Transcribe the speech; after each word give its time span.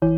Herzlich 0.00 0.12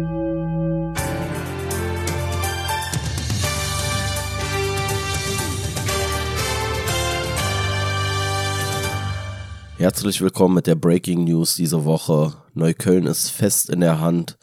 willkommen 10.20 10.56
mit 10.56 10.66
der 10.66 10.74
Breaking 10.74 11.24
News 11.24 11.54
diese 11.54 11.86
Woche. 11.86 12.34
Neukölln 12.52 13.06
ist 13.06 13.30
fest 13.30 13.70
in 13.70 13.80
der 13.80 14.00
Hand 14.00 14.36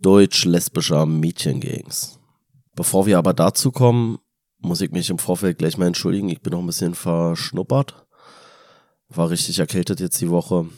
deutsch-lesbischer 0.00 1.04
Mädchengangs. 1.04 2.18
Bevor 2.74 3.04
wir 3.04 3.18
aber 3.18 3.34
dazu 3.34 3.72
kommen, 3.72 4.16
muss 4.60 4.80
ich 4.80 4.92
mich 4.92 5.10
im 5.10 5.18
Vorfeld 5.18 5.58
gleich 5.58 5.76
mal 5.76 5.88
entschuldigen. 5.88 6.30
Ich 6.30 6.40
bin 6.40 6.54
noch 6.54 6.60
ein 6.60 6.66
bisschen 6.66 6.94
verschnuppert. 6.94 8.06
War 9.10 9.28
richtig 9.28 9.58
erkältet 9.58 10.00
jetzt 10.00 10.22
die 10.22 10.30
Woche. 10.30 10.70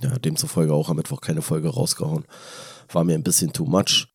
Ja, 0.00 0.18
demzufolge 0.18 0.72
auch 0.72 0.88
am 0.88 0.96
Mittwoch 0.96 1.20
keine 1.20 1.42
Folge 1.42 1.68
rausgehauen. 1.68 2.24
War 2.92 3.04
mir 3.04 3.14
ein 3.14 3.22
bisschen 3.22 3.52
too 3.52 3.64
much. 3.64 4.06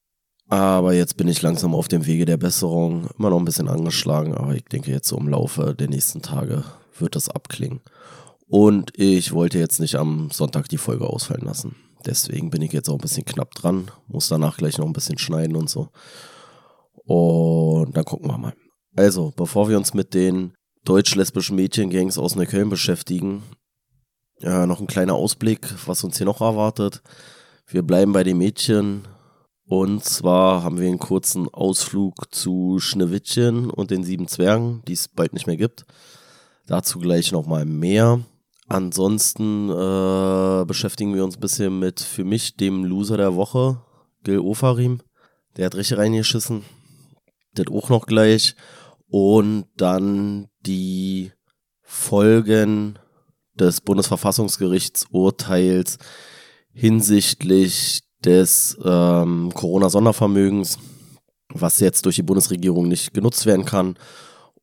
Aber 0.48 0.94
jetzt 0.94 1.16
bin 1.16 1.28
ich 1.28 1.42
langsam 1.42 1.76
auf 1.76 1.88
dem 1.88 2.06
Wege 2.06 2.26
der 2.26 2.38
Besserung. 2.38 3.08
Immer 3.18 3.30
noch 3.30 3.38
ein 3.38 3.46
bisschen 3.46 3.68
angeschlagen, 3.68 4.34
aber 4.34 4.56
ich 4.56 4.66
denke 4.66 4.92
jetzt 4.92 5.08
so 5.08 5.18
im 5.18 5.28
Laufe 5.28 5.76
der 5.76 5.90
nächsten 5.90 6.22
Tage 6.22 6.64
wird 6.98 7.16
das 7.16 7.30
abklingen. 7.30 7.82
Und 8.48 8.92
ich 8.98 9.32
wollte 9.32 9.60
jetzt 9.60 9.80
nicht 9.80 9.96
am 9.96 10.32
Sonntag 10.32 10.68
die 10.70 10.80
Folge 10.80 11.06
ausfallen 11.06 11.46
lassen. 11.46 11.76
Deswegen 12.06 12.50
bin 12.50 12.64
ich 12.64 12.74
jetzt 12.74 12.90
auch 12.90 12.96
ein 12.96 13.02
bisschen 13.02 13.26
knapp 13.26 13.54
dran. 13.54 13.92
Muss 14.08 14.28
danach 14.28 14.58
gleich 14.58 14.78
noch 14.80 14.88
ein 14.88 14.94
bisschen 14.94 15.20
schneiden 15.20 15.56
und 15.56 15.70
so. 15.70 15.90
Und 17.06 17.96
dann 17.96 18.06
gucken 18.06 18.30
wir 18.30 18.38
mal. 18.38 18.54
Also, 18.96 19.32
bevor 19.36 19.70
wir 19.70 19.78
uns 19.78 19.94
mit 19.94 20.16
den 20.16 20.54
deutsch-lesbischen 20.86 21.56
Mädchengangs 21.56 22.18
aus 22.18 22.36
Neukölln 22.36 22.70
beschäftigen, 22.70 23.44
ja, 24.40 24.66
noch 24.66 24.80
ein 24.80 24.88
kleiner 24.88 25.16
Ausblick, 25.16 25.68
was 25.86 26.04
uns 26.04 26.18
hier 26.18 26.26
noch 26.26 26.42
erwartet. 26.42 27.02
Wir 27.72 27.84
bleiben 27.84 28.14
bei 28.14 28.24
den 28.24 28.40
Mädchen. 28.40 29.08
Und 29.68 30.04
zwar 30.04 30.64
haben 30.64 30.80
wir 30.80 30.88
einen 30.88 30.98
kurzen 30.98 31.48
Ausflug 31.48 32.34
zu 32.34 32.80
Schneewittchen 32.80 33.70
und 33.70 33.92
den 33.92 34.04
sieben 34.04 34.28
Zwergen, 34.28 34.82
die 34.88 34.94
es 34.94 35.08
bald 35.08 35.34
nicht 35.34 35.46
mehr 35.46 35.58
gibt. 35.58 35.86
Dazu 36.66 36.98
gleich 36.98 37.32
nochmal 37.32 37.66
mehr. 37.66 38.22
Ansonsten 38.68 39.70
äh, 39.70 40.66
beschäftigen 40.66 41.14
wir 41.14 41.24
uns 41.24 41.38
ein 41.38 41.42
bisschen 41.42 41.78
mit 41.78 42.00
für 42.00 42.24
mich 42.24 42.56
dem 42.56 42.86
Loser 42.86 43.18
der 43.18 43.36
Woche, 43.36 43.80
Gil 44.24 44.40
Ofarim. 44.40 45.02
Der 45.56 45.68
hat 45.68 45.76
richtig 45.76 46.00
reingeschissen. 46.00 46.64
Das 47.54 47.68
auch 47.68 47.90
noch 47.90 48.08
gleich. 48.08 48.56
Und 49.10 49.66
dann 49.78 50.48
die 50.66 51.34
Folgen 51.84 52.98
des 53.54 53.82
Bundesverfassungsgerichtsurteils 53.82 56.00
hinsichtlich 56.80 58.04
des 58.24 58.78
ähm, 58.86 59.52
Corona-Sondervermögens, 59.54 60.80
was 61.54 61.82
jetzt 61.82 62.06
durch 62.06 62.16
die 62.16 62.24
Bundesregierung 62.24 62.88
nicht 62.88 63.14
genutzt 63.14 63.46
werden 63.46 63.66
kann. 63.66 63.98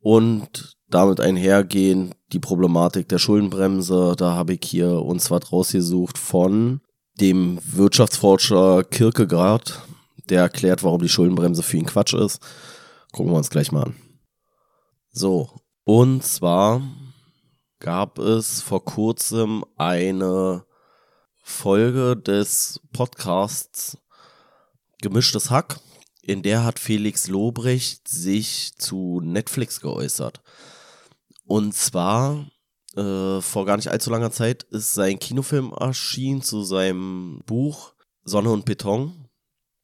Und 0.01 0.77
damit 0.89 1.21
einhergehen 1.21 2.15
die 2.33 2.39
Problematik 2.39 3.09
der 3.09 3.19
Schuldenbremse. 3.19 4.15
Da 4.17 4.33
habe 4.33 4.55
ich 4.55 4.61
hier 4.65 5.03
uns 5.03 5.31
was 5.31 5.53
rausgesucht 5.53 6.17
von 6.17 6.81
dem 7.21 7.59
Wirtschaftsforscher 7.63 8.85
Kierkegaard, 8.85 9.83
der 10.31 10.41
erklärt, 10.43 10.83
warum 10.85 11.03
die 11.03 11.11
Schuldenbremse 11.11 11.63
für 11.63 11.77
ihn 11.77 11.87
Quatsch 11.87 12.15
ist. 12.15 12.41
Gucken 13.13 13.33
wir 13.33 13.37
uns 13.37 13.51
gleich 13.51 13.73
mal 13.73 13.85
an. 13.85 13.97
So, 15.11 15.51
und 15.85 16.23
zwar 16.23 16.81
gab 17.79 18.19
es 18.19 18.63
vor 18.63 18.85
kurzem 18.85 19.65
eine 19.77 20.66
Folge 21.49 22.17
des 22.17 22.81
Podcasts 22.93 23.97
Gemischtes 25.01 25.49
Hack, 25.49 25.79
in 26.21 26.43
der 26.43 26.65
hat 26.65 26.81
Felix 26.81 27.29
Lobrecht 27.29 28.09
sich 28.09 28.75
zu 28.77 29.21
Netflix 29.23 29.81
geäußert. 29.81 30.43
Und 31.45 31.73
zwar 31.73 32.51
äh, 32.97 33.41
vor 33.41 33.65
gar 33.65 33.77
nicht 33.77 33.89
allzu 33.89 34.11
langer 34.11 34.33
Zeit 34.33 34.65
ist 34.65 34.95
sein 34.95 35.21
Kinofilm 35.21 35.73
erschienen 35.73 36.43
zu 36.43 36.65
seinem 36.65 37.43
Buch 37.47 37.95
Sonne 38.25 38.51
und 38.51 38.65
Beton. 38.65 39.29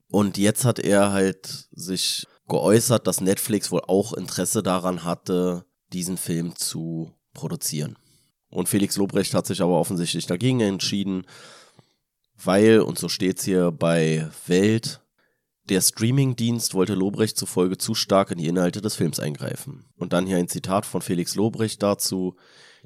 Und 0.09 0.39
jetzt 0.39 0.65
hat 0.65 0.81
er 0.81 1.13
halt 1.13 1.69
sich 1.71 2.27
geäußert, 2.49 3.07
dass 3.07 3.21
Netflix 3.21 3.71
wohl 3.71 3.83
auch 3.87 4.13
Interesse 4.15 4.65
daran 4.65 5.05
hatte, 5.05 5.65
diesen 5.93 6.19
Film 6.19 6.57
zu 6.57 7.15
produzieren. 7.35 7.97
Und 8.53 8.69
Felix 8.69 8.97
Lobrecht 8.97 9.33
hat 9.35 9.47
sich 9.47 9.63
aber 9.63 9.79
offensichtlich 9.79 10.27
dagegen 10.27 10.61
entschieden, 10.61 11.27
weil, 12.45 12.81
und 12.81 12.99
so 12.99 13.09
steht 13.09 13.39
es 13.39 13.45
hier 13.45 13.73
bei 13.73 14.29
Welt, 14.47 15.01
der 15.69 15.81
Streamingdienst 15.81 16.75
wollte 16.75 16.95
Lobrecht 16.95 17.39
zufolge 17.39 17.79
zu 17.79 17.95
stark 17.95 18.31
in 18.31 18.39
die 18.39 18.49
Inhalte 18.49 18.83
des 18.83 18.97
Films 18.97 19.21
eingreifen. 19.21 19.87
Und 19.97 20.13
dann 20.13 20.27
hier 20.27 20.37
ein 20.37 20.49
Zitat 20.49 20.85
von 20.85 21.03
Felix 21.03 21.35
Lobrecht 21.35 21.83
dazu. 21.83 22.37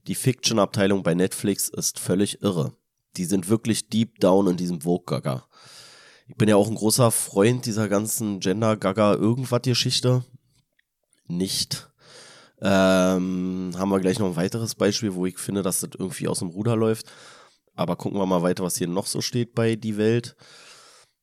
Die 0.07 0.15
Fiction-Abteilung 0.15 1.03
bei 1.03 1.15
Netflix 1.15 1.69
ist 1.69 1.99
völlig 1.99 2.43
irre. 2.43 2.77
Die 3.17 3.25
sind 3.25 3.49
wirklich 3.49 3.89
deep 3.89 4.21
down 4.21 4.47
in 4.47 4.57
diesem 4.57 4.83
Vogue-Gaga. 4.83 5.49
Ich 6.29 6.37
bin 6.37 6.49
ja 6.49 6.57
auch 6.57 6.69
ein 6.69 6.75
großer 6.75 7.11
Freund 7.11 7.67
dieser 7.67 7.89
ganzen 7.89 8.41
Gender-Gaga-Irgendwas-Geschichte. 8.41 10.25
Nicht. 11.27 11.89
Ähm, 12.61 13.73
haben 13.77 13.91
wir 13.91 14.01
gleich 14.01 14.19
noch 14.19 14.29
ein 14.29 14.37
weiteres 14.37 14.75
Beispiel, 14.75 15.15
wo 15.15 15.27
ich 15.27 15.39
finde, 15.39 15.63
dass 15.63 15.81
das 15.81 15.91
irgendwie 15.99 16.29
aus 16.29 16.39
dem 16.39 16.49
Ruder 16.49 16.77
läuft. 16.77 17.07
Aber 17.75 17.97
gucken 17.97 18.19
wir 18.19 18.27
mal 18.27 18.43
weiter, 18.43 18.65
was 18.65 18.77
hier 18.77 18.89
noch 18.89 19.07
so 19.07 19.21
steht 19.21 19.55
bei 19.55 19.77
Die 19.77 19.99
Welt, 19.99 20.37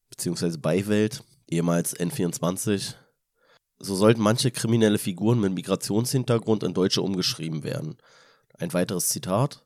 beziehungsweise 0.09 0.59
bei 0.59 0.85
Welt 0.88 1.23
ehemals 1.49 1.97
N24. 1.99 2.93
So 3.79 3.95
sollten 3.95 4.22
manche 4.22 4.51
kriminelle 4.51 4.99
Figuren 4.99 5.39
mit 5.39 5.53
Migrationshintergrund 5.53 6.63
in 6.63 6.73
Deutsche 6.73 7.01
umgeschrieben 7.01 7.63
werden. 7.63 7.97
Ein 8.57 8.73
weiteres 8.73 9.09
Zitat. 9.09 9.66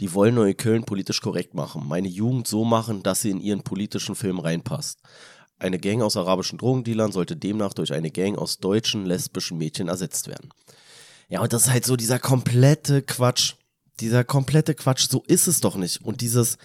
Die 0.00 0.12
wollen 0.12 0.34
Neukölln 0.34 0.84
politisch 0.84 1.22
korrekt 1.22 1.54
machen, 1.54 1.86
meine 1.86 2.08
Jugend 2.08 2.46
so 2.46 2.64
machen, 2.64 3.02
dass 3.02 3.22
sie 3.22 3.30
in 3.30 3.40
ihren 3.40 3.62
politischen 3.62 4.14
Film 4.14 4.40
reinpasst. 4.40 5.00
Eine 5.58 5.78
Gang 5.78 6.02
aus 6.02 6.18
arabischen 6.18 6.58
Drogendealern 6.58 7.12
sollte 7.12 7.34
demnach 7.34 7.72
durch 7.72 7.94
eine 7.94 8.10
Gang 8.10 8.36
aus 8.36 8.58
deutschen 8.58 9.06
lesbischen 9.06 9.56
Mädchen 9.56 9.88
ersetzt 9.88 10.28
werden. 10.28 10.50
Ja, 11.28 11.40
und 11.40 11.52
das 11.52 11.64
ist 11.64 11.70
halt 11.70 11.84
so 11.84 11.96
dieser 11.96 12.18
komplette 12.18 13.02
Quatsch. 13.02 13.54
Dieser 14.00 14.24
komplette 14.24 14.74
Quatsch, 14.74 15.08
so 15.08 15.22
ist 15.26 15.46
es 15.46 15.60
doch 15.60 15.76
nicht. 15.76 16.02
Und 16.02 16.20
dieses, 16.20 16.58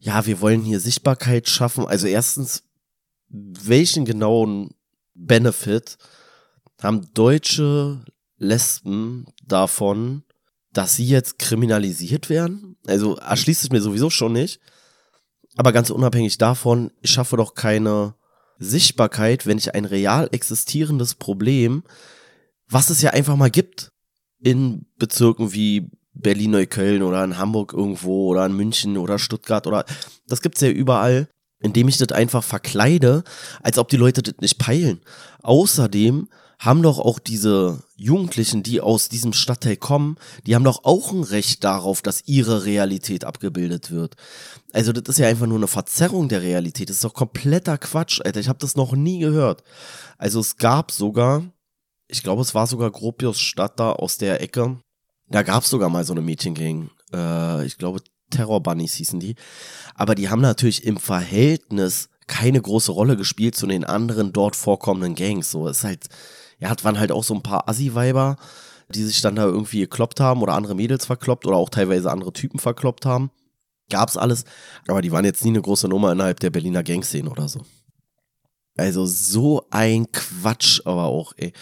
ja, 0.00 0.26
wir 0.26 0.40
wollen 0.40 0.62
hier 0.62 0.80
Sichtbarkeit 0.80 1.48
schaffen. 1.48 1.86
Also 1.86 2.06
erstens, 2.06 2.64
welchen 3.28 4.04
genauen 4.04 4.74
Benefit 5.14 5.98
haben 6.82 7.12
deutsche 7.14 8.04
Lesben 8.38 9.26
davon, 9.44 10.24
dass 10.72 10.96
sie 10.96 11.06
jetzt 11.06 11.38
kriminalisiert 11.38 12.28
werden? 12.30 12.76
Also 12.86 13.16
erschließt 13.16 13.62
es 13.62 13.70
mir 13.70 13.80
sowieso 13.80 14.10
schon 14.10 14.32
nicht. 14.32 14.60
Aber 15.56 15.72
ganz 15.72 15.90
unabhängig 15.90 16.38
davon, 16.38 16.90
ich 17.02 17.10
schaffe 17.10 17.36
doch 17.36 17.54
keine 17.54 18.14
Sichtbarkeit, 18.58 19.46
wenn 19.46 19.58
ich 19.58 19.74
ein 19.74 19.84
real 19.84 20.28
existierendes 20.32 21.14
Problem, 21.14 21.84
was 22.68 22.90
es 22.90 23.02
ja 23.02 23.10
einfach 23.10 23.36
mal 23.36 23.50
gibt, 23.50 23.91
in 24.42 24.86
Bezirken 24.98 25.52
wie 25.52 25.90
Berlin-Neukölln 26.14 27.02
oder 27.02 27.24
in 27.24 27.38
Hamburg 27.38 27.72
irgendwo 27.72 28.28
oder 28.28 28.46
in 28.46 28.56
München 28.56 28.98
oder 28.98 29.18
Stuttgart 29.18 29.66
oder 29.66 29.84
das 30.26 30.42
gibt's 30.42 30.60
ja 30.60 30.68
überall, 30.68 31.28
indem 31.60 31.88
ich 31.88 31.96
das 31.96 32.12
einfach 32.12 32.44
verkleide, 32.44 33.24
als 33.62 33.78
ob 33.78 33.88
die 33.88 33.96
Leute 33.96 34.22
das 34.22 34.34
nicht 34.40 34.58
peilen. 34.58 35.00
Außerdem 35.42 36.28
haben 36.58 36.82
doch 36.82 37.00
auch 37.00 37.18
diese 37.18 37.82
Jugendlichen, 37.96 38.62
die 38.62 38.80
aus 38.80 39.08
diesem 39.08 39.32
Stadtteil 39.32 39.76
kommen, 39.76 40.16
die 40.46 40.54
haben 40.54 40.62
doch 40.62 40.84
auch 40.84 41.12
ein 41.12 41.24
Recht 41.24 41.64
darauf, 41.64 42.02
dass 42.02 42.22
ihre 42.26 42.64
Realität 42.64 43.24
abgebildet 43.24 43.90
wird. 43.90 44.14
Also 44.72 44.92
das 44.92 45.02
ist 45.08 45.18
ja 45.18 45.26
einfach 45.26 45.46
nur 45.46 45.56
eine 45.56 45.66
Verzerrung 45.66 46.28
der 46.28 46.42
Realität. 46.42 46.88
Das 46.88 46.96
ist 46.96 47.04
doch 47.04 47.14
kompletter 47.14 47.78
Quatsch, 47.78 48.20
Alter. 48.24 48.38
Ich 48.38 48.48
habe 48.48 48.60
das 48.60 48.76
noch 48.76 48.92
nie 48.92 49.18
gehört. 49.18 49.64
Also 50.18 50.38
es 50.38 50.56
gab 50.56 50.92
sogar, 50.92 51.42
ich 52.12 52.22
glaube, 52.22 52.42
es 52.42 52.54
war 52.54 52.66
sogar 52.66 52.90
Gropius 52.90 53.40
Stadt 53.40 53.80
da 53.80 53.92
aus 53.92 54.18
der 54.18 54.42
Ecke. 54.42 54.78
Da 55.28 55.42
gab 55.42 55.62
es 55.62 55.70
sogar 55.70 55.88
mal 55.88 56.04
so 56.04 56.12
eine 56.12 56.20
Mädchengang. 56.20 56.90
Äh, 57.12 57.64
ich 57.64 57.78
glaube, 57.78 58.02
Terror 58.30 58.62
Bunnies 58.62 58.94
hießen 58.94 59.18
die. 59.18 59.34
Aber 59.94 60.14
die 60.14 60.28
haben 60.28 60.42
natürlich 60.42 60.84
im 60.84 60.98
Verhältnis 60.98 62.10
keine 62.26 62.60
große 62.60 62.92
Rolle 62.92 63.16
gespielt 63.16 63.56
zu 63.56 63.66
den 63.66 63.84
anderen 63.84 64.32
dort 64.32 64.56
vorkommenden 64.56 65.14
Gangs. 65.14 65.50
So, 65.50 65.66
es 65.66 65.78
ist 65.78 65.84
halt, 65.84 66.06
ja, 66.58 66.68
hat 66.68 66.84
waren 66.84 66.98
halt 66.98 67.12
auch 67.12 67.24
so 67.24 67.34
ein 67.34 67.42
paar 67.42 67.66
Assi-Weiber, 67.68 68.36
die 68.90 69.04
sich 69.04 69.22
dann 69.22 69.36
da 69.36 69.44
irgendwie 69.44 69.80
gekloppt 69.80 70.20
haben 70.20 70.42
oder 70.42 70.52
andere 70.52 70.74
Mädels 70.74 71.06
verkloppt 71.06 71.46
oder 71.46 71.56
auch 71.56 71.70
teilweise 71.70 72.10
andere 72.10 72.32
Typen 72.34 72.58
verkloppt 72.58 73.06
haben. 73.06 73.30
Gab's 73.88 74.18
alles, 74.18 74.44
aber 74.86 75.00
die 75.00 75.12
waren 75.12 75.24
jetzt 75.24 75.44
nie 75.44 75.50
eine 75.50 75.62
große 75.62 75.88
Nummer 75.88 76.12
innerhalb 76.12 76.40
der 76.40 76.50
Berliner 76.50 76.82
Gangszene 76.82 77.28
oder 77.28 77.48
so. 77.48 77.62
Also 78.76 79.04
so 79.06 79.66
ein 79.70 80.10
Quatsch, 80.12 80.80
aber 80.84 81.04
auch, 81.04 81.32
ey. 81.36 81.52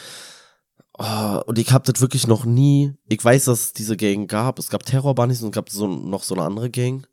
Oh, 1.03 1.41
und 1.47 1.59
ich 1.59 1.73
habe 1.73 1.91
das 1.91 2.03
wirklich 2.03 2.27
noch 2.27 2.45
nie. 2.45 2.93
Ich 3.09 3.25
weiß, 3.25 3.47
dass 3.47 3.61
es 3.61 3.73
diese 3.73 3.97
Gang 3.97 4.31
gab. 4.31 4.59
Es 4.59 4.69
gab 4.69 4.85
Terror 4.85 5.15
Bunnies 5.15 5.41
und 5.41 5.49
es 5.49 5.55
gab 5.55 5.71
so, 5.71 5.87
noch 5.87 6.23
so 6.23 6.35
eine 6.35 6.45
andere 6.45 6.69
Gang 6.69 7.09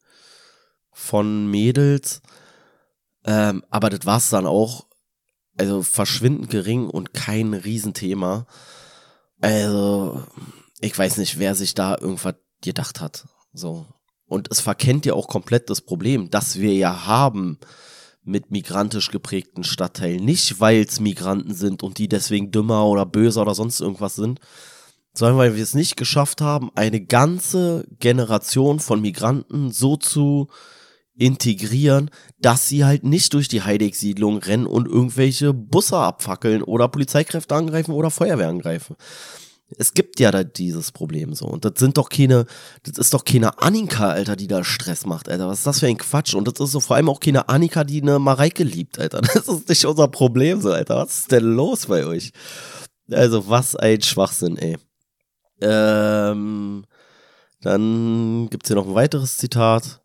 von 0.91 1.49
Mädels. 1.49 2.21
Ähm, 3.23 3.63
aber 3.69 3.89
das 3.89 4.05
war's 4.05 4.29
dann 4.29 4.45
auch. 4.45 4.87
Also 5.57 5.83
verschwindend 5.83 6.49
gering 6.49 6.89
und 6.89 7.13
kein 7.13 7.53
Riesenthema. 7.53 8.45
Also, 9.39 10.21
ich 10.81 10.97
weiß 10.97 11.15
nicht, 11.15 11.39
wer 11.39 11.55
sich 11.55 11.73
da 11.73 11.97
irgendwas 11.97 12.35
gedacht 12.61 12.99
hat. 12.99 13.25
So. 13.53 13.85
Und 14.25 14.51
es 14.51 14.59
verkennt 14.59 15.05
ja 15.05 15.13
auch 15.13 15.29
komplett 15.29 15.69
das 15.69 15.79
Problem, 15.79 16.29
das 16.29 16.59
wir 16.59 16.73
ja 16.73 17.05
haben 17.05 17.57
mit 18.27 18.51
migrantisch 18.51 19.09
geprägten 19.09 19.63
Stadtteilen. 19.63 20.23
Nicht, 20.23 20.59
weil 20.59 20.81
es 20.81 20.99
Migranten 20.99 21.53
sind 21.53 21.83
und 21.83 21.97
die 21.97 22.07
deswegen 22.07 22.51
dümmer 22.51 22.85
oder 22.85 23.05
böser 23.05 23.41
oder 23.41 23.55
sonst 23.55 23.79
irgendwas 23.79 24.15
sind, 24.15 24.39
sondern 25.13 25.37
weil 25.37 25.55
wir 25.55 25.63
es 25.63 25.73
nicht 25.73 25.97
geschafft 25.97 26.41
haben, 26.41 26.69
eine 26.75 27.01
ganze 27.01 27.87
Generation 27.99 28.79
von 28.79 29.01
Migranten 29.01 29.71
so 29.71 29.95
zu 29.95 30.47
integrieren, 31.17 32.11
dass 32.39 32.67
sie 32.67 32.85
halt 32.85 33.03
nicht 33.03 33.33
durch 33.33 33.47
die 33.47 33.63
Heideck-Siedlung 33.63 34.37
rennen 34.37 34.67
und 34.67 34.87
irgendwelche 34.87 35.53
Busse 35.53 35.97
abfackeln 35.97 36.61
oder 36.61 36.87
Polizeikräfte 36.87 37.55
angreifen 37.55 37.91
oder 37.91 38.11
Feuerwehr 38.11 38.49
angreifen. 38.49 38.95
Es 39.75 39.93
gibt 39.93 40.19
ja 40.21 40.31
da 40.31 40.43
dieses 40.45 40.93
Problem 40.93 41.33
so. 41.33 41.45
Und 41.45 41.65
das 41.65 41.73
sind 41.77 41.97
doch 41.97 42.07
keine, 42.07 42.45
das 42.83 42.97
ist 42.97 43.13
doch 43.13 43.25
keine 43.25 43.61
Annika, 43.61 44.09
Alter, 44.09 44.37
die 44.37 44.47
da 44.47 44.63
Stress 44.63 45.05
macht, 45.05 45.27
Alter. 45.27 45.47
Was 45.47 45.59
ist 45.59 45.67
das 45.67 45.79
für 45.79 45.87
ein 45.87 45.97
Quatsch? 45.97 46.35
Und 46.35 46.47
das 46.47 46.59
ist 46.59 46.71
so 46.71 46.79
vor 46.79 46.95
allem 46.95 47.09
auch 47.09 47.19
keine 47.19 47.49
Annika, 47.49 47.83
die 47.83 48.01
eine 48.01 48.17
Mareike 48.17 48.63
liebt, 48.63 48.97
Alter. 48.99 49.21
Das 49.33 49.47
ist 49.47 49.67
nicht 49.67 49.85
unser 49.85 50.07
Problem 50.07 50.61
so, 50.61 50.71
Alter. 50.71 50.95
Was 50.95 51.19
ist 51.19 51.31
denn 51.31 51.43
los 51.43 51.87
bei 51.87 52.05
euch? 52.05 52.31
Also, 53.11 53.49
was 53.49 53.75
ein 53.75 54.01
Schwachsinn, 54.01 54.57
ey. 54.57 54.77
Ähm, 55.61 56.85
dann 57.61 58.47
gibt's 58.49 58.69
hier 58.69 58.75
noch 58.77 58.87
ein 58.87 58.95
weiteres 58.95 59.37
Zitat. 59.37 60.01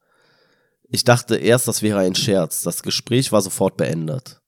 Ich 0.88 1.05
dachte 1.05 1.37
erst, 1.37 1.69
das 1.69 1.82
wäre 1.82 2.00
ein 2.00 2.15
Scherz. 2.15 2.62
Das 2.62 2.82
Gespräch 2.82 3.31
war 3.32 3.41
sofort 3.41 3.76
beendet. 3.76 4.42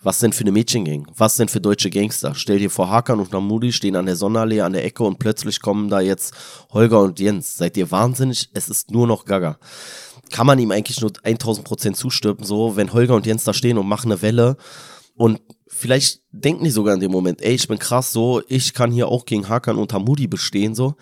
Was 0.00 0.20
denn 0.20 0.32
für 0.32 0.42
eine 0.42 0.52
Mädchengang? 0.52 1.08
Was 1.16 1.36
denn 1.36 1.48
für 1.48 1.60
deutsche 1.60 1.90
Gangster? 1.90 2.34
Stell 2.36 2.60
dir 2.60 2.70
vor, 2.70 2.88
Hakan 2.88 3.18
und 3.18 3.32
Namudi 3.32 3.72
stehen 3.72 3.96
an 3.96 4.06
der 4.06 4.14
Sonnenallee 4.14 4.60
an 4.60 4.72
der 4.72 4.84
Ecke 4.84 5.02
und 5.02 5.18
plötzlich 5.18 5.60
kommen 5.60 5.88
da 5.90 6.00
jetzt 6.00 6.34
Holger 6.70 7.00
und 7.00 7.18
Jens. 7.18 7.56
Seid 7.56 7.76
ihr 7.76 7.90
wahnsinnig? 7.90 8.48
Es 8.54 8.68
ist 8.68 8.92
nur 8.92 9.08
noch 9.08 9.24
Gaga. 9.24 9.58
Kann 10.30 10.46
man 10.46 10.58
ihm 10.60 10.70
eigentlich 10.70 11.00
nur 11.00 11.10
1000 11.22 11.66
Prozent 11.66 11.96
zustimmen, 11.96 12.44
so, 12.44 12.76
wenn 12.76 12.92
Holger 12.92 13.16
und 13.16 13.26
Jens 13.26 13.42
da 13.42 13.52
stehen 13.52 13.76
und 13.76 13.88
machen 13.88 14.12
eine 14.12 14.22
Welle 14.22 14.56
und 15.16 15.40
vielleicht 15.66 16.22
denken 16.30 16.64
die 16.64 16.70
sogar 16.70 16.94
in 16.94 17.00
dem 17.00 17.10
Moment, 17.10 17.42
ey, 17.42 17.54
ich 17.54 17.66
bin 17.66 17.78
krass, 17.78 18.12
so, 18.12 18.40
ich 18.46 18.74
kann 18.74 18.92
hier 18.92 19.08
auch 19.08 19.24
gegen 19.24 19.48
Hakan 19.48 19.78
und 19.78 19.92
Hamudi 19.92 20.28
bestehen, 20.28 20.74
so. 20.76 20.94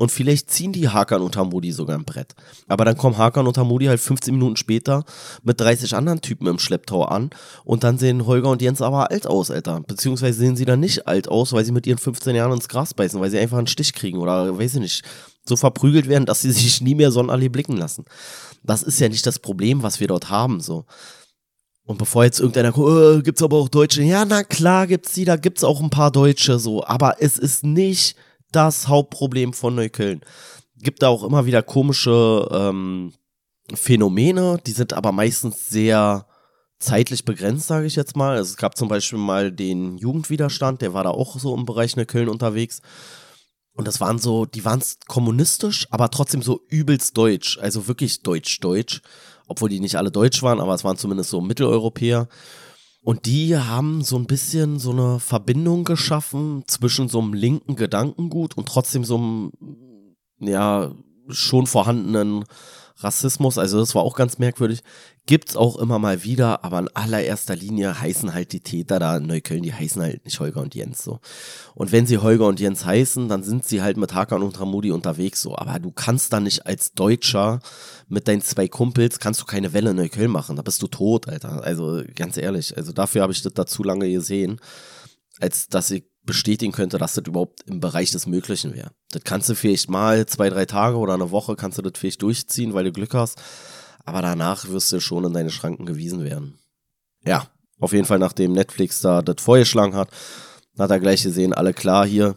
Und 0.00 0.10
vielleicht 0.10 0.50
ziehen 0.50 0.72
die 0.72 0.88
Hakan 0.88 1.22
und 1.22 1.36
Hamudi 1.36 1.70
sogar 1.70 1.96
ein 1.96 2.04
Brett. 2.04 2.34
Aber 2.66 2.84
dann 2.84 2.96
kommen 2.96 3.16
Hakan 3.16 3.46
und 3.46 3.56
Hamudi 3.56 3.86
halt 3.86 4.00
15 4.00 4.34
Minuten 4.34 4.56
später 4.56 5.04
mit 5.44 5.60
30 5.60 5.94
anderen 5.94 6.20
Typen 6.20 6.48
im 6.48 6.58
Schlepptau 6.58 7.04
an. 7.04 7.30
Und 7.64 7.84
dann 7.84 7.96
sehen 7.96 8.26
Holger 8.26 8.50
und 8.50 8.60
Jens 8.60 8.82
aber 8.82 9.12
alt 9.12 9.28
aus, 9.28 9.52
Alter. 9.52 9.80
Beziehungsweise 9.86 10.36
sehen 10.36 10.56
sie 10.56 10.64
dann 10.64 10.80
nicht 10.80 11.06
alt 11.06 11.28
aus, 11.28 11.52
weil 11.52 11.64
sie 11.64 11.70
mit 11.70 11.86
ihren 11.86 11.98
15 11.98 12.34
Jahren 12.34 12.52
ins 12.52 12.68
Gras 12.68 12.92
beißen, 12.92 13.20
weil 13.20 13.30
sie 13.30 13.38
einfach 13.38 13.58
einen 13.58 13.68
Stich 13.68 13.92
kriegen 13.92 14.18
oder 14.18 14.58
weiß 14.58 14.74
ich 14.74 14.80
nicht, 14.80 15.04
so 15.44 15.56
verprügelt 15.56 16.08
werden, 16.08 16.26
dass 16.26 16.42
sie 16.42 16.50
sich 16.52 16.80
nie 16.80 16.96
mehr 16.96 17.12
Sonnenallee 17.12 17.48
blicken 17.48 17.76
lassen. 17.76 18.04
Das 18.64 18.82
ist 18.82 18.98
ja 18.98 19.08
nicht 19.08 19.26
das 19.26 19.38
Problem, 19.38 19.84
was 19.84 20.00
wir 20.00 20.08
dort 20.08 20.28
haben, 20.28 20.60
so. 20.60 20.86
Und 21.86 21.98
bevor 21.98 22.24
jetzt 22.24 22.40
irgendeiner 22.40 22.72
guckt, 22.72 22.88
oh, 22.88 23.22
gibt's 23.22 23.42
aber 23.42 23.58
auch 23.58 23.68
Deutsche. 23.68 24.02
Ja, 24.02 24.24
na 24.24 24.42
klar 24.42 24.86
gibt's 24.86 25.12
die, 25.12 25.26
da 25.26 25.36
gibt's 25.36 25.62
auch 25.62 25.82
ein 25.82 25.90
paar 25.90 26.10
Deutsche, 26.10 26.58
so. 26.58 26.84
Aber 26.84 27.16
es 27.20 27.38
ist 27.38 27.62
nicht 27.62 28.16
das 28.54 28.88
Hauptproblem 28.88 29.52
von 29.52 29.74
Neukölln. 29.74 30.20
Gibt 30.76 31.02
da 31.02 31.08
auch 31.08 31.24
immer 31.24 31.46
wieder 31.46 31.62
komische 31.62 32.48
ähm, 32.50 33.12
Phänomene, 33.72 34.58
die 34.66 34.72
sind 34.72 34.92
aber 34.92 35.12
meistens 35.12 35.68
sehr 35.68 36.26
zeitlich 36.78 37.24
begrenzt, 37.24 37.66
sage 37.66 37.86
ich 37.86 37.96
jetzt 37.96 38.16
mal. 38.16 38.36
Also 38.36 38.50
es 38.50 38.56
gab 38.56 38.76
zum 38.76 38.88
Beispiel 38.88 39.18
mal 39.18 39.50
den 39.50 39.96
Jugendwiderstand, 39.96 40.82
der 40.82 40.92
war 40.92 41.04
da 41.04 41.10
auch 41.10 41.38
so 41.38 41.54
im 41.54 41.64
Bereich 41.64 41.96
Neukölln 41.96 42.28
unterwegs. 42.28 42.82
Und 43.72 43.88
das 43.88 44.00
waren 44.00 44.18
so, 44.18 44.46
die 44.46 44.64
waren 44.64 44.82
kommunistisch, 45.08 45.88
aber 45.90 46.10
trotzdem 46.10 46.42
so 46.42 46.60
übelst 46.68 47.16
deutsch, 47.16 47.58
also 47.58 47.88
wirklich 47.88 48.22
deutsch-deutsch, 48.22 49.02
obwohl 49.48 49.68
die 49.68 49.80
nicht 49.80 49.96
alle 49.96 50.12
deutsch 50.12 50.42
waren, 50.42 50.60
aber 50.60 50.74
es 50.74 50.84
waren 50.84 50.96
zumindest 50.96 51.30
so 51.30 51.40
Mitteleuropäer. 51.40 52.28
Und 53.04 53.26
die 53.26 53.56
haben 53.56 54.02
so 54.02 54.16
ein 54.16 54.26
bisschen 54.26 54.78
so 54.78 54.90
eine 54.90 55.20
Verbindung 55.20 55.84
geschaffen 55.84 56.64
zwischen 56.66 57.08
so 57.08 57.20
einem 57.20 57.34
linken 57.34 57.76
Gedankengut 57.76 58.56
und 58.56 58.66
trotzdem 58.66 59.04
so 59.04 59.16
einem, 59.16 59.52
ja, 60.40 60.90
schon 61.28 61.66
vorhandenen 61.66 62.44
Rassismus, 62.96 63.58
also 63.58 63.78
das 63.78 63.94
war 63.94 64.02
auch 64.02 64.16
ganz 64.16 64.38
merkwürdig, 64.38 64.82
gibt's 65.26 65.56
auch 65.56 65.76
immer 65.76 65.98
mal 65.98 66.22
wieder, 66.22 66.64
aber 66.64 66.78
in 66.80 66.88
allererster 66.88 67.56
Linie 67.56 67.98
heißen 67.98 68.34
halt 68.34 68.52
die 68.52 68.60
Täter 68.60 68.98
da 68.98 69.16
in 69.16 69.26
Neukölln, 69.26 69.62
die 69.62 69.72
heißen 69.72 70.02
halt 70.02 70.24
nicht 70.24 70.38
Holger 70.38 70.60
und 70.60 70.74
Jens 70.74 71.02
so. 71.02 71.20
Und 71.74 71.92
wenn 71.92 72.06
sie 72.06 72.18
Holger 72.18 72.46
und 72.46 72.60
Jens 72.60 72.84
heißen, 72.84 73.28
dann 73.28 73.42
sind 73.42 73.64
sie 73.66 73.80
halt 73.80 73.96
mit 73.96 74.14
Hakan 74.14 74.42
und 74.42 74.60
Ramudi 74.60 74.90
unterwegs 74.90 75.40
so, 75.40 75.56
aber 75.56 75.78
du 75.78 75.90
kannst 75.90 76.32
da 76.32 76.40
nicht 76.40 76.66
als 76.66 76.92
Deutscher 76.92 77.60
mit 78.08 78.28
deinen 78.28 78.42
zwei 78.42 78.68
Kumpels, 78.68 79.18
kannst 79.18 79.40
du 79.40 79.46
keine 79.46 79.72
Welle 79.72 79.90
in 79.90 79.96
Neukölln 79.96 80.30
machen, 80.30 80.56
da 80.56 80.62
bist 80.62 80.82
du 80.82 80.88
tot, 80.88 81.28
Alter. 81.28 81.64
Also 81.64 82.02
ganz 82.14 82.36
ehrlich, 82.36 82.76
also 82.76 82.92
dafür 82.92 83.22
habe 83.22 83.32
ich 83.32 83.42
das 83.42 83.54
da 83.54 83.64
zu 83.64 83.82
lange 83.82 84.10
gesehen, 84.10 84.60
als 85.40 85.68
dass 85.68 85.90
ich 85.90 86.04
bestätigen 86.24 86.72
könnte, 86.72 86.98
dass 86.98 87.14
das 87.14 87.24
überhaupt 87.26 87.62
im 87.66 87.80
Bereich 87.80 88.10
des 88.10 88.26
Möglichen 88.26 88.74
wäre. 88.74 88.90
Das 89.10 89.24
kannst 89.24 89.48
du 89.48 89.54
vielleicht 89.54 89.90
mal 89.90 90.26
zwei, 90.26 90.48
drei 90.48 90.64
Tage 90.64 90.96
oder 90.96 91.14
eine 91.14 91.30
Woche 91.30 91.56
kannst 91.56 91.78
du 91.78 91.82
das 91.82 91.92
vielleicht 91.96 92.22
durchziehen, 92.22 92.74
weil 92.74 92.84
du 92.84 92.92
Glück 92.92 93.14
hast. 93.14 93.40
Aber 94.04 94.22
danach 94.22 94.68
wirst 94.68 94.92
du 94.92 95.00
schon 95.00 95.24
in 95.24 95.32
deine 95.32 95.50
Schranken 95.50 95.86
gewiesen 95.86 96.24
werden. 96.24 96.58
Ja, 97.24 97.46
auf 97.80 97.92
jeden 97.92 98.04
Fall, 98.04 98.18
nachdem 98.18 98.52
Netflix 98.52 99.00
da 99.00 99.22
das 99.22 99.42
vorgeschlagen 99.42 99.94
hat, 99.94 100.08
hat 100.78 100.90
er 100.90 101.00
gleich 101.00 101.22
gesehen, 101.22 101.52
alle 101.54 101.72
klar 101.72 102.06
hier, 102.06 102.36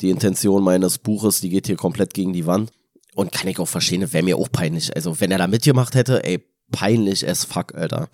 die 0.00 0.10
Intention 0.10 0.62
meines 0.62 0.98
Buches, 0.98 1.40
die 1.40 1.48
geht 1.48 1.66
hier 1.66 1.76
komplett 1.76 2.12
gegen 2.14 2.32
die 2.32 2.46
Wand. 2.46 2.72
Und 3.14 3.32
kann 3.32 3.48
ich 3.48 3.58
auch 3.58 3.68
verstehen, 3.68 4.12
wäre 4.12 4.24
mir 4.24 4.36
auch 4.36 4.50
peinlich. 4.52 4.94
Also, 4.94 5.20
wenn 5.20 5.30
er 5.30 5.38
da 5.38 5.46
mitgemacht 5.46 5.94
hätte, 5.94 6.22
ey, 6.22 6.44
peinlich 6.70 7.26
as 7.26 7.44
fuck, 7.44 7.74
Alter. 7.74 8.08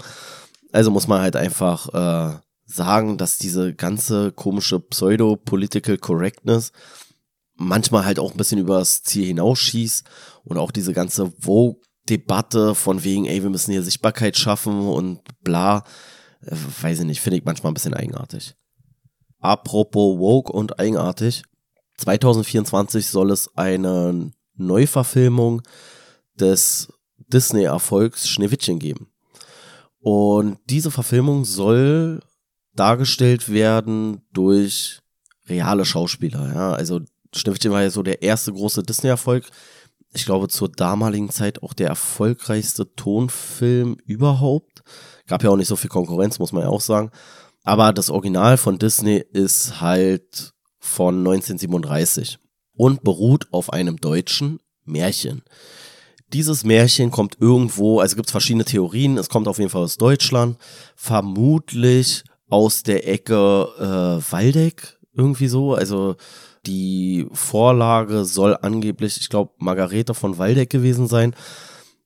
Also 0.70 0.90
muss 0.90 1.08
man 1.08 1.20
halt 1.20 1.36
einfach 1.36 1.88
äh, 1.92 2.38
sagen, 2.64 3.18
dass 3.18 3.38
diese 3.38 3.74
ganze 3.74 4.32
komische 4.32 4.80
Pseudo-Political 4.80 5.98
Correctness 5.98 6.72
manchmal 7.54 8.04
halt 8.04 8.18
auch 8.18 8.32
ein 8.32 8.36
bisschen 8.36 8.58
übers 8.58 9.02
Ziel 9.02 9.26
hinausschießt 9.26 10.04
und 10.44 10.56
auch 10.56 10.70
diese 10.70 10.92
ganze 10.92 11.32
Vogue-Debatte 12.02 12.74
von 12.74 13.04
wegen, 13.04 13.26
ey, 13.26 13.42
wir 13.42 13.50
müssen 13.50 13.72
hier 13.72 13.82
Sichtbarkeit 13.82 14.36
schaffen 14.36 14.88
und 14.88 15.20
bla, 15.42 15.84
äh, 16.42 16.56
weiß 16.82 17.00
ich 17.00 17.06
nicht, 17.06 17.20
finde 17.20 17.38
ich 17.38 17.44
manchmal 17.44 17.70
ein 17.72 17.74
bisschen 17.74 17.94
eigenartig. 17.94 18.54
Apropos 19.40 20.18
Vogue 20.18 20.52
und 20.52 20.78
eigenartig, 20.78 21.42
2024 21.98 23.06
soll 23.06 23.30
es 23.30 23.56
eine 23.56 24.30
Neuverfilmung 24.54 25.62
des 26.34 26.92
Disney-Erfolgs 27.18 28.28
Schneewittchen 28.28 28.78
geben. 28.78 29.08
Und 30.00 30.58
diese 30.68 30.90
Verfilmung 30.90 31.44
soll 31.44 32.20
dargestellt 32.74 33.48
werden 33.48 34.22
durch 34.32 35.00
reale 35.46 35.84
Schauspieler. 35.84 36.52
Ja, 36.54 36.72
also 36.72 37.00
Schneewittchen 37.34 37.70
war 37.70 37.82
ja 37.82 37.90
so 37.90 38.02
der 38.02 38.22
erste 38.22 38.52
große 38.52 38.82
Disney-Erfolg. 38.82 39.48
Ich 40.12 40.24
glaube, 40.24 40.48
zur 40.48 40.68
damaligen 40.68 41.30
Zeit 41.30 41.62
auch 41.62 41.72
der 41.72 41.88
erfolgreichste 41.88 42.94
Tonfilm 42.94 43.96
überhaupt. 44.04 44.82
Gab 45.26 45.42
ja 45.42 45.50
auch 45.50 45.56
nicht 45.56 45.68
so 45.68 45.76
viel 45.76 45.90
Konkurrenz, 45.90 46.38
muss 46.38 46.52
man 46.52 46.64
ja 46.64 46.68
auch 46.68 46.80
sagen. 46.80 47.10
Aber 47.64 47.92
das 47.92 48.10
Original 48.10 48.56
von 48.58 48.78
Disney 48.78 49.24
ist 49.32 49.80
halt 49.80 50.52
von 50.78 51.18
1937 51.18 52.38
und 52.74 53.02
beruht 53.04 53.46
auf 53.52 53.72
einem 53.72 53.98
deutschen 53.98 54.58
Märchen. 54.84 55.42
Dieses 56.32 56.64
Märchen 56.64 57.10
kommt 57.10 57.36
irgendwo, 57.40 58.00
also 58.00 58.16
gibt 58.16 58.28
es 58.28 58.32
verschiedene 58.32 58.64
Theorien, 58.64 59.18
es 59.18 59.28
kommt 59.28 59.48
auf 59.48 59.58
jeden 59.58 59.70
Fall 59.70 59.82
aus 59.82 59.98
Deutschland, 59.98 60.56
vermutlich 60.96 62.24
aus 62.48 62.82
der 62.82 63.08
Ecke 63.08 63.68
äh, 63.78 64.32
Waldeck, 64.32 64.98
irgendwie 65.14 65.48
so. 65.48 65.74
Also 65.74 66.16
die 66.66 67.26
Vorlage 67.32 68.24
soll 68.24 68.56
angeblich, 68.60 69.18
ich 69.18 69.28
glaube, 69.28 69.52
Margarete 69.58 70.14
von 70.14 70.38
Waldeck 70.38 70.70
gewesen 70.70 71.08
sein, 71.08 71.34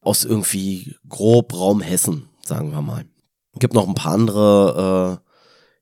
aus 0.01 0.25
irgendwie 0.25 0.97
grob 1.09 1.53
Raum 1.55 1.81
Hessen, 1.81 2.29
sagen 2.45 2.71
wir 2.71 2.83
mal. 2.83 3.05
Gibt 3.59 3.75
noch 3.75 3.89
ein 3.89 3.95
paar 3.95 4.13
andere 4.13 5.21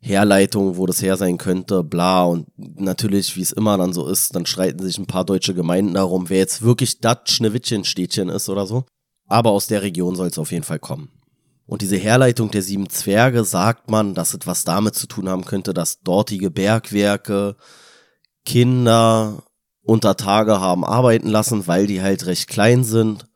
äh, 0.03 0.07
Herleitungen, 0.07 0.77
wo 0.77 0.87
das 0.87 1.03
her 1.03 1.17
sein 1.17 1.39
könnte, 1.39 1.83
bla. 1.83 2.25
Und 2.25 2.47
natürlich, 2.57 3.37
wie 3.37 3.43
es 3.43 3.53
immer 3.53 3.77
dann 3.79 3.93
so 3.93 4.07
ist, 4.07 4.35
dann 4.35 4.47
streiten 4.47 4.83
sich 4.83 4.99
ein 4.99 5.07
paar 5.07 5.25
deutsche 5.25 5.55
Gemeinden 5.55 5.95
darum, 5.95 6.29
wer 6.29 6.39
jetzt 6.39 6.63
wirklich 6.63 7.01
das 7.01 7.19
Schneewittchen-Städtchen 7.25 8.29
ist 8.29 8.49
oder 8.49 8.67
so. 8.67 8.85
Aber 9.27 9.51
aus 9.51 9.67
der 9.67 9.83
Region 9.83 10.15
soll 10.15 10.29
es 10.29 10.39
auf 10.39 10.53
jeden 10.53 10.65
Fall 10.65 10.79
kommen. 10.79 11.11
Und 11.67 11.81
diese 11.81 11.97
Herleitung 11.97 12.51
der 12.51 12.63
sieben 12.63 12.91
Zwerge 12.91 13.45
sagt 13.45 13.91
man, 13.91 14.15
dass 14.15 14.35
es 14.35 14.41
was 14.45 14.65
damit 14.65 14.95
zu 14.95 15.07
tun 15.07 15.29
haben 15.29 15.47
könnte, 15.47 15.73
dass 15.73 16.01
dortige 16.01 16.51
Bergwerke 16.51 17.57
Kinder 18.45 19.43
unter 19.83 20.17
Tage 20.17 20.61
haben 20.61 20.85
arbeiten 20.85 21.29
lassen, 21.29 21.67
weil 21.67 21.87
die 21.87 22.03
halt 22.03 22.27
recht 22.27 22.49
klein 22.49 22.85
sind 22.85 23.27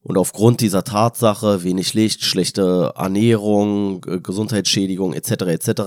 Und 0.00 0.16
aufgrund 0.16 0.60
dieser 0.60 0.84
Tatsache, 0.84 1.62
wenig 1.64 1.92
Licht, 1.92 2.24
schlechte 2.24 2.94
Ernährung, 2.96 4.00
Gesundheitsschädigung 4.00 5.12
etc. 5.12 5.30
etc. 5.48 5.82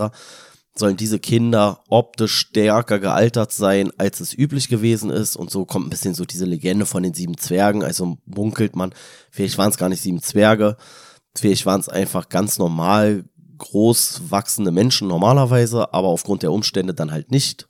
sollen 0.75 0.97
diese 0.97 1.17
Kinder 1.17 1.83
optisch 1.89 2.35
stärker 2.35 2.99
gealtert 2.99 3.51
sein, 3.51 3.91
als 3.97 4.19
es 4.19 4.37
üblich 4.37 4.67
gewesen 4.69 5.09
ist. 5.09 5.35
Und 5.35 5.49
so 5.49 5.65
kommt 5.65 5.87
ein 5.87 5.89
bisschen 5.89 6.13
so 6.13 6.25
diese 6.25 6.45
Legende 6.45 6.85
von 6.85 7.01
den 7.03 7.13
sieben 7.13 7.37
Zwergen. 7.37 7.83
Also 7.83 8.17
munkelt 8.25 8.75
man, 8.75 8.93
vielleicht 9.31 9.57
waren 9.57 9.71
es 9.71 9.77
gar 9.77 9.89
nicht 9.89 10.01
sieben 10.01 10.21
Zwerge, 10.21 10.77
vielleicht 11.35 11.65
waren 11.65 11.79
es 11.79 11.89
einfach 11.89 12.29
ganz 12.29 12.59
normal 12.59 13.23
groß 13.57 14.23
wachsende 14.29 14.71
Menschen 14.71 15.07
normalerweise, 15.07 15.93
aber 15.93 16.09
aufgrund 16.09 16.43
der 16.43 16.51
Umstände 16.51 16.93
dann 16.93 17.11
halt 17.11 17.31
nicht 17.31 17.67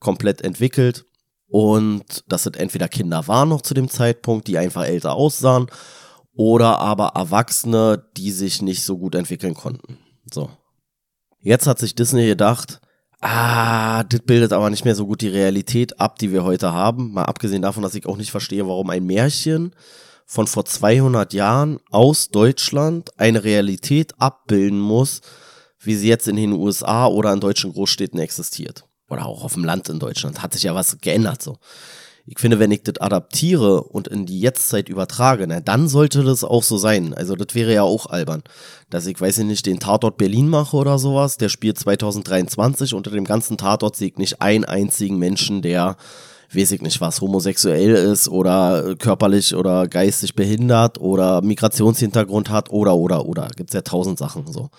komplett 0.00 0.40
entwickelt 0.42 1.04
und 1.46 2.24
dass 2.28 2.46
es 2.46 2.56
entweder 2.56 2.88
Kinder 2.88 3.26
waren 3.28 3.48
noch 3.48 3.62
zu 3.62 3.74
dem 3.74 3.88
Zeitpunkt, 3.88 4.48
die 4.48 4.58
einfach 4.58 4.84
älter 4.84 5.14
aussahen, 5.14 5.66
oder 6.32 6.78
aber 6.78 7.08
Erwachsene, 7.16 8.06
die 8.16 8.30
sich 8.30 8.62
nicht 8.62 8.84
so 8.84 8.96
gut 8.98 9.14
entwickeln 9.14 9.54
konnten. 9.54 9.98
So. 10.32 10.48
Jetzt 11.40 11.66
hat 11.66 11.78
sich 11.78 11.94
Disney 11.94 12.26
gedacht, 12.26 12.80
ah, 13.20 14.04
das 14.04 14.20
bildet 14.20 14.52
aber 14.52 14.70
nicht 14.70 14.84
mehr 14.84 14.94
so 14.94 15.06
gut 15.06 15.22
die 15.22 15.28
Realität 15.28 15.98
ab, 15.98 16.18
die 16.18 16.32
wir 16.32 16.44
heute 16.44 16.72
haben. 16.72 17.12
Mal 17.12 17.24
abgesehen 17.24 17.62
davon, 17.62 17.82
dass 17.82 17.96
ich 17.96 18.06
auch 18.06 18.16
nicht 18.16 18.30
verstehe, 18.30 18.66
warum 18.68 18.90
ein 18.90 19.04
Märchen 19.04 19.74
von 20.24 20.46
vor 20.46 20.64
200 20.64 21.32
Jahren 21.34 21.80
aus 21.90 22.28
Deutschland 22.28 23.10
eine 23.18 23.42
Realität 23.42 24.14
abbilden 24.20 24.78
muss, 24.78 25.22
wie 25.80 25.96
sie 25.96 26.08
jetzt 26.08 26.28
in 26.28 26.36
den 26.36 26.52
USA 26.52 27.06
oder 27.06 27.32
in 27.32 27.40
deutschen 27.40 27.72
Großstädten 27.72 28.20
existiert 28.20 28.84
oder 29.10 29.26
auch 29.26 29.44
auf 29.44 29.54
dem 29.54 29.64
Land 29.64 29.88
in 29.88 29.98
Deutschland, 29.98 30.42
hat 30.42 30.52
sich 30.52 30.62
ja 30.62 30.74
was 30.74 30.98
geändert 31.00 31.42
so. 31.42 31.58
Ich 32.26 32.38
finde, 32.38 32.58
wenn 32.58 32.70
ich 32.70 32.82
das 32.82 33.00
adaptiere 33.00 33.82
und 33.82 34.06
in 34.06 34.26
die 34.26 34.40
Jetztzeit 34.40 34.88
übertrage, 34.88 35.46
na, 35.46 35.60
dann 35.60 35.88
sollte 35.88 36.22
das 36.22 36.44
auch 36.44 36.62
so 36.62 36.76
sein. 36.76 37.12
Also 37.14 37.34
das 37.34 37.54
wäre 37.54 37.74
ja 37.74 37.82
auch 37.82 38.06
albern. 38.06 38.42
Dass 38.88 39.06
ich, 39.06 39.20
weiß 39.20 39.38
ich 39.38 39.46
nicht, 39.46 39.66
den 39.66 39.80
Tatort 39.80 40.16
Berlin 40.16 40.48
mache 40.48 40.76
oder 40.76 40.98
sowas, 40.98 41.38
der 41.38 41.48
spielt 41.48 41.78
2023 41.78 42.94
unter 42.94 43.10
dem 43.10 43.24
ganzen 43.24 43.56
Tatort 43.56 43.96
sehe 43.96 44.08
ich 44.08 44.16
nicht 44.16 44.40
einen 44.40 44.64
einzigen 44.64 45.18
Menschen, 45.18 45.62
der, 45.62 45.96
weiß 46.54 46.72
ich 46.72 46.82
nicht 46.82 47.00
was, 47.00 47.20
homosexuell 47.20 47.94
ist 47.94 48.28
oder 48.28 48.94
körperlich 48.96 49.54
oder 49.54 49.88
geistig 49.88 50.34
behindert 50.34 51.00
oder 51.00 51.42
Migrationshintergrund 51.42 52.50
hat 52.50 52.70
oder, 52.70 52.94
oder, 52.94 53.26
oder. 53.26 53.48
Gibt's 53.56 53.74
ja 53.74 53.80
tausend 53.80 54.18
Sachen 54.18 54.46
so. 54.52 54.70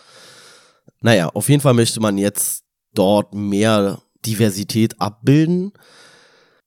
Naja, 1.01 1.29
auf 1.33 1.50
jeden 1.50 1.61
Fall 1.61 1.73
möchte 1.73 2.00
man 2.00 2.17
jetzt 2.17 2.63
dort 2.93 3.33
mehr 3.33 4.00
Diversität 4.25 4.99
abbilden. 4.99 5.73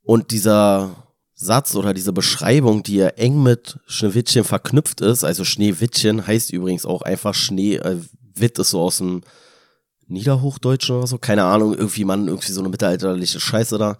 Und 0.03 0.31
dieser 0.31 1.05
Satz 1.35 1.75
oder 1.75 1.95
diese 1.95 2.13
Beschreibung, 2.13 2.83
die 2.83 2.97
ja 2.97 3.09
eng 3.09 3.43
mit 3.43 3.79
Schneewittchen 3.87 4.45
verknüpft 4.45 5.01
ist, 5.01 5.25
also 5.25 5.45
Schneewittchen 5.45 6.27
heißt 6.27 6.53
übrigens 6.53 6.87
auch 6.87 7.03
einfach 7.03 7.35
Schnee, 7.35 7.77
äh, 7.77 7.99
Witt 8.37 8.59
ist 8.59 8.71
so 8.71 8.81
aus 8.81 8.99
dem 8.99 9.23
Niederhochdeutschen 10.07 10.97
oder 10.97 11.07
so, 11.07 11.19
keine 11.19 11.45
Ahnung, 11.45 11.75
irgendwie 11.75 12.05
man, 12.05 12.29
irgendwie 12.29 12.53
so 12.53 12.61
eine 12.61 12.69
mittelalterliche 12.69 13.41
Scheiße 13.41 13.79
da. 13.79 13.97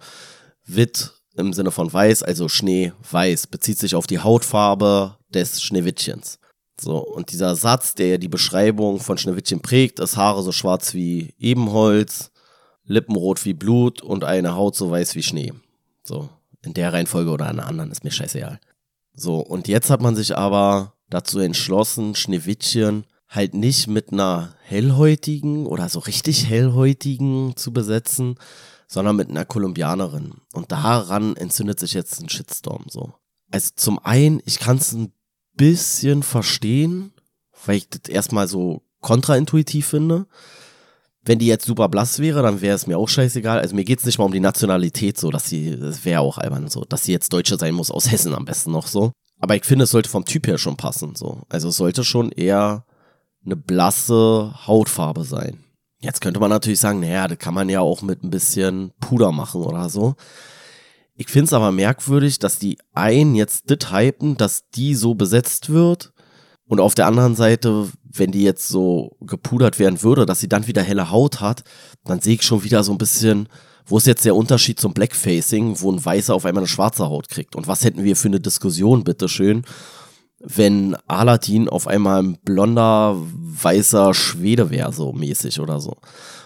Witt 0.65 1.13
im 1.35 1.53
Sinne 1.53 1.71
von 1.71 1.91
weiß, 1.91 2.23
also 2.23 2.47
Schnee 2.47 2.93
weiß, 3.09 3.47
bezieht 3.47 3.79
sich 3.79 3.95
auf 3.95 4.07
die 4.07 4.19
Hautfarbe 4.19 5.17
des 5.29 5.61
Schneewittchens. 5.61 6.39
So, 6.79 6.97
und 6.97 7.31
dieser 7.31 7.55
Satz, 7.55 7.95
der 7.95 8.07
ja 8.07 8.17
die 8.17 8.27
Beschreibung 8.27 8.99
von 8.99 9.17
Schneewittchen 9.17 9.61
prägt, 9.61 9.99
ist 9.99 10.17
Haare 10.17 10.43
so 10.43 10.51
schwarz 10.51 10.93
wie 10.93 11.33
Ebenholz, 11.37 12.31
Lippenrot 12.85 13.45
wie 13.45 13.53
Blut 13.53 14.01
und 14.01 14.23
eine 14.23 14.55
Haut 14.55 14.75
so 14.75 14.91
weiß 14.91 15.15
wie 15.15 15.23
Schnee. 15.23 15.53
So, 16.03 16.29
in 16.63 16.73
der 16.73 16.93
Reihenfolge 16.93 17.31
oder 17.31 17.47
einer 17.47 17.67
anderen, 17.67 17.91
ist 17.91 18.03
mir 18.03 18.11
scheißegal. 18.11 18.59
So, 19.13 19.39
und 19.39 19.67
jetzt 19.67 19.89
hat 19.89 20.01
man 20.01 20.15
sich 20.15 20.37
aber 20.37 20.93
dazu 21.09 21.39
entschlossen, 21.39 22.15
Schneewittchen 22.15 23.05
halt 23.27 23.53
nicht 23.53 23.87
mit 23.87 24.11
einer 24.11 24.53
hellhäutigen 24.63 25.65
oder 25.65 25.89
so 25.89 25.99
richtig 25.99 26.47
hellhäutigen 26.47 27.55
zu 27.55 27.73
besetzen, 27.73 28.35
sondern 28.87 29.15
mit 29.15 29.29
einer 29.29 29.45
Kolumbianerin. 29.45 30.33
Und 30.53 30.71
daran 30.71 31.35
entzündet 31.35 31.79
sich 31.79 31.93
jetzt 31.93 32.21
ein 32.21 32.29
Shitstorm 32.29 32.85
so. 32.87 33.13
Also 33.51 33.71
zum 33.75 33.99
einen, 33.99 34.41
ich 34.45 34.59
kann 34.59 34.77
es 34.77 34.93
ein 34.93 35.11
bisschen 35.53 36.23
verstehen, 36.23 37.13
weil 37.65 37.77
ich 37.77 37.89
das 37.89 38.09
erstmal 38.09 38.47
so 38.47 38.83
kontraintuitiv 39.01 39.87
finde. 39.87 40.27
Wenn 41.25 41.39
die 41.39 41.47
jetzt 41.47 41.65
super 41.65 41.89
blass 41.89 42.19
wäre, 42.19 42.43
dann 42.43 42.61
wäre 42.61 42.75
es 42.75 42.85
mir 42.85 42.99
auch 42.99 43.09
scheißegal. 43.09 43.59
Also 43.59 43.75
mir 43.75 43.83
geht 43.83 43.99
es 43.99 44.05
nicht 44.05 44.19
mal 44.19 44.25
um 44.25 44.31
die 44.31 44.39
Nationalität 44.39 45.19
so, 45.19 45.31
dass 45.31 45.49
sie, 45.49 45.75
das 45.77 46.05
wäre 46.05 46.21
auch 46.21 46.37
albern 46.37 46.69
so, 46.69 46.85
dass 46.85 47.03
sie 47.03 47.11
jetzt 47.11 47.33
Deutsche 47.33 47.57
sein 47.57 47.73
muss, 47.73 47.89
aus 47.89 48.11
Hessen 48.11 48.35
am 48.35 48.45
besten 48.45 48.71
noch 48.71 48.85
so. 48.85 49.11
Aber 49.39 49.55
ich 49.55 49.65
finde, 49.65 49.83
es 49.83 49.91
sollte 49.91 50.09
vom 50.09 50.25
Typ 50.25 50.45
her 50.45 50.59
schon 50.59 50.77
passen 50.77 51.15
so. 51.15 51.41
Also 51.49 51.69
es 51.69 51.77
sollte 51.77 52.03
schon 52.03 52.31
eher 52.31 52.85
eine 53.43 53.55
blasse 53.55 54.53
Hautfarbe 54.67 55.23
sein. 55.23 55.63
Jetzt 55.99 56.21
könnte 56.21 56.39
man 56.39 56.51
natürlich 56.51 56.79
sagen, 56.79 56.99
naja, 56.99 57.27
das 57.27 57.39
kann 57.39 57.55
man 57.55 57.69
ja 57.69 57.79
auch 57.79 58.03
mit 58.03 58.23
ein 58.23 58.29
bisschen 58.29 58.91
Puder 58.99 59.31
machen 59.31 59.63
oder 59.63 59.89
so. 59.89 60.15
Ich 61.15 61.27
finde 61.27 61.45
es 61.45 61.53
aber 61.53 61.71
merkwürdig, 61.71 62.37
dass 62.37 62.59
die 62.59 62.77
einen 62.93 63.33
jetzt 63.33 63.71
das 63.71 63.91
hypen, 63.91 64.37
dass 64.37 64.69
die 64.69 64.93
so 64.93 65.15
besetzt 65.15 65.69
wird 65.69 66.13
und 66.67 66.79
auf 66.79 66.95
der 66.95 67.07
anderen 67.07 67.35
Seite, 67.35 67.87
wenn 68.03 68.31
die 68.31 68.43
jetzt 68.43 68.67
so 68.67 69.15
gepudert 69.21 69.77
werden 69.77 70.01
würde, 70.01 70.25
dass 70.25 70.39
sie 70.39 70.49
dann 70.49 70.67
wieder 70.67 70.81
helle 70.81 71.11
Haut 71.11 71.41
hat, 71.41 71.63
dann 72.05 72.21
sehe 72.21 72.35
ich 72.35 72.41
schon 72.41 72.63
wieder 72.63 72.83
so 72.83 72.91
ein 72.91 72.97
bisschen, 72.97 73.47
wo 73.85 73.97
ist 73.97 74.07
jetzt 74.07 74.25
der 74.25 74.35
Unterschied 74.35 74.79
zum 74.79 74.93
Blackfacing, 74.93 75.79
wo 75.81 75.91
ein 75.91 76.03
Weißer 76.03 76.33
auf 76.33 76.45
einmal 76.45 76.63
eine 76.63 76.67
schwarze 76.67 77.07
Haut 77.07 77.29
kriegt? 77.29 77.55
Und 77.55 77.67
was 77.67 77.83
hätten 77.83 78.03
wir 78.03 78.15
für 78.15 78.29
eine 78.29 78.39
Diskussion, 78.39 79.03
bitteschön, 79.03 79.63
wenn 80.39 80.95
Aladdin 81.07 81.69
auf 81.69 81.87
einmal 81.87 82.23
ein 82.23 82.37
blonder, 82.43 83.15
weißer 83.15 84.13
Schwede 84.13 84.69
wäre, 84.69 84.91
so 84.91 85.13
mäßig 85.13 85.59
oder 85.59 85.79
so. 85.79 85.97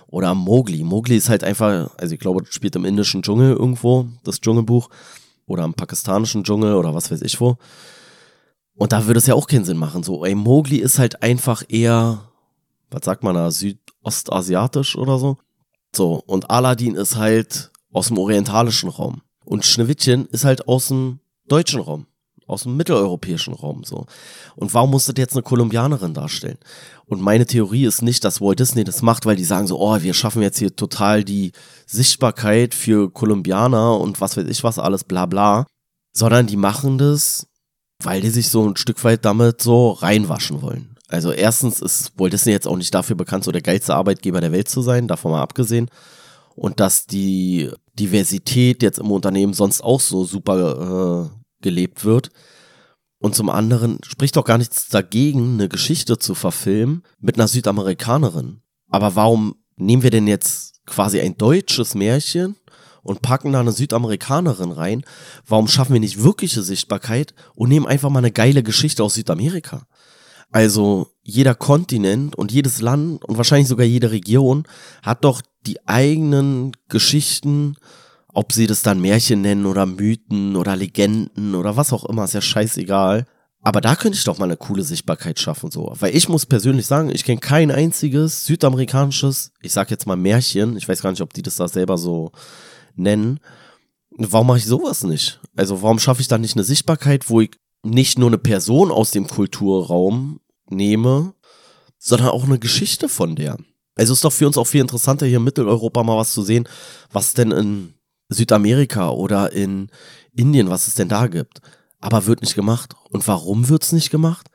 Oder 0.08 0.34
Mowgli. 0.34 0.84
Mowgli 0.84 1.16
ist 1.16 1.30
halt 1.30 1.44
einfach, 1.44 1.92
also 1.98 2.14
ich 2.14 2.20
glaube, 2.20 2.44
das 2.44 2.54
spielt 2.54 2.76
im 2.76 2.86
indischen 2.86 3.22
Dschungel 3.22 3.54
irgendwo, 3.54 4.08
das 4.24 4.42
Dschungelbuch. 4.42 4.90
Oder 5.48 5.64
im 5.64 5.74
pakistanischen 5.74 6.44
Dschungel 6.44 6.76
oder 6.76 6.94
was 6.94 7.10
weiß 7.10 7.22
ich 7.24 7.40
wo. 7.42 7.58
Und 8.80 8.94
da 8.94 9.06
würde 9.06 9.18
es 9.18 9.28
ja 9.28 9.36
auch 9.36 9.48
keinen 9.48 9.66
Sinn 9.66 9.78
machen. 9.78 10.04
So, 10.04 10.24
ey, 10.24 10.34
Mowgli 10.36 10.78
ist 10.78 11.00
halt 11.00 11.22
einfach 11.22 11.64
eher, 11.68 12.30
was 12.90 13.04
sagt 13.04 13.24
man 13.24 13.36
da, 13.36 13.52
südostasiatisch 13.52 14.96
oder 14.96 15.20
so. 15.20 15.38
So, 15.94 16.24
und 16.26 16.50
Aladdin 16.50 16.96
ist 16.96 17.18
halt 17.18 17.72
aus 17.92 18.08
dem 18.08 18.18
orientalischen 18.18 18.90
Raum. 18.90 19.22
Und 19.44 19.66
Schneewittchen 19.66 20.28
ist 20.28 20.46
halt 20.46 20.70
aus 20.70 20.88
dem 20.88 21.20
deutschen 21.50 21.82
Raum, 21.82 22.06
aus 22.48 22.64
dem 22.64 22.78
mitteleuropäischen 22.78 23.54
Raum 23.54 23.84
so. 23.84 24.06
Und 24.56 24.74
warum 24.74 24.92
muss 24.92 25.08
das 25.08 25.16
jetzt 25.18 25.34
eine 25.34 25.44
Kolumbianerin 25.44 26.14
darstellen? 26.14 26.58
Und 27.06 27.20
meine 27.20 27.46
Theorie 27.46 27.86
ist 27.86 28.02
nicht, 28.02 28.24
dass 28.24 28.40
Walt 28.40 28.60
Disney 28.60 28.86
das 28.86 29.02
macht, 29.02 29.26
weil 29.26 29.36
die 29.36 29.44
sagen 29.44 29.68
so, 29.68 29.78
oh, 29.78 30.02
wir 30.02 30.14
schaffen 30.14 30.42
jetzt 30.42 30.60
hier 30.60 30.74
total 30.74 31.26
die 31.26 31.52
Sichtbarkeit 31.86 32.74
für 32.74 33.12
Kolumbianer 33.12 34.00
und 34.00 34.22
was 34.22 34.38
weiß 34.38 34.48
ich 34.48 34.64
was 34.64 34.80
alles, 34.80 35.04
bla 35.04 35.26
bla. 35.26 35.66
Sondern 36.14 36.48
die 36.48 36.58
machen 36.58 36.98
das, 36.98 37.50
weil 38.04 38.22
die 38.22 38.30
sich 38.30 38.50
so 38.50 38.68
ein 38.68 38.78
Stück 38.78 39.04
weit 39.04 39.26
damit 39.26 39.62
so 39.62 39.92
reinwaschen 39.92 40.62
wollen. 40.62 40.96
Also 41.08 41.32
erstens 41.32 41.82
ist 41.82 42.14
Walt 42.18 42.34
Disney 42.34 42.52
jetzt 42.52 42.68
auch 42.68 42.78
nicht 42.78 42.94
dafür 42.94 43.16
bekannt, 43.16 43.44
so 43.44 43.52
der 43.52 43.62
geilste 43.62 43.96
Arbeitgeber 43.96 44.42
der 44.42 44.52
Welt 44.52 44.70
zu 44.70 44.82
sein, 44.82 45.08
davon 45.08 45.32
mal 45.32 45.42
abgesehen. 45.42 45.90
Und 46.56 46.80
dass 46.80 47.08
die 47.08 47.72
Diversität 47.98 48.84
jetzt 48.84 49.00
im 49.00 49.12
Unternehmen 49.12 49.54
sonst 49.54 49.82
auch 49.82 50.00
so 50.00 50.24
super 50.24 51.32
äh, 51.32 51.40
gelebt 51.62 52.06
wird. 52.06 52.30
Und 53.18 53.36
zum 53.36 53.50
anderen 53.50 54.00
spricht 54.06 54.36
doch 54.36 54.46
gar 54.46 54.58
nichts 54.58 54.88
dagegen, 54.90 55.54
eine 55.54 55.68
Geschichte 55.68 56.20
zu 56.20 56.36
verfilmen 56.36 57.04
mit 57.20 57.36
einer 57.36 57.48
Südamerikanerin. 57.48 58.62
Aber 58.90 59.16
warum 59.16 59.56
nehmen 59.76 60.04
wir 60.04 60.12
denn 60.12 60.28
jetzt 60.28 60.86
quasi 60.86 61.20
ein 61.20 61.38
deutsches 61.38 61.96
Märchen 61.96 62.56
und 63.10 63.24
packen 63.24 63.52
da 63.52 63.60
eine 63.60 63.72
Südamerikanerin 63.72 64.72
rein. 64.72 65.04
Warum 65.48 65.68
schaffen 65.68 65.94
wir 65.94 66.00
nicht 66.00 66.24
wirkliche 66.24 66.62
Sichtbarkeit 66.62 67.34
und 67.56 67.70
nehmen 67.70 67.88
einfach 67.88 68.12
mal 68.12 68.20
eine 68.20 68.32
geile 68.32 68.62
Geschichte 68.62 69.04
aus 69.04 69.16
Südamerika? 69.16 69.88
Also 70.52 71.08
jeder 71.24 71.56
Kontinent 71.56 72.36
und 72.36 72.52
jedes 72.52 72.82
Land 72.82 73.26
und 73.26 73.38
wahrscheinlich 73.38 73.68
sogar 73.68 73.86
jede 73.86 74.12
Region 74.12 74.68
hat 75.02 75.24
doch 75.24 75.42
die 75.66 75.88
eigenen 75.88 76.72
Geschichten, 76.88 77.76
ob 78.32 78.54
sie 78.54 78.68
das 78.68 78.84
dann 78.84 79.02
Märchen 79.02 79.42
nennen 79.42 79.66
oder 79.66 79.88
Mythen 79.88 80.56
oder 80.56 80.76
Legenden 80.76 81.56
oder 81.56 81.76
was 81.76 81.92
auch 81.92 82.06
immer, 82.06 82.26
ist 82.26 82.34
ja 82.34 82.42
scheißegal. 82.42 83.26
Aber 83.62 83.82
da 83.82 83.96
könnte 83.96 84.18
ich 84.18 84.24
doch 84.24 84.38
mal 84.38 84.46
eine 84.46 84.56
coole 84.56 84.84
Sichtbarkeit 84.84 85.40
schaffen, 85.40 85.70
so. 85.70 85.92
Weil 86.00 86.16
ich 86.16 86.30
muss 86.30 86.46
persönlich 86.46 86.86
sagen, 86.86 87.10
ich 87.10 87.26
kenne 87.26 87.42
kein 87.42 87.72
einziges 87.72 88.46
südamerikanisches, 88.46 89.52
ich 89.62 89.74
sag 89.74 89.92
jetzt 89.92 90.06
mal 90.06 90.16
Märchen, 90.16 90.78
ich 90.78 90.88
weiß 90.88 91.02
gar 91.02 91.10
nicht, 91.10 91.22
ob 91.22 91.34
die 91.34 91.42
das 91.42 91.58
da 91.58 91.68
selber 91.68 91.98
so 91.98 92.32
nennen. 92.96 93.40
Warum 94.12 94.48
mache 94.48 94.58
ich 94.58 94.66
sowas 94.66 95.04
nicht? 95.04 95.40
Also 95.56 95.82
warum 95.82 96.00
schaffe 96.00 96.22
ich 96.22 96.28
da 96.28 96.38
nicht 96.38 96.56
eine 96.56 96.64
Sichtbarkeit, 96.64 97.30
wo 97.30 97.42
ich 97.42 97.52
nicht 97.84 98.20
nur 98.20 98.30
eine 98.30 98.38
Person 98.38 98.92
aus 98.92 99.12
dem 99.12 99.28
Kulturraum 99.28 100.40
nehme, 100.70 101.34
sondern 101.98 102.30
auch 102.30 102.44
eine 102.44 102.60
Geschichte 102.60 103.10
von 103.10 103.36
der. 103.36 103.58
Also 103.96 104.14
ist 104.14 104.24
doch 104.24 104.34
für 104.34 104.48
uns 104.48 104.58
auch 104.58 104.68
viel 104.68 104.82
interessanter, 104.82 105.26
hier 105.26 105.38
in 105.38 105.44
Mitteleuropa 105.44 106.04
mal 106.04 106.18
was 106.18 106.34
zu 106.34 106.42
sehen, 106.42 106.68
was 107.12 107.34
denn 107.34 107.52
in 107.52 107.94
Südamerika 108.30 109.10
oder 109.10 109.52
in 109.52 109.90
Indien, 110.36 110.70
was 110.70 110.88
es 110.88 110.96
denn 110.96 111.10
da 111.10 111.28
gibt. 111.28 111.62
aber 112.02 112.26
wird 112.26 112.42
nicht 112.42 112.56
gemacht. 112.56 112.96
Und 113.10 113.28
warum 113.28 113.70
wird's 113.70 113.92
nicht 113.92 114.10
gemacht? 114.10 114.50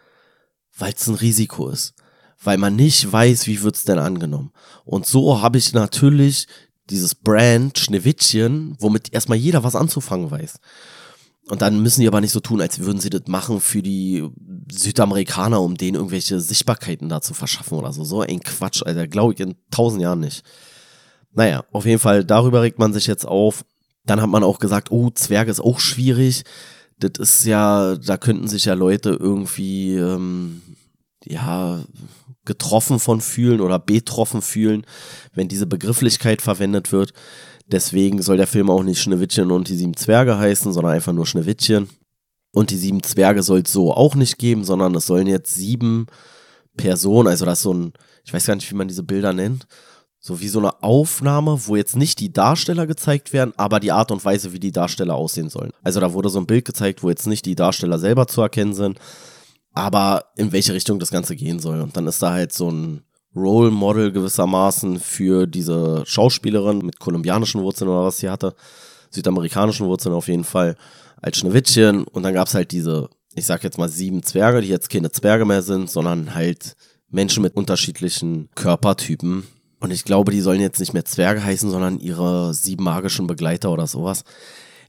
Weil 0.77 0.95
es 0.95 1.07
ein 1.07 1.15
Risiko 1.15 1.69
ist. 1.69 1.95
Weil 2.43 2.59
man 2.59 2.77
nicht 2.77 3.11
weiß, 3.11 3.47
wie 3.47 3.63
wird's 3.63 3.85
denn 3.85 3.99
angenommen. 3.99 4.53
Und 4.85 5.07
so 5.07 5.41
habe 5.41 5.59
ich 5.59 5.73
natürlich 5.73 6.47
dieses 6.91 7.15
Brand 7.15 7.79
Schneewittchen, 7.79 8.77
womit 8.79 9.13
erstmal 9.13 9.39
jeder 9.39 9.65
was 9.65 9.77
anzufangen 9.77 10.31
weiß. 10.31 10.59
Und 11.49 11.61
dann 11.61 11.83
müssen 11.83 12.01
die 12.01 12.09
aber 12.09 12.21
nicht 12.21 12.33
so 12.33 12.41
tun, 12.41 12.61
als 12.61 12.79
würden 12.81 13.01
sie 13.01 13.11
das 13.11 13.27
machen 13.27 13.61
für 13.61 13.83
die 13.83 14.27
Südamerikaner, 14.73 15.61
um 15.61 15.77
denen 15.77 15.97
irgendwelche 15.97 16.41
Sichtbarkeiten 16.41 17.09
da 17.09 17.21
zu 17.21 17.35
verschaffen 17.35 17.77
oder 17.77 17.93
so. 17.93 18.03
So 18.05 18.23
ein 18.23 18.41
Quatsch, 18.41 18.83
Alter, 18.83 19.07
glaube 19.07 19.35
ich 19.35 19.41
in 19.41 19.55
tausend 19.71 20.01
Jahren 20.01 20.21
nicht. 20.21 20.43
Naja, 21.33 21.65
auf 21.73 21.85
jeden 21.85 21.99
Fall, 21.99 22.25
darüber 22.25 22.63
regt 22.63 22.79
man 22.79 22.95
sich 22.95 23.07
jetzt 23.07 23.27
auf. 23.27 23.65
Dann 24.07 24.23
hat 24.23 24.31
man 24.31 24.45
auch 24.45 24.59
gesagt, 24.59 24.91
oh, 24.91 25.11
Zwerge 25.11 25.51
ist 25.51 25.61
auch 25.61 25.81
schwierig. 25.81 26.45
Das 26.99 27.13
ist 27.19 27.45
ja, 27.45 27.97
da 27.97 28.17
könnten 28.17 28.49
sich 28.49 28.65
ja 28.65 28.75
Leute 28.75 29.11
irgendwie, 29.11 29.97
ähm, 29.97 30.63
ja, 31.25 31.83
getroffen 32.45 32.99
von 32.99 33.21
fühlen 33.21 33.61
oder 33.61 33.79
betroffen 33.79 34.43
fühlen, 34.43 34.87
wenn 35.35 35.49
diese 35.49 35.67
Begrifflichkeit 35.67 36.43
verwendet 36.43 36.93
wird. 36.93 37.13
Deswegen 37.67 38.21
soll 38.21 38.37
der 38.37 38.47
Film 38.47 38.69
auch 38.69 38.83
nicht 38.83 39.01
Schneewittchen 39.01 39.51
und 39.51 39.69
die 39.69 39.77
sieben 39.77 39.97
Zwerge 39.97 40.39
heißen, 40.39 40.73
sondern 40.73 40.93
einfach 40.93 41.13
nur 41.13 41.27
Schneewittchen. 41.27 41.89
Und 42.53 42.71
die 42.71 42.77
sieben 42.77 43.03
Zwerge 43.03 43.43
soll 43.43 43.61
es 43.61 43.73
so 43.73 43.93
auch 43.93 44.15
nicht 44.15 44.39
geben, 44.39 44.65
sondern 44.65 44.95
es 44.95 45.07
sollen 45.07 45.27
jetzt 45.27 45.55
sieben 45.55 46.07
Personen, 46.77 47.29
also 47.29 47.45
das 47.45 47.59
ist 47.59 47.63
so 47.63 47.73
ein, 47.73 47.93
ich 48.25 48.33
weiß 48.33 48.47
gar 48.47 48.55
nicht, 48.55 48.71
wie 48.71 48.77
man 48.77 48.89
diese 48.89 49.03
Bilder 49.03 49.33
nennt, 49.33 49.67
so 50.21 50.41
wie 50.41 50.49
so 50.49 50.59
eine 50.59 50.83
Aufnahme, 50.83 51.67
wo 51.67 51.77
jetzt 51.77 51.97
nicht 51.97 52.21
die 52.21 52.33
Darsteller 52.33 52.87
gezeigt 52.87 53.33
werden, 53.33 53.53
aber 53.57 53.81
die 53.81 53.93
Art 53.93 54.11
und 54.11 54.25
Weise, 54.25 54.53
wie 54.53 54.61
die 54.61 54.73
Darsteller 54.73 55.15
aussehen 55.15 55.51
sollen. 55.51 55.73
Also 55.83 56.01
da 56.01 56.13
wurde 56.13 56.29
so 56.29 56.39
ein 56.39 56.47
Bild 56.47 56.65
gezeigt, 56.65 57.03
wo 57.03 57.11
jetzt 57.11 57.27
nicht 57.27 57.45
die 57.45 57.55
Darsteller 57.55 57.99
selber 57.99 58.27
zu 58.27 58.41
erkennen 58.41 58.75
sind, 58.75 58.99
aber 59.75 60.27
in 60.37 60.53
welche 60.53 60.73
Richtung 60.73 60.99
das 60.99 61.11
Ganze 61.11 61.37
gehen 61.37 61.59
soll. 61.59 61.81
Und 61.81 61.97
dann 61.97 62.07
ist 62.07 62.23
da 62.23 62.33
halt 62.33 62.53
so 62.53 62.71
ein 62.71 63.03
Role 63.37 63.71
Model 63.71 64.13
gewissermaßen 64.13 65.01
für 65.01 65.47
diese 65.47 66.05
Schauspielerin 66.07 66.79
mit 66.79 67.01
kolumbianischen 67.01 67.61
Wurzeln 67.61 67.91
oder 67.91 68.05
was 68.05 68.19
sie 68.19 68.31
hatte, 68.31 68.55
südamerikanischen 69.11 69.87
Wurzeln 69.87 70.15
auf 70.15 70.29
jeden 70.29 70.45
Fall, 70.45 70.77
als 71.21 71.39
Schneewittchen. 71.39 72.05
Und 72.05 72.23
dann 72.23 72.35
gab 72.35 72.47
es 72.47 72.55
halt 72.55 72.71
diese, 72.71 73.09
ich 73.35 73.47
sag 73.47 73.65
jetzt 73.65 73.79
mal 73.79 73.89
sieben 73.89 74.23
Zwerge, 74.23 74.61
die 74.61 74.69
jetzt 74.69 74.91
keine 74.91 75.11
Zwerge 75.11 75.45
mehr 75.45 75.63
sind, 75.63 75.91
sondern 75.91 76.35
halt 76.35 76.77
Menschen 77.11 77.43
mit 77.43 77.57
unterschiedlichen 77.57 78.51
Körpertypen. 78.55 79.45
Und 79.81 79.91
ich 79.91 80.05
glaube, 80.05 80.33
die 80.33 80.41
sollen 80.41 80.61
jetzt 80.61 80.81
nicht 80.81 80.95
mehr 80.95 81.05
Zwerge 81.05 81.43
heißen, 81.43 81.71
sondern 81.71 81.99
ihre 81.99 82.55
sieben 82.55 82.85
magischen 82.85 83.27
Begleiter 83.27 83.71
oder 83.71 83.87
sowas. 83.87 84.25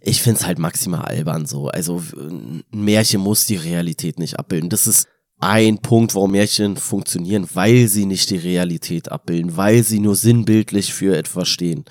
Ich 0.01 0.21
find's 0.21 0.45
halt 0.45 0.59
maximal 0.59 1.05
albern 1.05 1.45
so. 1.45 1.67
Also 1.67 2.01
ein 2.15 2.63
Märchen 2.71 3.21
muss 3.21 3.45
die 3.45 3.55
Realität 3.55 4.19
nicht 4.19 4.37
abbilden. 4.37 4.69
Das 4.69 4.87
ist 4.87 5.07
ein 5.39 5.79
Punkt, 5.79 6.15
warum 6.15 6.31
Märchen 6.31 6.77
funktionieren, 6.77 7.47
weil 7.53 7.87
sie 7.87 8.05
nicht 8.05 8.29
die 8.29 8.37
Realität 8.37 9.11
abbilden, 9.11 9.57
weil 9.57 9.83
sie 9.83 9.99
nur 9.99 10.15
sinnbildlich 10.15 10.93
für 10.93 11.17
etwas 11.17 11.49
stehen. 11.49 11.85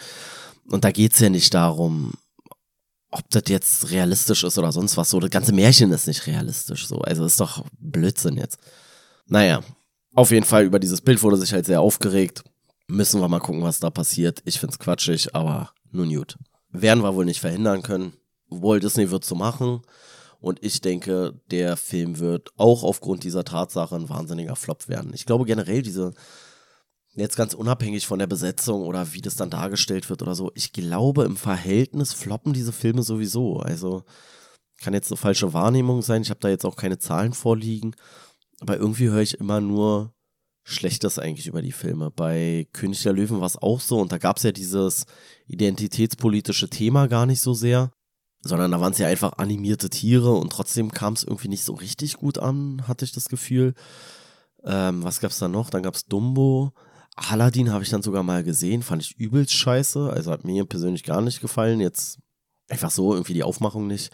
Und 0.71 0.85
da 0.85 0.91
geht's 0.91 1.21
ja 1.21 1.29
nicht 1.29 1.53
darum, 1.53 2.13
ob 3.11 3.29
das 3.31 3.45
jetzt 3.49 3.91
realistisch 3.91 4.45
ist 4.45 4.59
oder 4.59 4.73
sonst 4.73 4.97
was 4.97 5.11
so. 5.11 5.21
Das 5.21 5.31
ganze 5.31 5.53
Märchen 5.53 5.93
ist 5.93 6.07
nicht 6.07 6.27
realistisch 6.27 6.87
so. 6.87 6.99
Also 6.99 7.25
ist 7.25 7.39
doch 7.39 7.65
Blödsinn 7.79 8.37
jetzt. 8.37 8.59
Naja, 9.27 9.63
auf 10.15 10.31
jeden 10.31 10.47
Fall 10.47 10.65
über 10.65 10.79
dieses 10.79 11.01
Bild 11.01 11.23
wurde 11.23 11.37
sich 11.37 11.53
halt 11.53 11.67
sehr 11.67 11.81
aufgeregt. 11.81 12.43
Müssen 12.89 13.21
wir 13.21 13.29
mal 13.29 13.41
gucken, 13.41 13.63
was 13.63 13.81
da 13.81 13.91
passiert. 13.91 14.43
Ich 14.45 14.59
find's 14.59 14.79
quatschig, 14.79 15.35
aber 15.35 15.73
nun 15.93 16.13
gut. 16.13 16.37
Werden 16.76 17.04
wir 17.04 17.14
wohl 17.14 17.25
nicht 17.25 17.40
verhindern 17.40 17.83
können. 17.83 18.14
Walt 18.49 18.83
Disney 18.83 19.11
wird 19.11 19.25
so 19.25 19.37
machen. 19.37 19.83
Und 20.40 20.62
ich 20.62 20.81
denke, 20.81 21.40
der 21.50 21.76
Film 21.76 22.19
wird 22.19 22.50
auch 22.57 22.83
aufgrund 22.83 23.25
dieser 23.25 23.45
Tatsache 23.45 23.95
ein 23.95 24.09
wahnsinniger 24.09 24.57
Flop 24.57 24.88
werden. 24.88 25.12
Ich 25.14 25.25
glaube 25.25 25.45
generell 25.45 25.83
diese, 25.83 26.12
jetzt 27.14 27.37
ganz 27.37 27.54
unabhängig 27.54 28.07
von 28.07 28.19
der 28.19 28.26
Besetzung 28.26 28.83
oder 28.83 29.12
wie 29.12 29.23
das 29.23 29.37
dann 29.37 29.50
dargestellt 29.50 30.11
wird 30.11 30.20
oder 30.20 30.35
so, 30.35 30.51
ich 30.55 30.72
glaube 30.72 31.25
im 31.25 31.37
Verhältnis 31.37 32.12
floppen 32.12 32.53
diese 32.53 32.72
Filme 32.72 33.05
sowieso. 33.05 33.59
Also 33.59 34.03
kann 34.81 34.94
jetzt 34.94 35.11
eine 35.11 35.16
falsche 35.16 35.53
Wahrnehmung 35.53 36.03
sein. 36.03 36.22
Ich 36.22 36.31
habe 36.31 36.40
da 36.40 36.49
jetzt 36.49 36.64
auch 36.64 36.77
keine 36.77 36.99
Zahlen 36.99 37.33
vorliegen. 37.33 37.94
Aber 38.61 38.77
irgendwie 38.77 39.09
höre 39.09 39.22
ich 39.22 39.38
immer 39.38 39.61
nur 39.61 40.13
Schlechtes 40.64 41.18
eigentlich 41.18 41.46
über 41.46 41.62
die 41.62 41.72
Filme. 41.72 42.11
Bei 42.11 42.66
König 42.72 43.03
der 43.03 43.12
Löwen 43.12 43.40
war 43.40 43.46
es 43.46 43.57
auch 43.57 43.81
so 43.81 44.00
und 44.00 44.12
da 44.12 44.18
gab 44.18 44.38
es 44.38 44.42
ja 44.42 44.53
dieses 44.53 45.05
identitätspolitische 45.46 46.68
Thema 46.68 47.07
gar 47.07 47.27
nicht 47.27 47.40
so 47.40 47.55
sehr 47.55 47.90
sondern 48.44 48.70
da 48.70 48.81
waren 48.81 48.92
es 48.92 48.98
ja 48.98 49.09
einfach 49.09 49.38
animierte 49.38 49.88
Tiere 49.88 50.33
und 50.33 50.53
trotzdem 50.53 50.92
kam 50.92 51.14
es 51.14 51.24
irgendwie 51.24 51.48
nicht 51.48 51.64
so 51.64 51.72
richtig 51.72 52.18
gut 52.18 52.38
an, 52.38 52.87
hatte 52.87 53.05
ich 53.05 53.12
das 53.12 53.29
Gefühl. 53.29 53.74
Ähm, 54.64 55.03
was 55.03 55.20
gab's 55.20 55.38
da 55.38 55.48
noch? 55.48 55.70
Dann 55.70 55.83
gab's 55.83 56.05
Dumbo. 56.05 56.72
Aladdin 57.16 57.72
habe 57.72 57.85
ich 57.85 57.90
dann 57.90 58.03
sogar 58.03 58.22
mal 58.22 58.44
gesehen, 58.44 58.83
fand 58.83 59.03
ich 59.03 59.16
übelst 59.16 59.53
scheiße, 59.53 60.11
also 60.11 60.31
hat 60.31 60.44
mir 60.44 60.64
persönlich 60.66 61.05
gar 61.05 61.22
nicht 61.22 61.40
gefallen. 61.40 61.81
Jetzt 61.81 62.18
einfach 62.68 62.90
so 62.90 63.14
irgendwie 63.14 63.35
die 63.35 63.42
Aufmachung 63.42 63.87
nicht. 63.87 64.12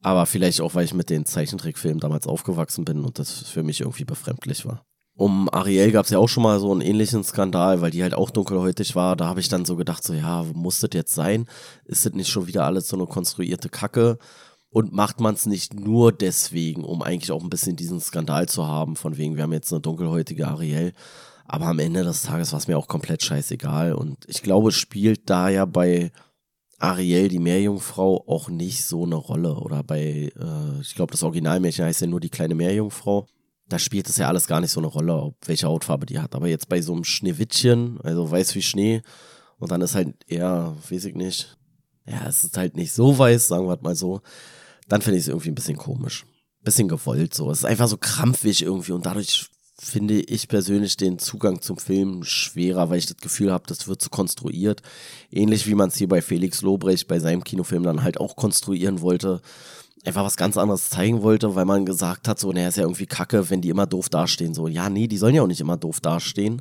Aber 0.00 0.26
vielleicht 0.26 0.60
auch, 0.60 0.74
weil 0.74 0.84
ich 0.84 0.92
mit 0.92 1.08
den 1.08 1.24
Zeichentrickfilmen 1.24 2.00
damals 2.00 2.26
aufgewachsen 2.26 2.84
bin 2.84 3.02
und 3.02 3.18
das 3.18 3.32
für 3.32 3.62
mich 3.62 3.80
irgendwie 3.80 4.04
befremdlich 4.04 4.66
war. 4.66 4.84
Um 5.16 5.48
Ariel 5.52 5.92
gab 5.92 6.06
es 6.06 6.10
ja 6.10 6.18
auch 6.18 6.28
schon 6.28 6.42
mal 6.42 6.58
so 6.58 6.72
einen 6.72 6.80
ähnlichen 6.80 7.22
Skandal, 7.22 7.80
weil 7.80 7.92
die 7.92 8.02
halt 8.02 8.14
auch 8.14 8.30
dunkelhäutig 8.30 8.96
war. 8.96 9.14
Da 9.14 9.26
habe 9.26 9.38
ich 9.38 9.48
dann 9.48 9.64
so 9.64 9.76
gedacht, 9.76 10.02
so 10.02 10.12
ja, 10.12 10.44
muss 10.54 10.80
das 10.80 10.90
jetzt 10.92 11.14
sein? 11.14 11.46
Ist 11.84 12.04
das 12.04 12.14
nicht 12.14 12.28
schon 12.28 12.48
wieder 12.48 12.64
alles 12.64 12.88
so 12.88 12.96
eine 12.96 13.06
konstruierte 13.06 13.68
Kacke? 13.68 14.18
Und 14.70 14.92
macht 14.92 15.20
man 15.20 15.34
es 15.34 15.46
nicht 15.46 15.72
nur 15.72 16.10
deswegen, 16.10 16.82
um 16.82 17.00
eigentlich 17.00 17.30
auch 17.30 17.44
ein 17.44 17.50
bisschen 17.50 17.76
diesen 17.76 18.00
Skandal 18.00 18.48
zu 18.48 18.66
haben, 18.66 18.96
von 18.96 19.16
wegen, 19.16 19.36
wir 19.36 19.44
haben 19.44 19.52
jetzt 19.52 19.72
eine 19.72 19.80
dunkelhäutige 19.80 20.48
Ariel. 20.48 20.92
Aber 21.46 21.66
am 21.66 21.78
Ende 21.78 22.02
des 22.02 22.22
Tages 22.22 22.50
war 22.50 22.58
es 22.58 22.66
mir 22.66 22.76
auch 22.76 22.88
komplett 22.88 23.22
scheißegal. 23.22 23.92
Und 23.92 24.18
ich 24.26 24.42
glaube, 24.42 24.72
spielt 24.72 25.30
da 25.30 25.48
ja 25.48 25.64
bei 25.64 26.10
Ariel, 26.80 27.28
die 27.28 27.38
Meerjungfrau, 27.38 28.24
auch 28.26 28.48
nicht 28.48 28.84
so 28.84 29.04
eine 29.04 29.14
Rolle. 29.14 29.54
Oder 29.54 29.84
bei, 29.84 30.32
äh, 30.36 30.80
ich 30.80 30.96
glaube, 30.96 31.12
das 31.12 31.22
Originalmärchen 31.22 31.84
heißt 31.84 32.00
ja 32.00 32.08
nur 32.08 32.18
die 32.18 32.30
kleine 32.30 32.56
Meerjungfrau 32.56 33.28
da 33.68 33.78
spielt 33.78 34.08
es 34.08 34.18
ja 34.18 34.28
alles 34.28 34.46
gar 34.46 34.60
nicht 34.60 34.70
so 34.70 34.80
eine 34.80 34.88
Rolle, 34.88 35.14
ob 35.14 35.36
welche 35.46 35.66
Hautfarbe 35.66 36.06
die 36.06 36.18
hat. 36.18 36.34
Aber 36.34 36.48
jetzt 36.48 36.68
bei 36.68 36.82
so 36.82 36.92
einem 36.92 37.04
Schneewittchen, 37.04 38.00
also 38.02 38.30
weiß 38.30 38.54
wie 38.54 38.62
Schnee, 38.62 39.02
und 39.58 39.70
dann 39.70 39.80
ist 39.80 39.94
halt 39.94 40.14
eher, 40.26 40.76
weiß 40.90 41.06
ich 41.06 41.14
nicht, 41.14 41.56
ja, 42.06 42.26
es 42.28 42.44
ist 42.44 42.56
halt 42.56 42.76
nicht 42.76 42.92
so 42.92 43.18
weiß, 43.18 43.46
sagen 43.48 43.66
wir 43.66 43.78
mal 43.80 43.96
so, 43.96 44.20
dann 44.88 45.00
finde 45.00 45.18
ich 45.18 45.24
es 45.24 45.28
irgendwie 45.28 45.50
ein 45.50 45.54
bisschen 45.54 45.78
komisch. 45.78 46.26
Bisschen 46.62 46.88
gewollt 46.88 47.34
so. 47.34 47.50
Es 47.50 47.58
ist 47.58 47.64
einfach 47.64 47.88
so 47.88 47.96
krampfig 47.96 48.62
irgendwie 48.62 48.92
und 48.92 49.06
dadurch 49.06 49.48
finde 49.78 50.20
ich 50.20 50.48
persönlich 50.48 50.96
den 50.96 51.18
Zugang 51.18 51.60
zum 51.60 51.78
Film 51.78 52.22
schwerer, 52.22 52.90
weil 52.90 52.98
ich 52.98 53.06
das 53.06 53.16
Gefühl 53.16 53.52
habe, 53.52 53.64
das 53.66 53.88
wird 53.88 54.00
so 54.00 54.08
konstruiert. 54.08 54.82
Ähnlich 55.30 55.66
wie 55.66 55.74
man 55.74 55.88
es 55.88 55.96
hier 55.96 56.08
bei 56.08 56.22
Felix 56.22 56.62
Lobrecht 56.62 57.08
bei 57.08 57.18
seinem 57.18 57.42
Kinofilm 57.42 57.82
dann 57.82 58.02
halt 58.02 58.18
auch 58.20 58.36
konstruieren 58.36 59.00
wollte 59.00 59.40
einfach 60.04 60.24
was 60.24 60.36
ganz 60.36 60.56
anderes 60.56 60.90
zeigen 60.90 61.22
wollte, 61.22 61.54
weil 61.54 61.64
man 61.64 61.86
gesagt 61.86 62.28
hat, 62.28 62.38
so, 62.38 62.52
naja, 62.52 62.68
ist 62.68 62.76
ja 62.76 62.84
irgendwie 62.84 63.06
kacke, 63.06 63.48
wenn 63.50 63.60
die 63.60 63.70
immer 63.70 63.86
doof 63.86 64.08
dastehen. 64.08 64.54
So, 64.54 64.68
ja, 64.68 64.90
nee, 64.90 65.06
die 65.06 65.16
sollen 65.16 65.34
ja 65.34 65.42
auch 65.42 65.46
nicht 65.46 65.60
immer 65.60 65.76
doof 65.76 66.00
dastehen. 66.00 66.60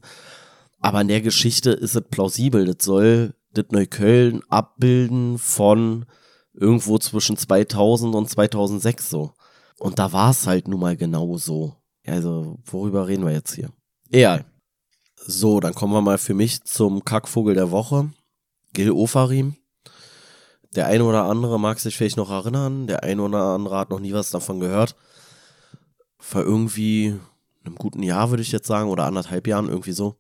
Aber 0.79 1.01
in 1.01 1.07
der 1.07 1.21
Geschichte 1.21 1.71
ist 1.71 1.95
es 1.95 2.03
plausibel. 2.09 2.65
Das 2.65 2.83
soll 2.85 3.33
das 3.53 3.65
Neukölln 3.71 4.41
abbilden 4.49 5.37
von 5.37 6.05
irgendwo 6.53 6.97
zwischen 6.97 7.37
2000 7.37 8.15
und 8.15 8.29
2006 8.29 9.09
so. 9.09 9.31
Und 9.79 9.99
da 9.99 10.13
war 10.13 10.31
es 10.31 10.47
halt 10.47 10.67
nun 10.67 10.79
mal 10.79 10.95
genau 10.95 11.37
so. 11.37 11.75
Also, 12.05 12.59
worüber 12.65 13.07
reden 13.07 13.25
wir 13.25 13.33
jetzt 13.33 13.55
hier? 13.55 13.69
Egal. 14.11 14.45
So, 15.15 15.59
dann 15.59 15.73
kommen 15.73 15.93
wir 15.93 16.01
mal 16.01 16.17
für 16.17 16.33
mich 16.33 16.63
zum 16.63 17.03
Kackvogel 17.03 17.55
der 17.55 17.71
Woche. 17.71 18.11
Gil 18.73 18.91
Ofarim. 18.91 19.55
Der 20.75 20.87
eine 20.87 21.03
oder 21.03 21.25
andere 21.25 21.59
mag 21.59 21.79
sich 21.79 21.95
vielleicht 21.95 22.17
noch 22.17 22.31
erinnern, 22.31 22.87
der 22.87 23.03
eine 23.03 23.21
oder 23.21 23.43
andere 23.43 23.77
hat 23.77 23.89
noch 23.89 23.99
nie 23.99 24.13
was 24.13 24.31
davon 24.31 24.59
gehört. 24.59 24.95
Vor 26.17 26.41
irgendwie 26.41 27.15
einem 27.63 27.75
guten 27.75 28.03
Jahr, 28.03 28.29
würde 28.29 28.43
ich 28.43 28.51
jetzt 28.51 28.67
sagen, 28.67 28.89
oder 28.89 29.05
anderthalb 29.05 29.47
Jahren, 29.47 29.69
irgendwie 29.69 29.91
so, 29.91 30.15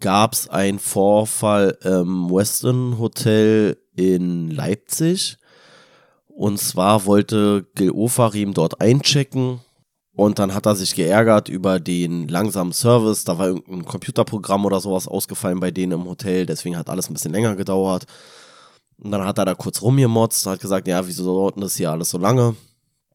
gab 0.00 0.34
es 0.34 0.48
einen 0.48 0.78
Vorfall 0.78 1.78
im 1.82 2.30
Weston 2.30 2.98
Hotel 2.98 3.78
in 3.96 4.50
Leipzig. 4.50 5.38
Und 6.26 6.58
zwar 6.58 7.06
wollte 7.06 7.66
Gil 7.74 7.92
Ofarim 7.92 8.54
dort 8.54 8.80
einchecken 8.80 9.60
und 10.16 10.38
dann 10.38 10.52
hat 10.54 10.66
er 10.66 10.76
sich 10.76 10.94
geärgert 10.94 11.48
über 11.48 11.80
den 11.80 12.28
langsamen 12.28 12.72
Service. 12.72 13.24
Da 13.24 13.38
war 13.38 13.48
irgendein 13.48 13.84
Computerprogramm 13.84 14.66
oder 14.66 14.80
sowas 14.80 15.08
ausgefallen 15.08 15.60
bei 15.60 15.70
denen 15.70 15.92
im 15.92 16.04
Hotel, 16.06 16.44
deswegen 16.44 16.76
hat 16.76 16.90
alles 16.90 17.08
ein 17.08 17.14
bisschen 17.14 17.32
länger 17.32 17.56
gedauert. 17.56 18.06
Und 19.04 19.10
dann 19.10 19.24
hat 19.24 19.36
er 19.36 19.44
da 19.44 19.54
kurz 19.54 19.82
rumgemotzt, 19.82 20.46
hat 20.46 20.60
gesagt, 20.60 20.88
ja, 20.88 21.06
wieso 21.06 21.26
dauert 21.26 21.62
das 21.62 21.76
hier 21.76 21.90
alles 21.90 22.08
so 22.08 22.16
lange? 22.16 22.56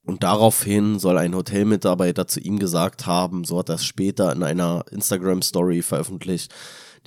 Und 0.03 0.21
daraufhin 0.21 0.99
soll 0.99 1.17
ein 1.17 1.35
Hotelmitarbeiter 1.35 2.27
zu 2.27 2.39
ihm 2.39 2.59
gesagt 2.59 3.07
haben, 3.07 3.43
so 3.43 3.57
hat 3.57 3.69
er 3.69 3.75
es 3.75 3.85
später 3.85 4.31
in 4.31 4.43
einer 4.43 4.85
Instagram-Story 4.91 5.81
veröffentlicht, 5.81 6.53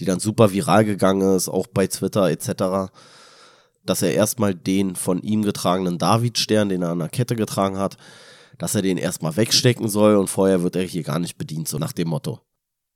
die 0.01 0.05
dann 0.05 0.19
super 0.19 0.53
viral 0.53 0.85
gegangen 0.85 1.37
ist, 1.37 1.49
auch 1.49 1.69
bei 1.69 1.87
Twitter 1.87 2.29
etc., 2.29 2.93
dass 3.85 4.03
er 4.03 4.15
erstmal 4.15 4.53
den 4.53 4.97
von 4.97 5.23
ihm 5.23 5.43
getragenen 5.43 5.99
Davidstern, 5.99 6.69
den 6.69 6.83
er 6.83 6.91
an 6.91 6.99
der 6.99 7.09
Kette 7.09 7.37
getragen 7.37 7.79
hat, 7.79 7.97
dass 8.59 8.75
er 8.75 8.83
den 8.83 8.99
erstmal 8.99 9.37
wegstecken 9.37 9.89
soll 9.89 10.17
und 10.17 10.29
vorher 10.29 10.65
wird 10.65 10.75
er 10.75 10.83
hier 10.83 11.05
gar 11.05 11.21
nicht 11.21 11.39
bedient, 11.39 11.69
so 11.69 11.79
nach 11.79 11.93
dem 11.93 12.09
Motto. 12.09 12.41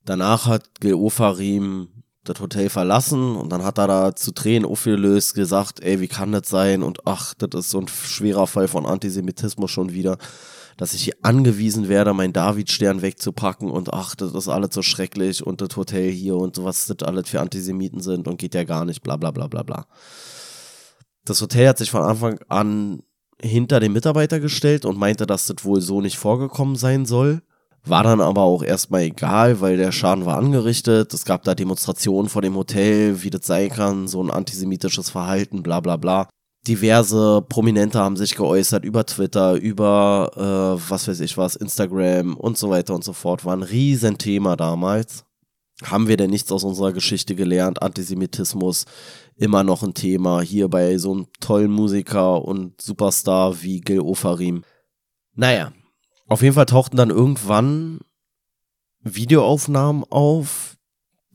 Danach 0.04 0.46
hat 0.46 0.80
Gil 0.80 0.94
Ofarim 0.94 1.88
das 2.28 2.40
Hotel 2.40 2.68
verlassen 2.68 3.36
und 3.36 3.50
dann 3.50 3.64
hat 3.64 3.78
er 3.78 3.86
da 3.86 4.14
zu 4.14 4.32
Tränen 4.32 4.68
aufgelöst 4.68 5.34
gesagt, 5.34 5.80
ey, 5.80 6.00
wie 6.00 6.08
kann 6.08 6.32
das 6.32 6.48
sein 6.48 6.82
und 6.82 7.06
ach, 7.06 7.34
das 7.34 7.66
ist 7.66 7.70
so 7.70 7.80
ein 7.80 7.88
schwerer 7.88 8.46
Fall 8.46 8.68
von 8.68 8.86
Antisemitismus 8.86 9.70
schon 9.70 9.92
wieder, 9.92 10.18
dass 10.76 10.92
ich 10.92 11.04
hier 11.04 11.14
angewiesen 11.22 11.88
werde, 11.88 12.12
meinen 12.12 12.32
Davidstern 12.32 13.00
wegzupacken 13.00 13.70
und 13.70 13.92
ach, 13.92 14.14
das 14.14 14.34
ist 14.34 14.48
alles 14.48 14.74
so 14.74 14.82
schrecklich 14.82 15.46
und 15.46 15.60
das 15.60 15.76
Hotel 15.76 16.10
hier 16.10 16.36
und 16.36 16.62
was 16.62 16.86
das 16.86 17.06
alles 17.06 17.28
für 17.28 17.40
Antisemiten 17.40 18.00
sind 18.00 18.28
und 18.28 18.38
geht 18.38 18.54
ja 18.54 18.64
gar 18.64 18.84
nicht, 18.84 19.02
bla 19.02 19.16
bla 19.16 19.30
bla 19.30 19.46
bla 19.46 19.62
bla. 19.62 19.86
Das 21.24 21.40
Hotel 21.40 21.68
hat 21.68 21.78
sich 21.78 21.90
von 21.90 22.02
Anfang 22.02 22.38
an 22.48 23.02
hinter 23.40 23.80
den 23.80 23.92
Mitarbeiter 23.92 24.40
gestellt 24.40 24.84
und 24.84 24.98
meinte, 24.98 25.26
dass 25.26 25.46
das 25.46 25.64
wohl 25.64 25.80
so 25.80 26.00
nicht 26.00 26.16
vorgekommen 26.16 26.76
sein 26.76 27.06
soll. 27.06 27.42
War 27.86 28.02
dann 28.02 28.20
aber 28.20 28.42
auch 28.42 28.64
erstmal 28.64 29.02
egal, 29.02 29.60
weil 29.60 29.76
der 29.76 29.92
Schaden 29.92 30.26
war 30.26 30.38
angerichtet. 30.38 31.14
Es 31.14 31.24
gab 31.24 31.44
da 31.44 31.54
Demonstrationen 31.54 32.28
vor 32.28 32.42
dem 32.42 32.56
Hotel, 32.56 33.22
wie 33.22 33.30
das 33.30 33.46
sein 33.46 33.70
kann, 33.70 34.08
so 34.08 34.20
ein 34.20 34.30
antisemitisches 34.30 35.08
Verhalten, 35.08 35.62
bla 35.62 35.78
bla 35.78 35.96
bla. 35.96 36.28
Diverse 36.66 37.44
Prominente 37.48 38.00
haben 38.00 38.16
sich 38.16 38.34
geäußert 38.34 38.84
über 38.84 39.06
Twitter, 39.06 39.54
über 39.54 40.32
äh, 40.34 40.90
was 40.90 41.06
weiß 41.06 41.20
ich 41.20 41.38
was, 41.38 41.54
Instagram 41.54 42.36
und 42.36 42.58
so 42.58 42.70
weiter 42.70 42.92
und 42.92 43.04
so 43.04 43.12
fort. 43.12 43.44
War 43.44 43.56
ein 43.56 43.62
Riesenthema 43.62 44.56
damals. 44.56 45.24
Haben 45.84 46.08
wir 46.08 46.16
denn 46.16 46.30
nichts 46.30 46.50
aus 46.50 46.64
unserer 46.64 46.92
Geschichte 46.92 47.36
gelernt? 47.36 47.82
Antisemitismus 47.82 48.86
immer 49.36 49.62
noch 49.62 49.84
ein 49.84 49.94
Thema. 49.94 50.40
Hier 50.40 50.68
bei 50.68 50.98
so 50.98 51.12
einem 51.12 51.26
tollen 51.38 51.70
Musiker 51.70 52.42
und 52.44 52.80
Superstar 52.80 53.62
wie 53.62 53.80
Gil 53.80 54.00
Ofarim. 54.00 54.64
Naja, 55.34 55.70
auf 56.28 56.42
jeden 56.42 56.54
Fall 56.54 56.66
tauchten 56.66 56.96
dann 56.96 57.10
irgendwann 57.10 58.00
Videoaufnahmen 59.00 60.04
auf, 60.04 60.76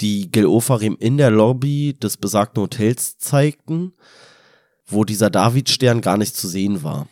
die 0.02 0.32
Gil 0.32 0.48
Ofarim 0.48 0.98
in 1.00 1.18
der 1.18 1.32
Lobby 1.32 1.94
des 1.98 2.18
besagten 2.18 2.64
Hotels 2.64 3.18
zeigten, 3.18 3.94
wo 4.86 5.06
dieser 5.06 5.30
Davidstern 5.30 6.02
gar 6.02 6.18
nicht 6.18 6.36
zu 6.36 6.48
sehen 6.48 6.84
war. 6.84 7.08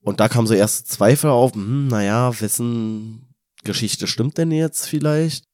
Und 0.00 0.20
da 0.20 0.28
kam 0.28 0.46
so 0.46 0.54
erste 0.54 0.84
Zweifel 0.84 1.30
auf, 1.30 1.54
hm, 1.54 1.88
naja, 1.88 2.40
wessen 2.40 3.34
Geschichte 3.64 4.06
stimmt 4.06 4.38
denn 4.38 4.50
jetzt 4.50 4.86
vielleicht? 4.86 5.44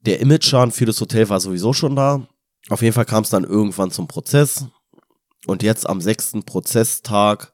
Der 0.00 0.20
Image-Schaden 0.20 0.72
für 0.72 0.86
das 0.86 1.00
Hotel 1.00 1.28
war 1.28 1.40
sowieso 1.40 1.72
schon 1.72 1.94
da. 1.94 2.26
Auf 2.70 2.82
jeden 2.82 2.94
Fall 2.94 3.04
kam 3.04 3.22
es 3.22 3.30
dann 3.30 3.44
irgendwann 3.44 3.90
zum 3.90 4.08
Prozess. 4.08 4.66
Und 5.46 5.62
jetzt 5.62 5.88
am 5.88 6.00
sechsten 6.00 6.44
Prozesstag 6.44 7.52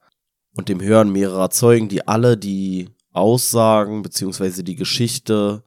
und 0.56 0.68
dem 0.68 0.80
Hören 0.80 1.10
mehrerer 1.10 1.50
Zeugen, 1.50 1.88
die 1.88 2.06
alle 2.06 2.36
die 2.36 2.88
Aussagen 3.16 4.02
beziehungsweise 4.02 4.62
die 4.62 4.76
Geschichte 4.76 5.62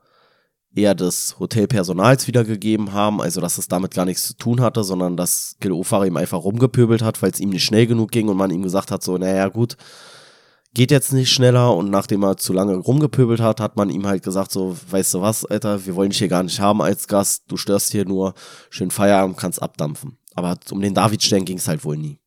eher 0.75 0.95
des 0.95 1.39
Hotelpersonals 1.39 2.27
wiedergegeben 2.27 2.93
haben, 2.93 3.21
also 3.21 3.41
dass 3.41 3.57
es 3.57 3.67
damit 3.67 3.93
gar 3.93 4.05
nichts 4.05 4.27
zu 4.27 4.33
tun 4.35 4.62
hatte, 4.62 4.83
sondern 4.83 5.17
dass 5.17 5.55
Gil 5.59 5.71
Ofar 5.71 6.05
ihm 6.05 6.17
einfach 6.17 6.43
rumgepöbelt 6.43 7.01
hat, 7.01 7.21
weil 7.21 7.31
es 7.31 7.39
ihm 7.39 7.49
nicht 7.49 7.65
schnell 7.65 7.88
genug 7.88 8.12
ging 8.12 8.29
und 8.29 8.38
man 8.38 8.51
ihm 8.51 8.62
gesagt 8.62 8.91
hat, 8.91 9.03
so, 9.03 9.17
naja 9.17 9.47
gut, 9.47 9.77
geht 10.75 10.91
jetzt 10.91 11.12
nicht 11.12 11.31
schneller 11.31 11.75
und 11.75 11.89
nachdem 11.89 12.23
er 12.23 12.38
zu 12.38 12.53
lange 12.53 12.75
rumgepöbelt 12.75 13.41
hat, 13.41 13.59
hat 13.59 13.75
man 13.77 13.89
ihm 13.89 14.05
halt 14.05 14.23
gesagt, 14.23 14.51
so, 14.51 14.77
weißt 14.89 15.15
du 15.15 15.21
was, 15.21 15.43
Alter, 15.45 15.85
wir 15.85 15.95
wollen 15.95 16.12
dich 16.12 16.19
hier 16.19 16.27
gar 16.27 16.43
nicht 16.43 16.59
haben 16.59 16.81
als 16.81 17.07
Gast, 17.07 17.43
du 17.47 17.57
störst 17.57 17.91
hier 17.91 18.05
nur, 18.05 18.35
schön 18.69 18.91
Feierabend, 18.91 19.38
kannst 19.38 19.62
abdampfen. 19.62 20.17
Aber 20.35 20.57
um 20.69 20.81
den 20.81 20.93
Davidstern 20.93 21.45
ging 21.45 21.57
es 21.57 21.67
halt 21.67 21.83
wohl 21.83 21.97
nie. 21.97 22.19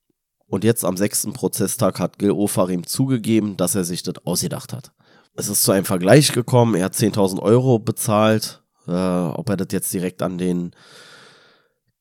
Und 0.46 0.64
jetzt 0.64 0.84
am 0.84 0.96
sechsten 0.96 1.32
Prozesstag 1.32 1.98
hat 2.00 2.18
Gil 2.18 2.32
Ofarim 2.32 2.86
zugegeben, 2.86 3.56
dass 3.56 3.76
er 3.76 3.84
sich 3.84 4.02
das 4.02 4.16
ausgedacht 4.26 4.72
hat 4.72 4.92
es 5.34 5.48
ist 5.48 5.62
zu 5.62 5.72
einem 5.72 5.84
Vergleich 5.84 6.32
gekommen. 6.32 6.74
Er 6.74 6.86
hat 6.86 6.94
10.000 6.94 7.40
Euro 7.40 7.78
bezahlt. 7.78 8.62
Äh, 8.86 8.92
ob 8.92 9.48
er 9.48 9.56
das 9.56 9.68
jetzt 9.70 9.92
direkt 9.94 10.22
an 10.22 10.38
den 10.38 10.72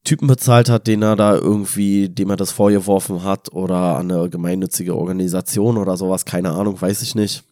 Typen 0.04 0.28
bezahlt 0.28 0.68
hat, 0.70 0.88
den 0.88 1.04
er 1.04 1.16
da 1.16 1.36
irgendwie, 1.36 2.10
dem 2.10 2.32
er 2.32 2.36
das 2.36 2.52
vorgeworfen 2.52 3.24
hat, 3.24 3.54
oder 3.54 3.98
an 3.98 4.12
eine 4.12 4.30
gemeinnützige 4.30 4.96
Organisation 4.96 5.78
oder 5.78 5.96
sowas, 5.96 6.26
keine 6.26 6.52
Ahnung, 6.52 6.82
weiß 6.82 7.04
ich 7.04 7.14
nicht. 7.14 7.44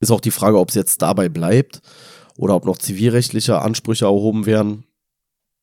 Ist 0.00 0.10
auch 0.10 0.20
die 0.20 0.30
Frage, 0.30 0.58
ob 0.58 0.70
es 0.70 0.74
jetzt 0.74 1.02
dabei 1.02 1.28
bleibt 1.28 1.82
oder 2.36 2.54
ob 2.54 2.64
noch 2.64 2.78
zivilrechtliche 2.78 3.60
Ansprüche 3.60 4.06
erhoben 4.06 4.46
werden 4.46 4.84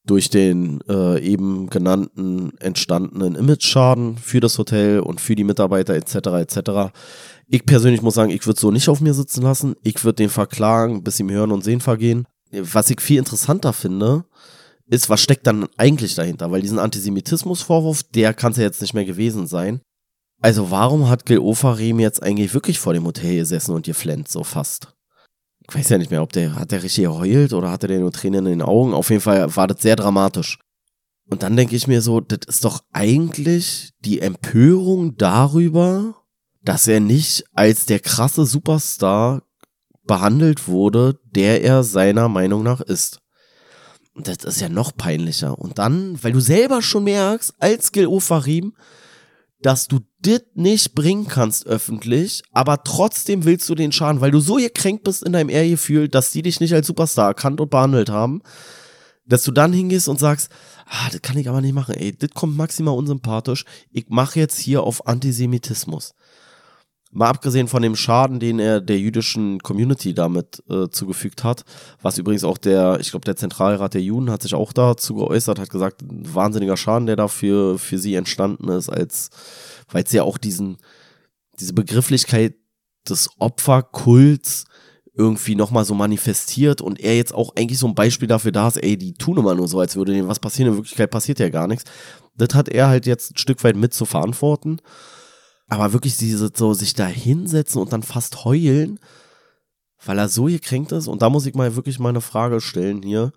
durch 0.05 0.29
den 0.29 0.81
äh, 0.87 1.19
eben 1.19 1.67
genannten 1.69 2.55
entstandenen 2.59 3.35
Image-Schaden 3.35 4.17
für 4.17 4.39
das 4.39 4.57
Hotel 4.59 4.99
und 4.99 5.19
für 5.19 5.35
die 5.35 5.43
Mitarbeiter 5.43 5.95
etc. 5.95 6.15
etc. 6.15 6.93
Ich 7.47 7.65
persönlich 7.65 8.01
muss 8.01 8.15
sagen, 8.15 8.31
ich 8.31 8.45
würde 8.45 8.59
so 8.59 8.71
nicht 8.71 8.89
auf 8.89 9.01
mir 9.01 9.13
sitzen 9.13 9.43
lassen. 9.43 9.75
Ich 9.83 10.03
würde 10.03 10.17
den 10.17 10.29
verklagen, 10.29 11.03
bis 11.03 11.19
ihm 11.19 11.29
Hören 11.29 11.51
und 11.51 11.63
Sehen 11.63 11.81
vergehen. 11.81 12.27
Was 12.51 12.89
ich 12.89 13.01
viel 13.01 13.19
interessanter 13.19 13.73
finde, 13.73 14.25
ist, 14.87 15.09
was 15.09 15.21
steckt 15.21 15.47
dann 15.47 15.67
eigentlich 15.77 16.15
dahinter? 16.15 16.51
Weil 16.51 16.61
diesen 16.61 16.79
Antisemitismusvorwurf, 16.79 18.03
der 18.03 18.33
kann 18.33 18.51
es 18.51 18.57
ja 18.57 18.63
jetzt 18.63 18.81
nicht 18.81 18.93
mehr 18.93 19.05
gewesen 19.05 19.47
sein. 19.47 19.81
Also 20.41 20.69
warum 20.71 21.09
hat 21.09 21.25
Gil 21.25 21.39
Ofarim 21.39 21.99
jetzt 21.99 22.21
eigentlich 22.21 22.53
wirklich 22.53 22.79
vor 22.79 22.93
dem 22.93 23.05
Hotel 23.05 23.37
gesessen 23.37 23.73
und 23.73 23.85
geflennt, 23.85 24.27
so 24.27 24.43
fast? 24.43 24.93
Ich 25.67 25.75
weiß 25.75 25.89
ja 25.89 25.97
nicht 25.97 26.11
mehr, 26.11 26.21
ob 26.21 26.33
der, 26.33 26.55
hat 26.55 26.71
der 26.71 26.83
richtig 26.83 27.05
geheult 27.05 27.53
oder 27.53 27.71
hatte 27.71 27.87
der 27.87 27.99
nur 27.99 28.11
Tränen 28.11 28.45
in 28.45 28.59
den 28.59 28.61
Augen? 28.61 28.93
Auf 28.93 29.09
jeden 29.09 29.21
Fall 29.21 29.55
war 29.55 29.67
das 29.67 29.81
sehr 29.81 29.95
dramatisch. 29.95 30.59
Und 31.27 31.41
dann 31.41 31.55
denke 31.55 31.75
ich 31.75 31.87
mir 31.87 32.01
so, 32.01 32.21
das 32.21 32.39
ist 32.47 32.65
doch 32.65 32.83
eigentlich 32.91 33.91
die 33.99 34.21
Empörung 34.21 35.17
darüber, 35.17 36.15
dass 36.65 36.87
er 36.87 36.99
nicht 36.99 37.45
als 37.53 37.85
der 37.85 37.99
krasse 37.99 38.45
Superstar 38.45 39.43
behandelt 40.05 40.67
wurde, 40.67 41.19
der 41.23 41.63
er 41.63 41.83
seiner 41.83 42.27
Meinung 42.27 42.63
nach 42.63 42.81
ist. 42.81 43.21
Und 44.13 44.27
das 44.27 44.43
ist 44.43 44.61
ja 44.61 44.69
noch 44.69 44.95
peinlicher. 44.95 45.57
Und 45.57 45.77
dann, 45.77 46.21
weil 46.23 46.31
du 46.31 46.39
selber 46.39 46.81
schon 46.81 47.03
merkst, 47.05 47.53
als 47.59 47.91
Gil 47.91 48.07
Ofarim, 48.07 48.75
dass 49.61 49.87
du 49.87 49.99
das 50.21 50.41
nicht 50.53 50.95
bringen 50.95 51.27
kannst 51.27 51.65
öffentlich, 51.67 52.43
aber 52.51 52.83
trotzdem 52.83 53.45
willst 53.45 53.67
du 53.69 53.75
den 53.75 53.91
Schaden, 53.91 54.21
weil 54.21 54.31
du 54.31 54.39
so 54.39 54.55
gekränkt 54.55 55.03
bist 55.03 55.23
in 55.23 55.33
deinem 55.33 55.49
Ehrgefühl, 55.49 56.07
dass 56.07 56.31
die 56.31 56.41
dich 56.41 56.59
nicht 56.59 56.73
als 56.73 56.87
Superstar 56.87 57.27
erkannt 57.27 57.61
und 57.61 57.69
behandelt 57.69 58.09
haben, 58.09 58.41
dass 59.25 59.43
du 59.43 59.51
dann 59.51 59.73
hingehst 59.73 60.07
und 60.07 60.19
sagst, 60.19 60.49
ah, 60.85 61.09
das 61.11 61.21
kann 61.21 61.37
ich 61.37 61.49
aber 61.49 61.61
nicht 61.61 61.73
machen, 61.73 61.95
ey, 61.95 62.15
das 62.15 62.29
kommt 62.31 62.55
maximal 62.55 62.95
unsympathisch, 62.95 63.65
ich 63.91 64.05
mache 64.09 64.39
jetzt 64.39 64.59
hier 64.59 64.83
auf 64.83 65.07
Antisemitismus. 65.07 66.13
Mal 67.15 67.29
abgesehen 67.29 67.69
von 67.69 67.81
dem 67.81 67.95
Schaden, 67.95 68.41
den 68.41 68.59
er 68.59 68.81
der 68.81 68.99
jüdischen 68.99 69.59
Community 69.59 70.13
damit 70.13 70.61
äh, 70.69 70.89
zugefügt 70.89 71.45
hat, 71.45 71.63
was 72.01 72.17
übrigens 72.17 72.43
auch 72.43 72.57
der, 72.57 72.99
ich 72.99 73.11
glaube, 73.11 73.23
der 73.23 73.37
Zentralrat 73.37 73.93
der 73.93 74.01
Juden 74.01 74.29
hat 74.29 74.41
sich 74.41 74.53
auch 74.53 74.73
dazu 74.73 75.15
geäußert, 75.15 75.57
hat 75.57 75.69
gesagt, 75.69 76.01
wahnsinniger 76.05 76.75
Schaden, 76.75 77.05
der 77.05 77.15
dafür 77.15 77.79
für 77.79 77.99
sie 77.99 78.15
entstanden 78.15 78.67
ist, 78.67 78.89
als 78.89 79.29
weil 79.89 80.03
es 80.03 80.11
ja 80.11 80.23
auch 80.23 80.37
diesen, 80.37 80.75
diese 81.57 81.71
Begrifflichkeit 81.71 82.55
des 83.07 83.29
Opferkults 83.39 84.65
irgendwie 85.13 85.55
nochmal 85.55 85.85
so 85.85 85.95
manifestiert 85.95 86.81
und 86.81 86.99
er 86.99 87.15
jetzt 87.15 87.33
auch 87.33 87.55
eigentlich 87.55 87.79
so 87.79 87.87
ein 87.87 87.95
Beispiel 87.95 88.27
dafür 88.27 88.51
da 88.51 88.67
ist, 88.67 88.75
ey, 88.75 88.97
die 88.97 89.13
tun 89.13 89.37
immer 89.37 89.55
nur 89.55 89.69
so, 89.69 89.79
als 89.79 89.95
würde 89.95 90.11
denen 90.11 90.27
was 90.27 90.41
passieren, 90.41 90.71
in 90.71 90.77
Wirklichkeit 90.79 91.11
passiert 91.11 91.39
ja 91.39 91.47
gar 91.47 91.67
nichts. 91.67 91.85
Das 92.35 92.53
hat 92.53 92.67
er 92.67 92.89
halt 92.89 93.05
jetzt 93.05 93.31
ein 93.31 93.37
Stück 93.37 93.63
weit 93.63 93.77
mit 93.77 93.93
zu 93.93 94.03
verantworten. 94.03 94.81
Aber 95.67 95.93
wirklich 95.93 96.17
diese, 96.17 96.51
so 96.53 96.73
sich 96.73 96.93
da 96.93 97.07
hinsetzen 97.07 97.81
und 97.81 97.91
dann 97.91 98.03
fast 98.03 98.45
heulen, 98.45 98.99
weil 100.05 100.19
er 100.19 100.29
so 100.29 100.45
gekränkt 100.45 100.91
ist. 100.91 101.07
Und 101.07 101.21
da 101.21 101.29
muss 101.29 101.45
ich 101.45 101.55
mal 101.55 101.75
wirklich 101.75 101.99
mal 101.99 102.09
eine 102.09 102.21
Frage 102.21 102.61
stellen 102.61 103.01
hier. 103.01 103.31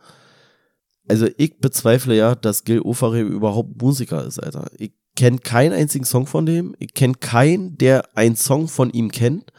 Also 1.09 1.27
ich 1.39 1.59
bezweifle 1.59 2.15
ja, 2.15 2.35
dass 2.35 2.65
Gil 2.65 2.81
Ofarim 2.83 3.29
überhaupt 3.29 3.81
Musiker 3.81 4.25
ist, 4.27 4.39
Alter. 4.39 4.67
Ich 4.77 4.93
kenne 5.17 5.39
keinen 5.39 5.73
einzigen 5.73 6.05
Song 6.05 6.27
von 6.27 6.45
dem. 6.45 6.77
Ich 6.79 6.93
kenne 6.93 7.15
keinen, 7.15 7.79
der 7.79 8.05
einen 8.15 8.37
Song 8.37 8.69
von 8.69 8.91
ihm 8.91 9.11
kennt. 9.11 9.51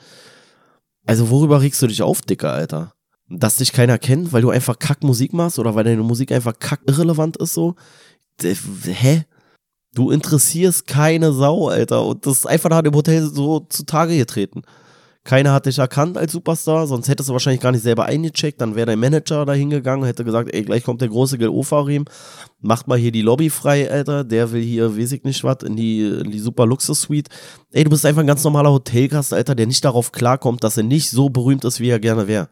Also 1.05 1.31
worüber 1.31 1.61
regst 1.61 1.81
du 1.81 1.87
dich 1.87 2.03
auf, 2.03 2.21
Dicker, 2.21 2.53
Alter? 2.53 2.93
Dass 3.27 3.57
dich 3.57 3.73
keiner 3.73 3.97
kennt, 3.97 4.31
weil 4.31 4.43
du 4.43 4.51
einfach 4.51 4.77
kack 4.77 5.03
Musik 5.03 5.33
machst 5.33 5.57
oder 5.57 5.73
weil 5.73 5.83
deine 5.83 6.03
Musik 6.03 6.31
einfach 6.31 6.57
kack 6.59 6.81
irrelevant 6.87 7.37
ist 7.37 7.55
so? 7.55 7.75
Hä? 8.41 9.25
Du 9.95 10.11
interessierst 10.11 10.87
keine 10.87 11.33
Sau, 11.33 11.67
Alter. 11.67 12.05
Und 12.05 12.25
das 12.25 12.39
ist 12.39 12.45
einfach 12.45 12.69
nach 12.69 12.81
dem 12.81 12.93
Hotel 12.93 13.23
so 13.23 13.61
zutage 13.69 14.17
getreten. 14.17 14.61
Keiner 15.25 15.51
hat 15.51 15.65
dich 15.65 15.77
erkannt 15.77 16.17
als 16.17 16.31
Superstar, 16.31 16.87
sonst 16.87 17.07
hättest 17.07 17.29
du 17.29 17.33
wahrscheinlich 17.33 17.61
gar 17.61 17.71
nicht 17.71 17.83
selber 17.83 18.05
eingecheckt. 18.05 18.61
Dann 18.61 18.75
wäre 18.75 18.87
dein 18.87 18.99
Manager 18.99 19.45
da 19.45 19.53
hingegangen, 19.53 20.05
hätte 20.05 20.23
gesagt, 20.23 20.49
ey, 20.53 20.63
gleich 20.63 20.83
kommt 20.83 21.01
der 21.01 21.09
große 21.09 21.37
Gil 21.37 21.49
Ofarim, 21.49 22.05
macht 22.61 22.87
mal 22.87 22.97
hier 22.97 23.11
die 23.11 23.21
Lobby 23.21 23.49
frei, 23.49 23.91
Alter. 23.91 24.23
Der 24.23 24.51
will 24.51 24.63
hier, 24.63 24.97
weiß 24.97 25.11
ich 25.11 25.23
nicht 25.23 25.43
was, 25.43 25.57
in 25.63 25.75
die, 25.75 26.01
in 26.01 26.31
die 26.31 26.39
super 26.39 26.65
Luxus-Suite. 26.65 27.29
Ey, 27.71 27.83
du 27.83 27.89
bist 27.89 28.05
einfach 28.05 28.21
ein 28.21 28.27
ganz 28.27 28.43
normaler 28.43 28.71
Hotelgast, 28.71 29.33
Alter, 29.33 29.55
der 29.55 29.67
nicht 29.67 29.83
darauf 29.83 30.11
klarkommt, 30.11 30.63
dass 30.63 30.77
er 30.77 30.83
nicht 30.83 31.09
so 31.11 31.29
berühmt 31.29 31.65
ist, 31.65 31.79
wie 31.79 31.89
er 31.89 31.99
gerne 31.99 32.27
wäre. 32.27 32.49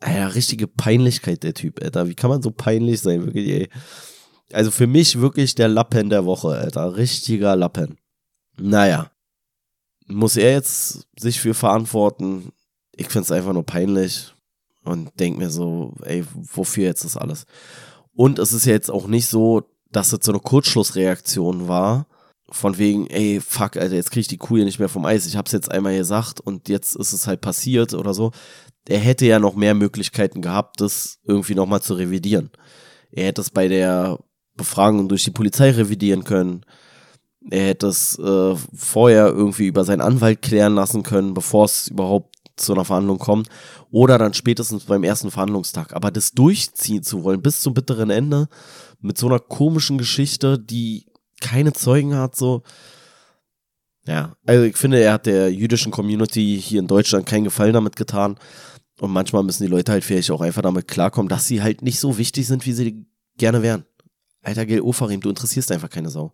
Alter, 0.00 0.34
richtige 0.34 0.68
Peinlichkeit, 0.68 1.42
der 1.42 1.54
Typ, 1.54 1.82
Alter. 1.82 2.08
Wie 2.08 2.14
kann 2.14 2.30
man 2.30 2.40
so 2.40 2.50
peinlich 2.50 3.00
sein, 3.00 3.26
wirklich, 3.26 3.48
ey. 3.48 3.68
Also 4.52 4.70
für 4.70 4.86
mich 4.86 5.20
wirklich 5.20 5.54
der 5.54 5.68
Lappen 5.68 6.10
der 6.10 6.24
Woche, 6.24 6.48
Alter. 6.48 6.96
Richtiger 6.96 7.56
Lappen. 7.56 7.98
Naja. 8.58 9.10
Muss 10.06 10.36
er 10.36 10.52
jetzt 10.52 11.06
sich 11.18 11.40
für 11.40 11.54
verantworten? 11.54 12.52
Ich 12.96 13.08
find's 13.08 13.30
einfach 13.30 13.52
nur 13.52 13.64
peinlich 13.64 14.34
und 14.84 15.10
denk 15.18 15.38
mir 15.38 15.50
so, 15.50 15.94
ey, 16.02 16.24
wofür 16.34 16.84
jetzt 16.84 17.04
das 17.04 17.16
alles? 17.16 17.46
Und 18.12 18.38
es 18.38 18.52
ist 18.52 18.66
ja 18.66 18.72
jetzt 18.72 18.90
auch 18.90 19.06
nicht 19.06 19.28
so, 19.28 19.62
dass 19.90 20.12
es 20.12 20.20
so 20.24 20.32
eine 20.32 20.40
Kurzschlussreaktion 20.40 21.68
war, 21.68 22.06
von 22.50 22.78
wegen, 22.78 23.06
ey, 23.06 23.40
fuck, 23.40 23.76
Alter, 23.76 23.94
jetzt 23.94 24.10
krieg 24.10 24.22
ich 24.22 24.28
die 24.28 24.36
Kuh 24.36 24.56
hier 24.56 24.64
nicht 24.64 24.80
mehr 24.80 24.88
vom 24.88 25.06
Eis. 25.06 25.26
Ich 25.26 25.36
hab's 25.36 25.52
jetzt 25.52 25.70
einmal 25.70 25.96
gesagt 25.96 26.40
und 26.40 26.68
jetzt 26.68 26.96
ist 26.96 27.12
es 27.12 27.26
halt 27.26 27.40
passiert 27.40 27.94
oder 27.94 28.12
so. 28.12 28.32
Er 28.88 28.98
hätte 28.98 29.26
ja 29.26 29.38
noch 29.38 29.54
mehr 29.54 29.74
Möglichkeiten 29.74 30.42
gehabt, 30.42 30.80
das 30.80 31.18
irgendwie 31.24 31.54
nochmal 31.54 31.80
zu 31.80 31.94
revidieren. 31.94 32.50
Er 33.12 33.26
hätte 33.26 33.40
es 33.40 33.50
bei 33.50 33.68
der 33.68 34.18
Befragung 34.56 35.08
durch 35.08 35.24
die 35.24 35.30
Polizei 35.30 35.70
revidieren 35.70 36.24
können. 36.24 36.64
Er 37.50 37.68
hätte 37.68 37.86
es 37.86 38.18
äh, 38.18 38.54
vorher 38.74 39.28
irgendwie 39.28 39.66
über 39.66 39.84
seinen 39.84 40.02
Anwalt 40.02 40.42
klären 40.42 40.74
lassen 40.74 41.02
können, 41.02 41.32
bevor 41.32 41.64
es 41.64 41.88
überhaupt 41.88 42.36
zu 42.56 42.74
einer 42.74 42.84
Verhandlung 42.84 43.18
kommt. 43.18 43.48
Oder 43.90 44.18
dann 44.18 44.34
spätestens 44.34 44.84
beim 44.84 45.02
ersten 45.02 45.30
Verhandlungstag. 45.30 45.94
Aber 45.94 46.10
das 46.10 46.32
durchziehen 46.32 47.02
zu 47.02 47.24
wollen 47.24 47.42
bis 47.42 47.60
zum 47.60 47.74
bitteren 47.74 48.10
Ende 48.10 48.48
mit 49.00 49.16
so 49.16 49.26
einer 49.26 49.38
komischen 49.38 49.98
Geschichte, 49.98 50.58
die 50.58 51.06
keine 51.40 51.72
Zeugen 51.72 52.14
hat, 52.14 52.36
so. 52.36 52.62
Ja, 54.06 54.34
also 54.46 54.64
ich 54.64 54.76
finde, 54.76 55.00
er 55.00 55.14
hat 55.14 55.26
der 55.26 55.52
jüdischen 55.52 55.92
Community 55.92 56.60
hier 56.60 56.80
in 56.80 56.86
Deutschland 56.86 57.26
keinen 57.26 57.44
Gefallen 57.44 57.74
damit 57.74 57.96
getan. 57.96 58.36
Und 59.00 59.12
manchmal 59.12 59.42
müssen 59.42 59.62
die 59.62 59.70
Leute 59.70 59.92
halt 59.92 60.04
vielleicht 60.04 60.30
auch 60.30 60.40
einfach 60.40 60.62
damit 60.62 60.88
klarkommen, 60.88 61.28
dass 61.28 61.46
sie 61.46 61.62
halt 61.62 61.82
nicht 61.82 62.00
so 62.00 62.18
wichtig 62.18 62.46
sind, 62.46 62.66
wie 62.66 62.72
sie 62.72 63.06
gerne 63.38 63.62
wären. 63.62 63.84
Alter, 64.42 64.66
Gil 64.66 64.80
Ofarim, 64.80 65.20
du 65.20 65.28
interessierst 65.28 65.70
einfach 65.72 65.90
keine 65.90 66.10
Sau. 66.10 66.32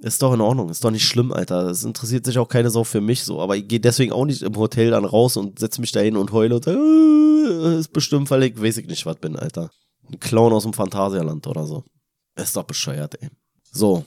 Ist 0.00 0.22
doch 0.22 0.32
in 0.34 0.40
Ordnung, 0.40 0.68
ist 0.68 0.84
doch 0.84 0.90
nicht 0.90 1.06
schlimm, 1.06 1.32
Alter. 1.32 1.68
Es 1.68 1.82
interessiert 1.82 2.24
sich 2.24 2.38
auch 2.38 2.48
keine 2.48 2.70
Sau 2.70 2.84
für 2.84 3.00
mich 3.00 3.24
so. 3.24 3.40
Aber 3.40 3.56
ich 3.56 3.66
gehe 3.66 3.80
deswegen 3.80 4.12
auch 4.12 4.26
nicht 4.26 4.42
im 4.42 4.56
Hotel 4.56 4.90
dann 4.90 5.04
raus 5.04 5.36
und 5.36 5.58
setze 5.58 5.80
mich 5.80 5.92
da 5.92 6.00
hin 6.00 6.16
und 6.16 6.32
heule 6.32 6.54
und 6.56 6.64
sage, 6.64 6.78
äh, 6.78 7.78
ist 7.78 7.92
bestimmt, 7.92 8.30
weil 8.30 8.44
ich 8.44 8.60
weiß 8.60 8.76
ich 8.76 8.86
nicht, 8.86 9.06
was 9.06 9.16
bin, 9.16 9.36
Alter. 9.36 9.70
Ein 10.10 10.20
Clown 10.20 10.52
aus 10.52 10.62
dem 10.62 10.72
Phantasialand 10.72 11.46
oder 11.46 11.66
so. 11.66 11.84
Ist 12.36 12.56
doch 12.56 12.64
bescheuert, 12.64 13.20
ey. 13.20 13.30
So, 13.72 14.04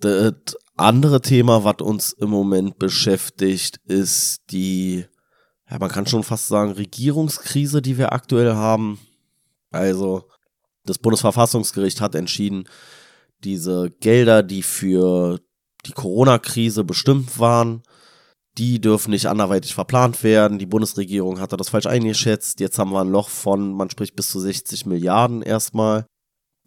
das 0.00 0.34
andere 0.76 1.20
Thema, 1.20 1.64
was 1.64 1.76
uns 1.80 2.12
im 2.12 2.30
Moment 2.30 2.78
beschäftigt, 2.78 3.78
ist 3.86 4.42
die, 4.50 5.04
ja, 5.70 5.78
man 5.78 5.90
kann 5.90 6.06
schon 6.06 6.22
fast 6.22 6.48
sagen, 6.48 6.72
Regierungskrise, 6.72 7.82
die 7.82 7.98
wir 7.98 8.12
aktuell 8.12 8.54
haben. 8.54 8.98
Also, 9.70 10.28
das 10.84 10.98
Bundesverfassungsgericht 10.98 12.00
hat 12.00 12.14
entschieden, 12.14 12.68
diese 13.42 13.90
Gelder, 14.00 14.42
die 14.42 14.62
für 14.62 15.40
die 15.86 15.92
Corona-Krise 15.92 16.84
bestimmt 16.84 17.38
waren, 17.38 17.82
die 18.56 18.80
dürfen 18.80 19.10
nicht 19.10 19.26
anderweitig 19.26 19.74
verplant 19.74 20.22
werden. 20.22 20.58
Die 20.58 20.66
Bundesregierung 20.66 21.40
hatte 21.40 21.56
das 21.56 21.70
falsch 21.70 21.86
eingeschätzt. 21.86 22.60
Jetzt 22.60 22.78
haben 22.78 22.92
wir 22.92 23.00
ein 23.00 23.10
Loch 23.10 23.28
von, 23.28 23.72
man 23.72 23.90
spricht 23.90 24.14
bis 24.14 24.28
zu 24.28 24.38
60 24.38 24.86
Milliarden 24.86 25.42
erstmal, 25.42 26.06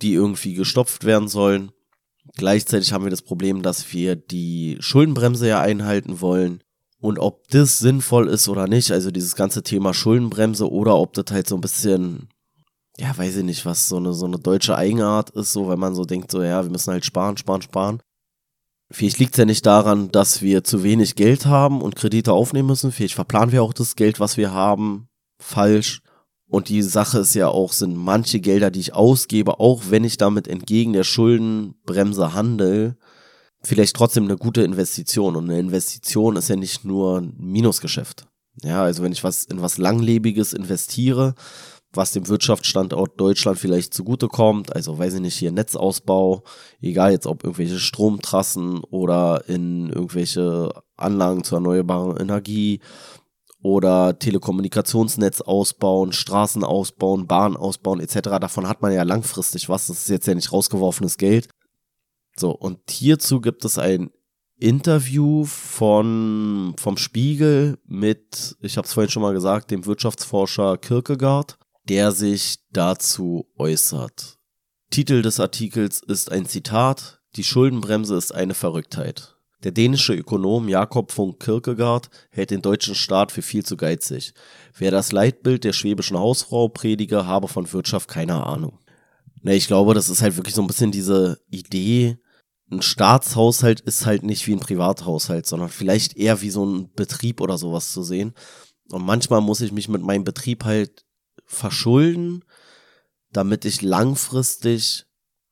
die 0.01 0.13
irgendwie 0.13 0.53
gestopft 0.53 1.05
werden 1.05 1.27
sollen. 1.27 1.71
Gleichzeitig 2.35 2.91
haben 2.91 3.05
wir 3.05 3.11
das 3.11 3.21
Problem, 3.21 3.61
dass 3.61 3.93
wir 3.93 4.17
die 4.17 4.77
Schuldenbremse 4.81 5.47
ja 5.47 5.61
einhalten 5.61 6.19
wollen. 6.19 6.61
Und 6.99 7.19
ob 7.19 7.47
das 7.49 7.77
sinnvoll 7.77 8.27
ist 8.27 8.49
oder 8.49 8.67
nicht, 8.67 8.91
also 8.91 9.11
dieses 9.11 9.35
ganze 9.35 9.63
Thema 9.63 9.93
Schuldenbremse 9.93 10.69
oder 10.69 10.97
ob 10.97 11.13
das 11.13 11.25
halt 11.31 11.47
so 11.47 11.55
ein 11.55 11.61
bisschen, 11.61 12.29
ja, 12.99 13.15
weiß 13.15 13.37
ich 13.37 13.43
nicht, 13.43 13.65
was 13.65 13.87
so 13.87 13.97
eine, 13.97 14.13
so 14.13 14.25
eine 14.25 14.39
deutsche 14.39 14.75
Eigenart 14.75 15.29
ist, 15.31 15.53
so, 15.53 15.69
wenn 15.69 15.79
man 15.79 15.93
so 15.93 16.03
denkt, 16.03 16.31
so, 16.31 16.41
ja, 16.41 16.63
wir 16.63 16.71
müssen 16.71 16.91
halt 16.91 17.05
sparen, 17.05 17.37
sparen, 17.37 17.61
sparen. 17.61 18.01
Vielleicht 18.89 19.19
liegt 19.19 19.33
es 19.33 19.37
ja 19.37 19.45
nicht 19.45 19.65
daran, 19.65 20.11
dass 20.11 20.41
wir 20.41 20.63
zu 20.63 20.81
wenig 20.81 21.15
Geld 21.15 21.45
haben 21.45 21.81
und 21.81 21.95
Kredite 21.95 22.31
aufnehmen 22.31 22.69
müssen. 22.69 22.91
Vielleicht 22.91 23.15
verplanen 23.15 23.51
wir 23.51 23.61
auch 23.61 23.73
das 23.73 23.95
Geld, 23.95 24.19
was 24.19 24.37
wir 24.37 24.51
haben, 24.51 25.09
falsch. 25.39 26.01
Und 26.49 26.69
die 26.69 26.81
Sache 26.81 27.19
ist 27.19 27.33
ja 27.33 27.49
auch, 27.49 27.73
sind 27.73 27.95
manche 27.95 28.39
Gelder, 28.39 28.71
die 28.71 28.79
ich 28.79 28.93
ausgebe, 28.93 29.59
auch 29.59 29.83
wenn 29.89 30.05
ich 30.05 30.17
damit 30.17 30.47
entgegen 30.47 30.93
der 30.93 31.03
Schuldenbremse 31.03 32.33
handle, 32.33 32.95
vielleicht 33.61 33.95
trotzdem 33.97 34.23
eine 34.23 34.37
gute 34.37 34.63
Investition. 34.63 35.35
Und 35.35 35.49
eine 35.49 35.59
Investition 35.59 36.37
ist 36.37 36.47
ja 36.47 36.55
nicht 36.55 36.85
nur 36.85 37.19
ein 37.19 37.35
Minusgeschäft. 37.37 38.27
Ja, 38.63 38.83
also 38.83 39.03
wenn 39.03 39.11
ich 39.11 39.23
was 39.23 39.43
in 39.43 39.61
was 39.61 39.77
Langlebiges 39.77 40.53
investiere, 40.53 41.35
was 41.93 42.11
dem 42.11 42.27
Wirtschaftsstandort 42.27 43.19
Deutschland 43.19 43.57
vielleicht 43.59 43.93
zugutekommt, 43.93 44.75
also 44.75 44.97
weiß 44.97 45.15
ich 45.15 45.21
nicht, 45.21 45.35
hier 45.35 45.51
Netzausbau, 45.51 46.43
egal 46.81 47.11
jetzt 47.11 47.27
ob 47.27 47.43
irgendwelche 47.43 47.79
Stromtrassen 47.79 48.83
oder 48.83 49.43
in 49.47 49.89
irgendwelche 49.89 50.71
Anlagen 50.95 51.43
zur 51.43 51.59
erneuerbaren 51.59 52.17
Energie 52.17 52.81
oder 53.61 54.19
Telekommunikationsnetz 54.19 55.41
ausbauen, 55.41 56.13
Straßen 56.13 56.63
ausbauen, 56.63 57.27
Bahn 57.27 57.57
ausbauen 57.57 57.99
etc. 57.99 58.29
Davon 58.39 58.67
hat 58.67 58.81
man 58.81 58.93
ja 58.93 59.03
langfristig 59.03 59.67
was. 59.69 59.87
Das 59.87 59.97
ist 59.99 60.09
jetzt 60.09 60.27
ja 60.27 60.35
nicht 60.35 60.51
rausgeworfenes 60.51 61.17
Geld. 61.17 61.49
So, 62.35 62.51
und 62.51 62.79
hierzu 62.91 63.41
gibt 63.41 63.65
es 63.65 63.79
ein 63.79 64.11
Interview 64.59 65.43
von, 65.45 66.73
vom 66.77 66.97
Spiegel 66.97 67.77
mit, 67.85 68.55
ich 68.61 68.77
habe 68.77 68.85
es 68.87 68.93
vorhin 68.93 69.11
schon 69.11 69.21
mal 69.21 69.33
gesagt, 69.33 69.71
dem 69.71 69.85
Wirtschaftsforscher 69.85 70.77
Kierkegaard, 70.77 71.57
der 71.89 72.11
sich 72.11 72.59
dazu 72.71 73.47
äußert. 73.57 74.37
Titel 74.89 75.21
des 75.21 75.39
Artikels 75.39 76.01
ist 76.01 76.31
ein 76.31 76.45
Zitat, 76.45 77.21
die 77.35 77.43
Schuldenbremse 77.43 78.15
ist 78.15 78.33
eine 78.33 78.53
Verrücktheit. 78.53 79.35
Der 79.63 79.71
dänische 79.71 80.13
Ökonom 80.13 80.69
Jakob 80.69 81.11
von 81.11 81.39
Kierkegaard 81.39 82.09
hält 82.29 82.51
den 82.51 82.61
deutschen 82.61 82.95
Staat 82.95 83.31
für 83.31 83.41
viel 83.41 83.65
zu 83.65 83.75
geizig. 83.75 84.33
Wer 84.77 84.91
das 84.91 85.11
Leitbild 85.11 85.63
der 85.63 85.73
schwäbischen 85.73 86.17
Hausfrau 86.17 86.69
predige, 86.69 87.25
habe 87.25 87.47
von 87.47 87.71
Wirtschaft 87.73 88.07
keine 88.07 88.45
Ahnung. 88.45 88.79
Ne, 89.41 89.55
ich 89.55 89.67
glaube, 89.67 89.93
das 89.93 90.09
ist 90.09 90.21
halt 90.21 90.37
wirklich 90.37 90.55
so 90.55 90.61
ein 90.61 90.67
bisschen 90.67 90.91
diese 90.91 91.39
Idee, 91.49 92.17
ein 92.69 92.81
Staatshaushalt 92.81 93.79
ist 93.81 94.05
halt 94.05 94.23
nicht 94.23 94.45
wie 94.47 94.53
ein 94.53 94.59
Privathaushalt, 94.59 95.45
sondern 95.45 95.69
vielleicht 95.69 96.17
eher 96.17 96.41
wie 96.41 96.49
so 96.49 96.65
ein 96.65 96.93
Betrieb 96.93 97.39
oder 97.39 97.57
sowas 97.57 97.93
zu 97.93 98.03
sehen. 98.03 98.33
Und 98.89 99.05
manchmal 99.05 99.41
muss 99.41 99.61
ich 99.61 99.71
mich 99.71 99.87
mit 99.87 100.01
meinem 100.01 100.23
Betrieb 100.23 100.65
halt 100.65 101.05
verschulden, 101.47 102.43
damit 103.31 103.65
ich 103.65 103.81
langfristig 103.81 105.05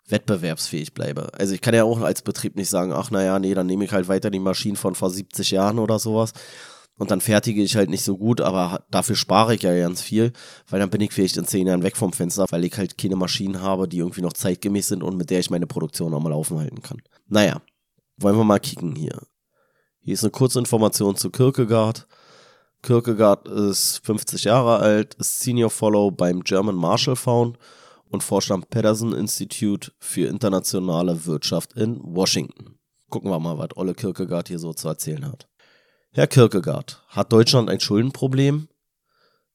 wettbewerbsfähig 0.07 0.93
bleibe. 0.93 1.33
Also 1.33 1.55
ich 1.55 1.61
kann 1.61 1.73
ja 1.73 1.83
auch 1.83 2.01
als 2.01 2.21
Betrieb 2.21 2.55
nicht 2.55 2.69
sagen, 2.69 2.93
ach 2.93 3.09
naja, 3.09 3.39
nee, 3.39 3.55
dann 3.55 3.65
nehme 3.65 3.85
ich 3.85 3.91
halt 3.91 4.07
weiter 4.07 4.29
die 4.29 4.39
Maschinen 4.39 4.75
von 4.75 4.93
vor 4.93 5.09
70 5.09 5.51
Jahren 5.51 5.79
oder 5.79 5.97
sowas. 5.97 6.33
Und 6.97 7.11
dann 7.11 7.19
fertige 7.19 7.61
ich 7.61 7.75
halt 7.75 7.89
nicht 7.89 8.03
so 8.03 8.17
gut, 8.17 8.39
aber 8.39 8.85
dafür 8.89 9.15
spare 9.15 9.55
ich 9.55 9.63
ja 9.63 9.75
ganz 9.77 10.01
viel, 10.01 10.31
weil 10.69 10.79
dann 10.79 10.89
bin 10.89 11.01
ich 11.01 11.11
vielleicht 11.11 11.35
in 11.35 11.45
zehn 11.45 11.67
Jahren 11.67 11.83
weg 11.83 11.97
vom 11.97 12.13
Fenster, 12.13 12.45
weil 12.51 12.63
ich 12.63 12.77
halt 12.77 12.97
keine 12.97 13.17
Maschinen 13.17 13.61
habe, 13.61 13.87
die 13.87 13.97
irgendwie 13.97 14.21
noch 14.21 14.31
zeitgemäß 14.31 14.87
sind 14.87 15.03
und 15.03 15.17
mit 15.17 15.29
der 15.29 15.39
ich 15.39 15.49
meine 15.49 15.67
Produktion 15.67 16.11
nochmal 16.11 16.31
laufen 16.31 16.57
halten 16.57 16.81
kann. 16.81 17.01
Naja, 17.27 17.61
wollen 18.17 18.37
wir 18.37 18.45
mal 18.45 18.59
kicken 18.59 18.95
hier. 18.95 19.19
Hier 19.99 20.13
ist 20.13 20.23
eine 20.23 20.31
kurze 20.31 20.59
Information 20.59 21.17
zu 21.17 21.31
Kierkegaard. 21.31 22.07
Kierkegaard 22.85 23.47
ist 23.47 24.05
50 24.05 24.43
Jahre 24.43 24.77
alt, 24.77 25.15
ist 25.15 25.39
Senior 25.39 25.71
Follow 25.71 26.11
beim 26.11 26.43
German 26.43 26.75
Marshall 26.75 27.15
Fund 27.15 27.57
und 28.11 28.23
forscht 28.23 28.51
am 28.51 28.61
Peterson 28.61 29.11
Institute 29.11 29.91
für 29.97 30.27
internationale 30.27 31.25
Wirtschaft 31.25 31.73
in 31.73 31.99
Washington. 32.03 32.77
Gucken 33.09 33.31
wir 33.31 33.39
mal, 33.39 33.57
was 33.57 33.75
Olle 33.75 33.95
Kierkegaard 33.95 34.49
hier 34.49 34.59
so 34.59 34.71
zu 34.71 34.87
erzählen 34.87 35.25
hat. 35.25 35.47
Herr 36.11 36.27
Kierkegaard, 36.27 37.03
hat 37.07 37.33
Deutschland 37.33 37.71
ein 37.71 37.79
Schuldenproblem? 37.79 38.67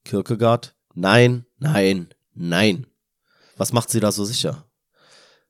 Kierkegaard, 0.05 0.75
nein, 0.95 1.47
nein, 1.59 2.09
nein. 2.35 2.89
Was 3.57 3.73
macht 3.73 3.91
Sie 3.91 4.01
da 4.01 4.11
so 4.11 4.25
sicher? 4.25 4.65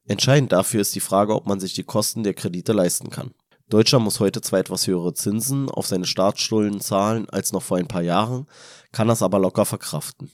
Entscheidend 0.04 0.52
dafür 0.52 0.82
ist 0.82 0.94
die 0.94 1.00
Frage, 1.00 1.34
ob 1.34 1.46
man 1.46 1.60
sich 1.60 1.72
die 1.72 1.84
Kosten 1.84 2.24
der 2.24 2.34
Kredite 2.34 2.74
leisten 2.74 3.08
kann. 3.08 3.32
Deutschland 3.70 4.04
muss 4.04 4.18
heute 4.18 4.40
zwar 4.40 4.58
etwas 4.58 4.88
höhere 4.88 5.14
Zinsen 5.14 5.70
auf 5.70 5.86
seine 5.86 6.04
Staatsschulden 6.04 6.80
zahlen 6.80 7.30
als 7.30 7.52
noch 7.52 7.62
vor 7.62 7.78
ein 7.78 7.86
paar 7.86 8.02
Jahren, 8.02 8.46
kann 8.90 9.06
das 9.06 9.22
aber 9.22 9.38
locker 9.38 9.64
verkraften. 9.64 10.32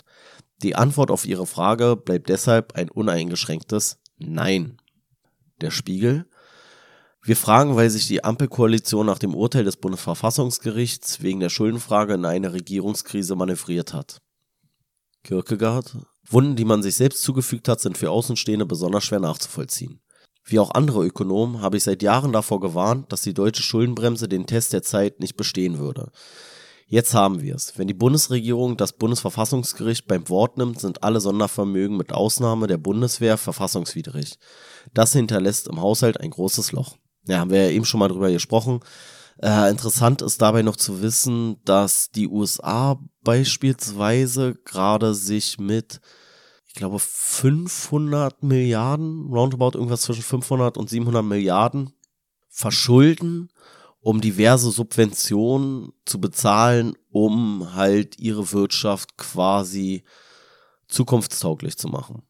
Die 0.63 0.75
Antwort 0.75 1.11
auf 1.11 1.27
Ihre 1.27 1.47
Frage 1.47 1.97
bleibt 1.97 2.31
deshalb 2.31 2.75
ein 2.77 2.91
uneingeschränktes 2.91 3.99
Nein. 4.17 4.79
Der 5.61 5.71
Spiegel. 5.71 6.27
Wir 7.23 7.37
fragen, 7.37 7.77
weil 7.77 7.91
sich 7.91 8.07
die 8.07 8.25
Ampelkoalition 8.25 9.05
nach 9.05 9.19
dem 9.19 9.35
Urteil 9.35 9.65
des 9.65 9.77
Bundesverfassungsgerichts 9.77 11.23
wegen 11.23 11.41
der 11.41 11.51
Schuldenfrage 11.51 12.15
in 12.15 12.25
eine 12.25 12.55
Regierungskrise 12.55 13.37
manövriert 13.37 13.93
hat. 13.93 14.23
Kierkegaard. 15.25 15.97
Wunden, 16.29 16.57
die 16.57 16.65
man 16.65 16.83
sich 16.83 16.95
selbst 16.95 17.23
zugefügt 17.23 17.69
hat, 17.69 17.81
sind 17.81 17.99
für 17.99 18.11
Außenstehende 18.11 18.65
besonders 18.65 19.05
schwer 19.05 19.21
nachzuvollziehen. 19.21 20.01
Wie 20.49 20.61
auch 20.61 20.71
andere 20.71 21.05
Ökonomen 21.05 21.61
habe 21.61 21.77
ich 21.77 21.85
seit 21.85 22.03
Jahren 22.03 22.33
davor 22.33 22.61
gewarnt, 22.61 23.13
dass 23.13 23.23
die 23.23 23.35
deutsche 23.35 23.63
Schuldenbremse 23.63 24.29
den 24.29 24.47
Test 24.47 24.73
der 24.73 24.83
Zeit 24.83 25.19
nicht 25.19 25.37
bestehen 25.37 25.79
würde. 25.79 26.13
Jetzt 26.89 27.15
haben 27.15 27.43
wir 27.43 27.57
es. 27.57 27.77
Wenn 27.77 27.89
die 27.89 27.95
Bundesregierung 27.95 28.77
das 28.77 28.93
Bundesverfassungsgericht 28.93 30.07
beim 30.07 30.29
Wort 30.29 30.57
nimmt, 30.57 30.81
sind 30.81 31.03
alle 31.03 31.21
Sondervermögen 31.21 31.97
mit 31.97 32.13
Ausnahme 32.13 32.69
der 32.69 32.79
Bundeswehr 32.79 33.37
verfassungswidrig. 33.39 34.39
Das 34.95 35.13
hinterlässt 35.13 35.67
im 35.67 35.81
Haushalt 35.81 36.21
ein 36.21 36.31
großes 36.31 36.71
Loch. 36.71 36.97
Ja, 37.27 37.41
haben 37.41 37.51
wir 37.51 37.65
ja 37.65 37.71
eben 37.71 37.85
schon 37.85 37.99
mal 37.99 38.09
drüber 38.09 38.31
gesprochen. 38.31 38.81
Äh, 39.43 39.69
interessant 39.69 40.23
ist 40.23 40.41
dabei 40.41 40.63
noch 40.63 40.77
zu 40.77 41.03
wissen, 41.03 41.57
dass 41.65 42.13
die 42.13 42.29
USA 42.29 43.01
beispielsweise 43.25 44.55
gerade 44.65 45.13
sich 45.13 45.59
mit, 45.59 46.01
glaube, 46.77 46.99
500 46.99 48.43
Milliarden, 48.43 49.27
roundabout 49.33 49.77
irgendwas 49.77 50.03
zwischen 50.03 50.23
500 50.23 50.79
und 50.79 50.89
700 50.89 51.25
Milliarden 51.25 51.93
verschulden, 52.49 53.51
um 54.01 54.21
diverse 54.21 54.71
Subventionen 54.71 55.93
zu 56.05 56.21
bezahlen, 56.21 56.95
um 57.11 57.75
halt 57.75 58.19
ihre 58.19 58.53
Wirtschaft 58.53 59.17
quasi 59.17 60.05
zukunftstauglich 60.89 61.77
zu 61.77 61.89
machen. 61.89 62.23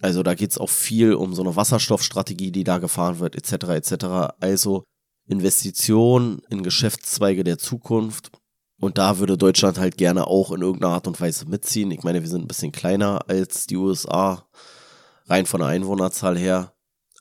Also 0.00 0.22
da 0.22 0.34
geht's 0.34 0.58
auch 0.58 0.68
viel 0.68 1.14
um 1.14 1.34
so 1.34 1.42
eine 1.42 1.56
Wasserstoffstrategie, 1.56 2.52
die 2.52 2.64
da 2.64 2.78
gefahren 2.78 3.18
wird, 3.18 3.34
etc. 3.34 3.68
etc. 3.68 4.04
Also 4.40 4.84
Investitionen 5.26 6.42
in 6.50 6.62
Geschäftszweige 6.62 7.44
der 7.44 7.58
Zukunft. 7.58 8.30
Und 8.78 8.98
da 8.98 9.18
würde 9.18 9.38
Deutschland 9.38 9.78
halt 9.78 9.96
gerne 9.96 10.26
auch 10.26 10.52
in 10.52 10.60
irgendeiner 10.60 10.94
Art 10.94 11.06
und 11.06 11.20
Weise 11.20 11.46
mitziehen. 11.46 11.90
Ich 11.90 12.02
meine, 12.02 12.22
wir 12.22 12.28
sind 12.28 12.42
ein 12.42 12.48
bisschen 12.48 12.72
kleiner 12.72 13.20
als 13.28 13.66
die 13.66 13.76
USA, 13.76 14.46
rein 15.26 15.46
von 15.46 15.60
der 15.60 15.68
Einwohnerzahl 15.68 16.36
her. 16.36 16.72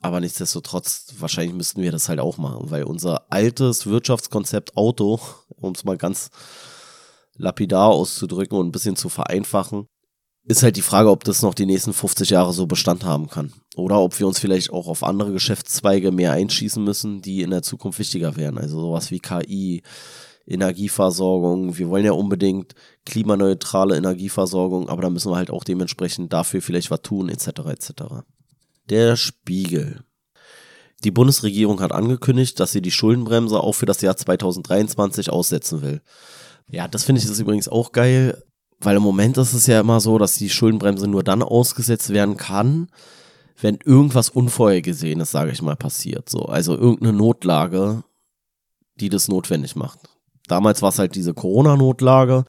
Aber 0.02 0.20
nichtsdestotrotz, 0.20 1.16
wahrscheinlich 1.20 1.56
müssten 1.56 1.82
wir 1.82 1.92
das 1.92 2.10
halt 2.10 2.20
auch 2.20 2.38
machen, 2.38 2.70
weil 2.70 2.84
unser 2.84 3.32
altes 3.32 3.86
Wirtschaftskonzept 3.86 4.76
Auto, 4.76 5.20
um 5.56 5.74
es 5.74 5.84
mal 5.84 5.98
ganz 5.98 6.30
lapidar 7.38 7.90
auszudrücken 7.90 8.58
und 8.58 8.68
ein 8.68 8.72
bisschen 8.72 8.96
zu 8.96 9.10
vereinfachen, 9.10 9.88
ist 10.48 10.62
halt 10.62 10.76
die 10.76 10.82
Frage, 10.82 11.10
ob 11.10 11.24
das 11.24 11.42
noch 11.42 11.56
die 11.56 11.66
nächsten 11.66 11.94
50 11.94 12.30
Jahre 12.30 12.54
so 12.54 12.68
Bestand 12.68 13.04
haben 13.04 13.28
kann. 13.28 13.52
Oder 13.76 14.00
ob 14.00 14.20
wir 14.20 14.28
uns 14.28 14.40
vielleicht 14.40 14.70
auch 14.70 14.88
auf 14.88 15.04
andere 15.04 15.32
Geschäftszweige 15.32 16.12
mehr 16.12 16.34
einschießen 16.34 16.84
müssen, 16.84 17.22
die 17.22 17.42
in 17.42 17.50
der 17.50 17.64
Zukunft 17.64 17.98
wichtiger 17.98 18.36
werden. 18.36 18.60
Also 18.60 18.80
sowas 18.80 19.10
wie 19.10 19.20
KI, 19.20 19.82
Energieversorgung. 20.48 21.78
Wir 21.78 21.90
wollen 21.90 22.06
ja 22.06 22.12
unbedingt 22.12 22.76
klimaneutrale 23.06 23.98
Energieversorgung, 23.98 24.90
aber 24.90 25.02
da 25.02 25.10
müssen 25.10 25.32
wir 25.32 25.38
halt 25.38 25.50
auch 25.50 25.64
dementsprechend 25.64 26.32
dafür 26.34 26.62
vielleicht 26.62 26.92
was 26.92 27.02
tun, 27.02 27.30
etc. 27.30 27.48
etc. 27.68 27.92
Der 28.90 29.16
Spiegel. 29.16 30.04
Die 31.04 31.12
Bundesregierung 31.12 31.82
hat 31.82 31.92
angekündigt, 31.92 32.60
dass 32.60 32.72
sie 32.72 32.82
die 32.82 32.92
Schuldenbremse 32.92 33.60
auch 33.60 33.74
für 33.74 33.86
das 33.86 34.02
Jahr 34.02 34.16
2023 34.16 35.30
aussetzen 35.30 35.82
will. 35.82 36.02
Ja, 36.70 36.88
das 36.88 37.04
finde 37.04 37.22
ich 37.22 37.30
ist 37.30 37.40
übrigens 37.40 37.68
auch 37.68 37.92
geil. 37.92 38.44
Weil 38.80 38.98
im 38.98 39.04
Moment 39.04 39.38
ist 39.38 39.54
es 39.54 39.68
ja 39.68 39.80
immer 39.80 40.00
so, 40.00 40.18
dass 40.18 40.36
die 40.36 40.50
Schuldenbremse 40.50 41.08
nur 41.08 41.24
dann 41.24 41.42
ausgesetzt 41.42 42.10
werden 42.10 42.38
kann, 42.38 42.90
wenn 43.60 43.80
irgendwas 43.84 44.30
Unvorhergesehenes, 44.30 45.32
sage 45.32 45.52
ich 45.52 45.62
mal, 45.62 45.78
passiert. 45.78 46.30
So, 46.30 46.46
also 46.46 46.76
irgendeine 46.76 47.14
Notlage, 47.14 48.04
die 48.96 49.10
das 49.10 49.28
notwendig 49.28 49.76
macht. 49.76 50.10
Damals 50.48 50.82
war 50.82 50.90
es 50.90 51.00
halt 51.00 51.16
diese 51.16 51.34
Corona-Notlage, 51.34 52.46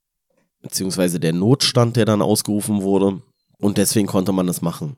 beziehungsweise 0.63 1.21
der 1.21 1.33
Notstand, 1.33 1.97
der 1.97 2.05
dann 2.05 2.23
ausgerufen 2.23 2.83
wurde. 2.83 3.23
Und 3.59 3.79
deswegen 3.79 4.07
konnte 4.07 4.33
man 4.33 4.47
das 4.47 4.61
machen. 4.61 4.97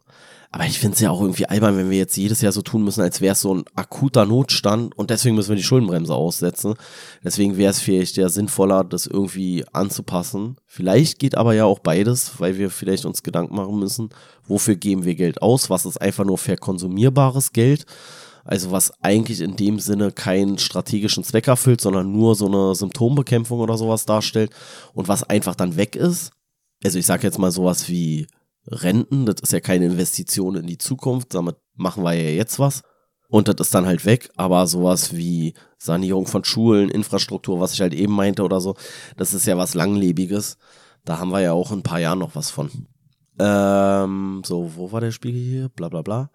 Aber 0.50 0.64
ich 0.64 0.78
finde 0.78 0.94
es 0.94 1.00
ja 1.00 1.10
auch 1.10 1.20
irgendwie 1.20 1.44
albern, 1.44 1.76
wenn 1.76 1.90
wir 1.90 1.98
jetzt 1.98 2.16
jedes 2.16 2.40
Jahr 2.40 2.52
so 2.52 2.62
tun 2.62 2.82
müssen, 2.82 3.02
als 3.02 3.20
wäre 3.20 3.32
es 3.32 3.42
so 3.42 3.54
ein 3.54 3.64
akuter 3.74 4.24
Notstand 4.24 4.96
und 4.96 5.10
deswegen 5.10 5.34
müssen 5.34 5.50
wir 5.50 5.56
die 5.56 5.62
Schuldenbremse 5.62 6.14
aussetzen. 6.14 6.74
Deswegen 7.22 7.58
wäre 7.58 7.70
es 7.70 7.80
vielleicht 7.80 8.16
ja 8.16 8.30
sinnvoller, 8.30 8.82
das 8.82 9.06
irgendwie 9.06 9.64
anzupassen. 9.72 10.56
Vielleicht 10.64 11.18
geht 11.18 11.36
aber 11.36 11.52
ja 11.52 11.66
auch 11.66 11.80
beides, 11.80 12.40
weil 12.40 12.56
wir 12.56 12.70
vielleicht 12.70 13.04
uns 13.04 13.22
Gedanken 13.22 13.56
machen 13.56 13.78
müssen, 13.78 14.08
wofür 14.46 14.76
geben 14.76 15.04
wir 15.04 15.16
Geld 15.16 15.42
aus, 15.42 15.68
was 15.68 15.84
ist 15.84 16.00
einfach 16.00 16.24
nur 16.24 16.38
verkonsumierbares 16.38 17.52
Geld. 17.52 17.84
Also 18.48 18.70
was 18.70 18.90
eigentlich 19.02 19.42
in 19.42 19.56
dem 19.56 19.78
Sinne 19.78 20.10
keinen 20.10 20.56
strategischen 20.56 21.22
Zweck 21.22 21.48
erfüllt, 21.48 21.82
sondern 21.82 22.10
nur 22.10 22.34
so 22.34 22.46
eine 22.46 22.74
Symptombekämpfung 22.74 23.60
oder 23.60 23.76
sowas 23.76 24.06
darstellt 24.06 24.52
und 24.94 25.06
was 25.06 25.22
einfach 25.22 25.54
dann 25.54 25.76
weg 25.76 25.94
ist. 25.94 26.30
Also 26.82 26.98
ich 26.98 27.04
sage 27.04 27.24
jetzt 27.24 27.38
mal 27.38 27.50
sowas 27.50 27.90
wie 27.90 28.26
Renten, 28.66 29.26
das 29.26 29.42
ist 29.42 29.52
ja 29.52 29.60
keine 29.60 29.84
Investition 29.84 30.56
in 30.56 30.66
die 30.66 30.78
Zukunft, 30.78 31.34
damit 31.34 31.56
machen 31.74 32.02
wir 32.04 32.14
ja 32.14 32.30
jetzt 32.30 32.58
was. 32.58 32.80
Und 33.28 33.48
das 33.48 33.56
ist 33.58 33.74
dann 33.74 33.84
halt 33.84 34.06
weg, 34.06 34.30
aber 34.36 34.66
sowas 34.66 35.14
wie 35.14 35.52
Sanierung 35.76 36.26
von 36.26 36.42
Schulen, 36.42 36.88
Infrastruktur, 36.88 37.60
was 37.60 37.74
ich 37.74 37.82
halt 37.82 37.92
eben 37.92 38.14
meinte 38.14 38.42
oder 38.42 38.62
so, 38.62 38.76
das 39.18 39.34
ist 39.34 39.46
ja 39.46 39.58
was 39.58 39.74
Langlebiges. 39.74 40.56
Da 41.04 41.18
haben 41.18 41.32
wir 41.32 41.40
ja 41.42 41.52
auch 41.52 41.70
in 41.70 41.80
ein 41.80 41.82
paar 41.82 42.00
Jahren 42.00 42.20
noch 42.20 42.34
was 42.34 42.50
von. 42.50 42.70
Ähm, 43.38 44.40
so, 44.42 44.72
wo 44.74 44.90
war 44.90 45.02
der 45.02 45.12
Spiegel 45.12 45.42
hier? 45.42 45.68
Bla 45.68 45.90
bla 45.90 46.00
bla. 46.00 46.30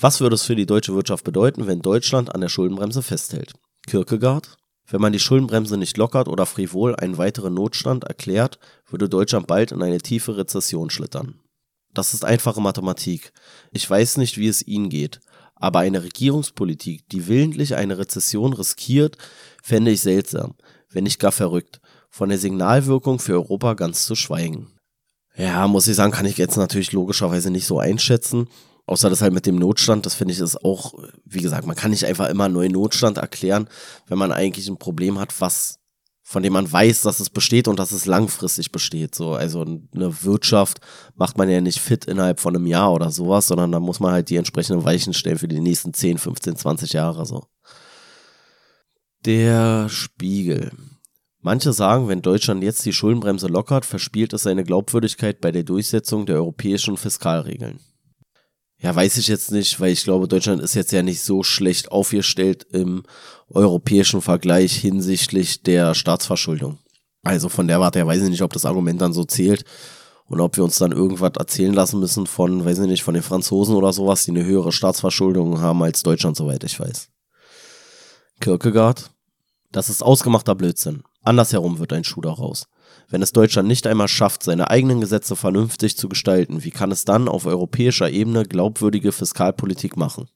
Was 0.00 0.20
würde 0.20 0.36
es 0.36 0.44
für 0.44 0.54
die 0.54 0.66
deutsche 0.66 0.94
Wirtschaft 0.94 1.24
bedeuten, 1.24 1.66
wenn 1.66 1.82
Deutschland 1.82 2.32
an 2.32 2.40
der 2.40 2.48
Schuldenbremse 2.48 3.02
festhält? 3.02 3.54
Kierkegaard? 3.88 4.56
Wenn 4.86 5.00
man 5.00 5.12
die 5.12 5.18
Schuldenbremse 5.18 5.76
nicht 5.76 5.96
lockert 5.96 6.28
oder 6.28 6.46
frivol 6.46 6.94
einen 6.94 7.18
weiteren 7.18 7.54
Notstand 7.54 8.04
erklärt, 8.04 8.60
würde 8.88 9.08
Deutschland 9.08 9.48
bald 9.48 9.72
in 9.72 9.82
eine 9.82 9.98
tiefe 9.98 10.36
Rezession 10.36 10.90
schlittern. 10.90 11.40
Das 11.92 12.14
ist 12.14 12.24
einfache 12.24 12.60
Mathematik. 12.60 13.32
Ich 13.72 13.90
weiß 13.90 14.18
nicht, 14.18 14.38
wie 14.38 14.46
es 14.46 14.64
Ihnen 14.64 14.88
geht. 14.88 15.20
Aber 15.56 15.80
eine 15.80 16.04
Regierungspolitik, 16.04 17.08
die 17.08 17.26
willentlich 17.26 17.74
eine 17.74 17.98
Rezession 17.98 18.52
riskiert, 18.52 19.18
fände 19.64 19.90
ich 19.90 20.00
seltsam, 20.00 20.54
wenn 20.90 21.04
nicht 21.04 21.18
gar 21.18 21.32
verrückt. 21.32 21.80
Von 22.08 22.28
der 22.28 22.38
Signalwirkung 22.38 23.18
für 23.18 23.32
Europa 23.32 23.74
ganz 23.74 24.06
zu 24.06 24.14
schweigen. 24.14 24.68
Ja, 25.36 25.66
muss 25.66 25.88
ich 25.88 25.96
sagen, 25.96 26.12
kann 26.12 26.26
ich 26.26 26.38
jetzt 26.38 26.56
natürlich 26.56 26.92
logischerweise 26.92 27.50
nicht 27.50 27.66
so 27.66 27.80
einschätzen. 27.80 28.48
Außer 28.88 29.10
das 29.10 29.20
halt 29.20 29.34
mit 29.34 29.44
dem 29.44 29.56
Notstand, 29.56 30.06
das 30.06 30.14
finde 30.14 30.32
ich 30.32 30.40
ist 30.40 30.64
auch, 30.64 30.94
wie 31.26 31.42
gesagt, 31.42 31.66
man 31.66 31.76
kann 31.76 31.90
nicht 31.90 32.06
einfach 32.06 32.28
immer 32.30 32.48
neuen 32.48 32.72
Notstand 32.72 33.18
erklären, 33.18 33.68
wenn 34.06 34.16
man 34.16 34.32
eigentlich 34.32 34.66
ein 34.66 34.78
Problem 34.78 35.18
hat, 35.18 35.38
was 35.42 35.78
von 36.22 36.42
dem 36.42 36.54
man 36.54 36.70
weiß, 36.70 37.02
dass 37.02 37.20
es 37.20 37.28
besteht 37.28 37.68
und 37.68 37.78
dass 37.78 37.92
es 37.92 38.06
langfristig 38.06 38.72
besteht. 38.72 39.14
So, 39.14 39.32
also 39.32 39.60
eine 39.62 40.22
Wirtschaft 40.24 40.80
macht 41.14 41.36
man 41.36 41.50
ja 41.50 41.60
nicht 41.60 41.80
fit 41.80 42.06
innerhalb 42.06 42.40
von 42.40 42.56
einem 42.56 42.66
Jahr 42.66 42.92
oder 42.92 43.10
sowas, 43.10 43.46
sondern 43.46 43.72
da 43.72 43.80
muss 43.80 44.00
man 44.00 44.12
halt 44.12 44.30
die 44.30 44.36
entsprechenden 44.36 44.84
Weichen 44.84 45.12
stellen 45.12 45.38
für 45.38 45.48
die 45.48 45.60
nächsten 45.60 45.92
10, 45.92 46.18
15, 46.18 46.56
20 46.56 46.92
Jahre 46.94 47.26
so. 47.26 47.44
Der 49.24 49.88
Spiegel. 49.90 50.72
Manche 51.40 51.74
sagen, 51.74 52.08
wenn 52.08 52.22
Deutschland 52.22 52.62
jetzt 52.62 52.84
die 52.86 52.92
Schuldenbremse 52.92 53.48
lockert, 53.48 53.84
verspielt 53.84 54.32
es 54.32 54.42
seine 54.42 54.64
Glaubwürdigkeit 54.64 55.40
bei 55.40 55.52
der 55.52 55.62
Durchsetzung 55.62 56.26
der 56.26 56.36
europäischen 56.36 56.96
Fiskalregeln. 56.96 57.80
Ja, 58.80 58.94
weiß 58.94 59.16
ich 59.16 59.26
jetzt 59.26 59.50
nicht, 59.50 59.80
weil 59.80 59.92
ich 59.92 60.04
glaube, 60.04 60.28
Deutschland 60.28 60.62
ist 60.62 60.74
jetzt 60.74 60.92
ja 60.92 61.02
nicht 61.02 61.20
so 61.20 61.42
schlecht 61.42 61.90
aufgestellt 61.90 62.64
im 62.70 63.02
europäischen 63.48 64.22
Vergleich 64.22 64.76
hinsichtlich 64.76 65.62
der 65.62 65.94
Staatsverschuldung. 65.94 66.78
Also 67.22 67.48
von 67.48 67.66
der 67.66 67.80
Warte 67.80 67.98
her 67.98 68.06
weiß 68.06 68.22
ich 68.22 68.30
nicht, 68.30 68.42
ob 68.42 68.52
das 68.52 68.64
Argument 68.64 69.00
dann 69.00 69.12
so 69.12 69.24
zählt 69.24 69.64
und 70.26 70.40
ob 70.40 70.56
wir 70.56 70.62
uns 70.62 70.78
dann 70.78 70.92
irgendwas 70.92 71.32
erzählen 71.36 71.72
lassen 71.72 71.98
müssen 71.98 72.26
von, 72.26 72.64
weiß 72.64 72.78
ich 72.78 72.86
nicht, 72.86 73.02
von 73.02 73.14
den 73.14 73.22
Franzosen 73.22 73.74
oder 73.74 73.92
sowas, 73.92 74.24
die 74.24 74.30
eine 74.30 74.44
höhere 74.44 74.70
Staatsverschuldung 74.70 75.60
haben 75.60 75.82
als 75.82 76.04
Deutschland, 76.04 76.36
soweit 76.36 76.62
ich 76.62 76.78
weiß. 76.78 77.08
Kierkegaard, 78.40 79.10
das 79.72 79.88
ist 79.88 80.02
ausgemachter 80.02 80.54
Blödsinn. 80.54 81.02
Andersherum 81.22 81.80
wird 81.80 81.92
ein 81.92 82.04
Schuh 82.04 82.20
daraus. 82.20 82.68
Wenn 83.10 83.22
es 83.22 83.32
Deutschland 83.32 83.68
nicht 83.68 83.86
einmal 83.86 84.08
schafft, 84.08 84.42
seine 84.42 84.70
eigenen 84.70 85.00
Gesetze 85.00 85.34
vernünftig 85.34 85.96
zu 85.96 86.08
gestalten, 86.10 86.62
wie 86.64 86.70
kann 86.70 86.92
es 86.92 87.06
dann 87.06 87.28
auf 87.28 87.46
europäischer 87.46 88.10
Ebene 88.10 88.44
glaubwürdige 88.44 89.12
Fiskalpolitik 89.12 89.96
machen? 89.96 90.28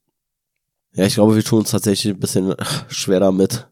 Ja, 0.95 1.05
ich 1.05 1.15
glaube, 1.15 1.37
wir 1.37 1.45
tun 1.45 1.61
uns 1.61 1.71
tatsächlich 1.71 2.15
ein 2.15 2.21
bisschen 2.21 2.55
schwer 2.89 3.21
damit, 3.21 3.69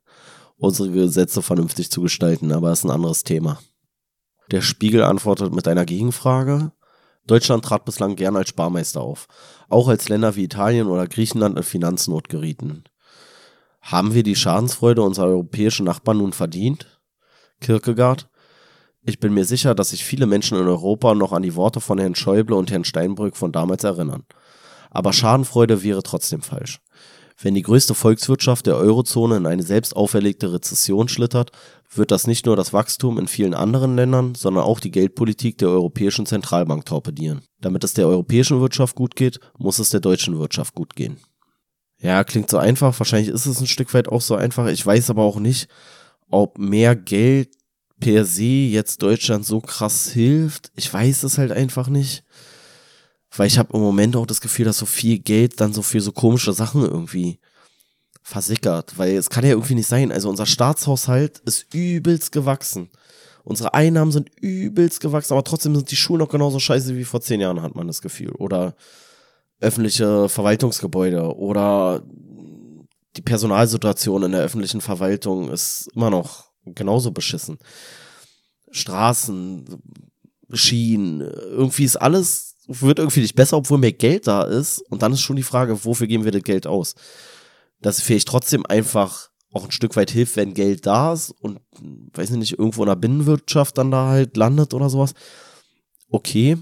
unsere 0.56 0.90
Gesetze 0.90 1.40
vernünftig 1.40 1.90
zu 1.90 2.02
gestalten, 2.02 2.52
aber 2.52 2.68
das 2.68 2.80
ist 2.80 2.84
ein 2.84 2.90
anderes 2.90 3.24
Thema. 3.24 3.58
Der 4.50 4.60
Spiegel 4.60 5.02
antwortet 5.02 5.54
mit 5.54 5.66
einer 5.66 5.86
Gegenfrage. 5.86 6.72
Deutschland 7.26 7.64
trat 7.64 7.84
bislang 7.84 8.16
gern 8.16 8.36
als 8.36 8.48
Sparmeister 8.48 9.00
auf, 9.00 9.28
auch 9.68 9.88
als 9.88 10.08
Länder 10.08 10.36
wie 10.36 10.44
Italien 10.44 10.88
oder 10.88 11.06
Griechenland 11.06 11.56
in 11.56 11.62
Finanznot 11.62 12.28
gerieten. 12.28 12.84
Haben 13.80 14.14
wir 14.14 14.22
die 14.22 14.36
Schadensfreude 14.36 15.02
unserer 15.02 15.26
europäischen 15.26 15.86
Nachbarn 15.86 16.18
nun 16.18 16.32
verdient? 16.32 17.01
Kierkegaard, 17.61 18.30
ich 19.11 19.20
bin 19.20 19.34
mir 19.34 19.44
sicher, 19.44 19.74
dass 19.74 19.90
sich 19.90 20.04
viele 20.04 20.26
Menschen 20.26 20.58
in 20.58 20.66
Europa 20.66 21.14
noch 21.14 21.32
an 21.32 21.42
die 21.42 21.54
Worte 21.56 21.80
von 21.80 21.98
Herrn 21.98 22.14
Schäuble 22.14 22.56
und 22.56 22.70
Herrn 22.70 22.84
Steinbrück 22.84 23.36
von 23.36 23.52
damals 23.52 23.84
erinnern. 23.84 24.24
Aber 24.90 25.12
Schadenfreude 25.12 25.82
wäre 25.82 26.02
trotzdem 26.02 26.40
falsch. 26.40 26.80
Wenn 27.42 27.54
die 27.54 27.62
größte 27.62 27.94
Volkswirtschaft 27.94 28.66
der 28.66 28.76
Eurozone 28.76 29.36
in 29.38 29.46
eine 29.46 29.62
selbst 29.62 29.96
auferlegte 29.96 30.52
Rezession 30.52 31.08
schlittert, 31.08 31.52
wird 31.92 32.11
das 32.11 32.26
nicht 32.26 32.46
nur 32.46 32.54
das 32.54 32.72
Wachstum 32.72 33.18
in 33.18 33.28
vielen 33.28 33.54
anderen 33.54 33.96
Ländern, 33.96 34.34
sondern 34.34 34.64
auch 34.64 34.78
die 34.78 34.90
Geldpolitik 34.90 35.56
der 35.58 35.70
Europäischen 35.70 36.26
Zentralbank 36.26 36.84
torpedieren. 36.84 37.42
Damit 37.61 37.82
es 37.82 37.94
der 37.94 38.08
europäischen 38.08 38.61
Wirtschaft 38.61 38.94
gut 38.94 39.16
geht, 39.16 39.40
muss 39.58 39.78
es 39.78 39.88
der 39.88 40.00
deutschen 40.00 40.38
Wirtschaft 40.38 40.74
gut 40.74 40.94
gehen. 40.94 41.16
Ja, 41.98 42.24
klingt 42.24 42.50
so 42.50 42.58
einfach. 42.58 42.98
Wahrscheinlich 42.98 43.28
ist 43.28 43.46
es 43.46 43.61
ein 43.61 43.66
Stück 43.66 43.92
weit 43.94 44.08
auch 44.08 44.20
so 44.20 44.34
einfach. 44.34 44.66
Ich 44.68 44.84
weiß 44.84 45.11
aber 45.11 45.22
auch 45.22 45.38
nicht, 45.38 45.68
ob 46.30 46.58
mehr 46.58 46.94
Geld 46.94 47.54
per 48.01 48.24
se 48.24 48.42
jetzt 48.42 49.03
Deutschland 49.03 49.46
so 49.46 49.61
krass 49.61 50.09
hilft. 50.09 50.72
Ich 50.74 50.92
weiß 50.92 51.22
es 51.22 51.38
halt 51.38 51.53
einfach 51.53 51.88
nicht. 51.88 52.24
Weil 53.36 53.46
ich 53.46 53.59
habe 53.59 53.74
im 53.74 53.80
Moment 53.80 54.16
auch 54.16 54.26
das 54.26 54.40
Gefühl, 54.40 54.64
dass 54.64 54.78
so 54.78 54.86
viel 54.86 55.18
Geld 55.18 55.61
dann 55.61 55.72
so 55.72 55.82
für 55.82 56.01
so 56.01 56.11
komische 56.11 56.53
Sachen 56.53 56.82
irgendwie 56.82 57.38
versickert. 58.22 58.98
Weil 58.98 59.16
es 59.16 59.30
kann 59.30 59.44
ja 59.44 59.51
irgendwie 59.51 59.76
nicht 59.76 59.88
sein. 59.88 60.11
Also 60.11 60.28
unser 60.28 60.46
Staatshaushalt 60.46 61.38
ist 61.44 61.72
übelst 61.72 62.32
gewachsen. 62.32 62.90
Unsere 63.44 63.74
Einnahmen 63.74 64.12
sind 64.12 64.30
übelst 64.40 65.01
gewachsen, 65.01 65.32
aber 65.32 65.44
trotzdem 65.44 65.74
sind 65.74 65.90
die 65.90 65.96
Schulen 65.96 66.20
noch 66.20 66.28
genauso 66.28 66.59
scheiße 66.59 66.96
wie 66.96 67.05
vor 67.05 67.20
zehn 67.20 67.40
Jahren, 67.40 67.62
hat 67.62 67.74
man 67.74 67.86
das 67.86 68.03
Gefühl. 68.03 68.32
Oder 68.32 68.74
öffentliche 69.61 70.28
Verwaltungsgebäude 70.28 71.36
oder 71.36 72.03
die 73.16 73.22
Personalsituation 73.22 74.22
in 74.24 74.32
der 74.32 74.42
öffentlichen 74.42 74.80
Verwaltung 74.80 75.51
ist 75.51 75.88
immer 75.94 76.11
noch 76.11 76.49
genauso 76.74 77.10
beschissen. 77.12 77.58
Straßen, 78.70 79.64
Schienen, 80.52 81.20
irgendwie 81.20 81.84
ist 81.84 81.96
alles, 81.96 82.56
wird 82.66 82.98
irgendwie 82.98 83.20
nicht 83.20 83.34
besser, 83.34 83.56
obwohl 83.56 83.78
mehr 83.78 83.92
Geld 83.92 84.26
da 84.26 84.42
ist. 84.42 84.80
Und 84.90 85.02
dann 85.02 85.12
ist 85.12 85.20
schon 85.20 85.36
die 85.36 85.42
Frage, 85.42 85.84
wofür 85.84 86.06
geben 86.06 86.24
wir 86.24 86.32
das 86.32 86.42
Geld 86.42 86.66
aus? 86.66 86.94
Dass 87.80 88.00
vielleicht 88.00 88.28
trotzdem 88.28 88.66
einfach 88.66 89.30
auch 89.52 89.64
ein 89.64 89.72
Stück 89.72 89.96
weit 89.96 90.10
hilft, 90.10 90.36
wenn 90.36 90.54
Geld 90.54 90.86
da 90.86 91.12
ist 91.12 91.30
und, 91.40 91.60
weiß 92.14 92.30
nicht, 92.30 92.58
irgendwo 92.58 92.82
in 92.82 92.88
der 92.88 92.96
Binnenwirtschaft 92.96 93.76
dann 93.78 93.90
da 93.90 94.08
halt 94.08 94.36
landet 94.36 94.74
oder 94.74 94.88
sowas. 94.88 95.14
Okay. 96.08 96.56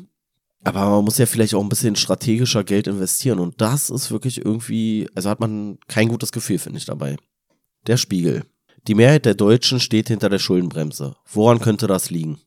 Aber 0.64 0.90
man 0.90 1.04
muss 1.04 1.18
ja 1.18 1.26
vielleicht 1.26 1.54
auch 1.54 1.62
ein 1.62 1.68
bisschen 1.68 1.96
strategischer 1.96 2.64
Geld 2.64 2.86
investieren. 2.86 3.38
Und 3.38 3.60
das 3.60 3.90
ist 3.90 4.10
wirklich 4.10 4.44
irgendwie, 4.44 5.08
also 5.14 5.30
hat 5.30 5.40
man 5.40 5.78
kein 5.86 6.08
gutes 6.08 6.32
Gefühl, 6.32 6.58
finde 6.58 6.78
ich 6.78 6.84
dabei. 6.84 7.16
Der 7.86 7.96
Spiegel. 7.96 8.44
Die 8.86 8.94
Mehrheit 8.94 9.26
der 9.26 9.34
Deutschen 9.34 9.80
steht 9.80 10.08
hinter 10.08 10.28
der 10.28 10.38
Schuldenbremse. 10.38 11.16
Woran 11.26 11.60
könnte 11.60 11.86
das 11.86 12.10
liegen? 12.10 12.40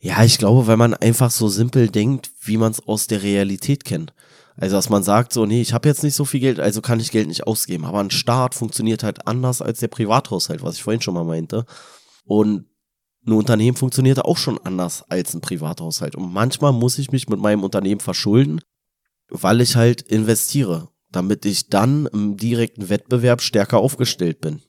Ja, 0.00 0.24
ich 0.24 0.38
glaube, 0.38 0.66
weil 0.66 0.76
man 0.76 0.94
einfach 0.94 1.30
so 1.30 1.48
simpel 1.48 1.88
denkt, 1.88 2.32
wie 2.40 2.56
man 2.56 2.72
es 2.72 2.84
aus 2.86 3.06
der 3.06 3.22
Realität 3.22 3.84
kennt. 3.84 4.12
Also, 4.56 4.76
dass 4.76 4.90
man 4.90 5.02
sagt 5.02 5.32
so, 5.32 5.46
nee, 5.46 5.60
ich 5.60 5.72
habe 5.72 5.88
jetzt 5.88 6.02
nicht 6.02 6.14
so 6.14 6.24
viel 6.24 6.40
Geld, 6.40 6.60
also 6.60 6.82
kann 6.82 7.00
ich 7.00 7.10
Geld 7.10 7.28
nicht 7.28 7.46
ausgeben. 7.46 7.84
Aber 7.84 8.00
ein 8.00 8.10
Staat 8.10 8.54
funktioniert 8.54 9.02
halt 9.02 9.26
anders 9.26 9.62
als 9.62 9.78
der 9.78 9.88
Privathaushalt, 9.88 10.62
was 10.62 10.74
ich 10.74 10.82
vorhin 10.82 11.00
schon 11.00 11.14
mal 11.14 11.24
meinte. 11.24 11.64
Und 12.24 12.66
ein 13.26 13.32
Unternehmen 13.32 13.76
funktioniert 13.76 14.24
auch 14.24 14.36
schon 14.36 14.58
anders 14.58 15.04
als 15.08 15.34
ein 15.34 15.40
Privathaushalt. 15.40 16.16
Und 16.16 16.32
manchmal 16.32 16.72
muss 16.72 16.98
ich 16.98 17.12
mich 17.12 17.28
mit 17.28 17.40
meinem 17.40 17.62
Unternehmen 17.62 18.00
verschulden, 18.00 18.60
weil 19.28 19.60
ich 19.60 19.76
halt 19.76 20.02
investiere, 20.02 20.88
damit 21.10 21.44
ich 21.44 21.68
dann 21.68 22.06
im 22.06 22.36
direkten 22.36 22.88
Wettbewerb 22.88 23.40
stärker 23.40 23.78
aufgestellt 23.78 24.40
bin. 24.40 24.62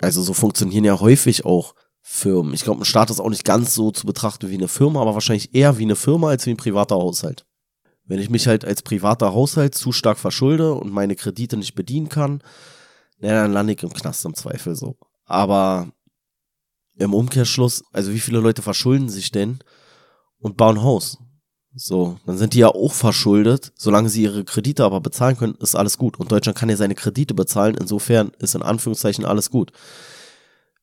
Also 0.00 0.22
so 0.22 0.34
funktionieren 0.34 0.84
ja 0.84 1.00
häufig 1.00 1.44
auch 1.44 1.74
Firmen. 2.00 2.52
Ich 2.52 2.64
glaube, 2.64 2.82
ein 2.82 2.84
Staat 2.84 3.10
ist 3.10 3.20
auch 3.20 3.30
nicht 3.30 3.44
ganz 3.44 3.74
so 3.74 3.90
zu 3.90 4.06
betrachten 4.06 4.50
wie 4.50 4.54
eine 4.54 4.68
Firma, 4.68 5.00
aber 5.00 5.14
wahrscheinlich 5.14 5.54
eher 5.54 5.78
wie 5.78 5.84
eine 5.84 5.96
Firma 5.96 6.28
als 6.28 6.44
wie 6.46 6.50
ein 6.50 6.58
privater 6.58 6.96
Haushalt. 6.96 7.46
Wenn 8.04 8.20
ich 8.20 8.28
mich 8.28 8.46
halt 8.46 8.64
als 8.64 8.82
privater 8.82 9.32
Haushalt 9.32 9.74
zu 9.74 9.90
stark 9.90 10.18
verschulde 10.18 10.74
und 10.74 10.92
meine 10.92 11.16
Kredite 11.16 11.56
nicht 11.56 11.74
bedienen 11.74 12.10
kann, 12.10 12.42
na, 13.18 13.28
dann 13.30 13.52
lande 13.52 13.72
ich 13.72 13.82
im 13.82 13.92
Knast 13.92 14.24
im 14.26 14.34
Zweifel 14.34 14.76
so. 14.76 14.98
Aber 15.24 15.88
im 16.96 17.14
Umkehrschluss, 17.14 17.82
also 17.92 18.12
wie 18.12 18.20
viele 18.20 18.40
Leute 18.40 18.60
verschulden 18.60 19.08
sich 19.08 19.30
denn 19.30 19.60
und 20.38 20.58
bauen 20.58 20.82
Haus? 20.82 21.18
So, 21.76 22.18
dann 22.24 22.38
sind 22.38 22.54
die 22.54 22.60
ja 22.60 22.68
auch 22.68 22.92
verschuldet. 22.92 23.72
Solange 23.76 24.08
sie 24.08 24.22
ihre 24.22 24.44
Kredite 24.44 24.84
aber 24.84 25.00
bezahlen 25.00 25.36
können, 25.36 25.56
ist 25.60 25.74
alles 25.74 25.98
gut. 25.98 26.20
Und 26.20 26.30
Deutschland 26.30 26.56
kann 26.56 26.68
ja 26.68 26.76
seine 26.76 26.94
Kredite 26.94 27.34
bezahlen. 27.34 27.76
Insofern 27.78 28.30
ist 28.38 28.54
in 28.54 28.62
Anführungszeichen 28.62 29.24
alles 29.24 29.50
gut. 29.50 29.72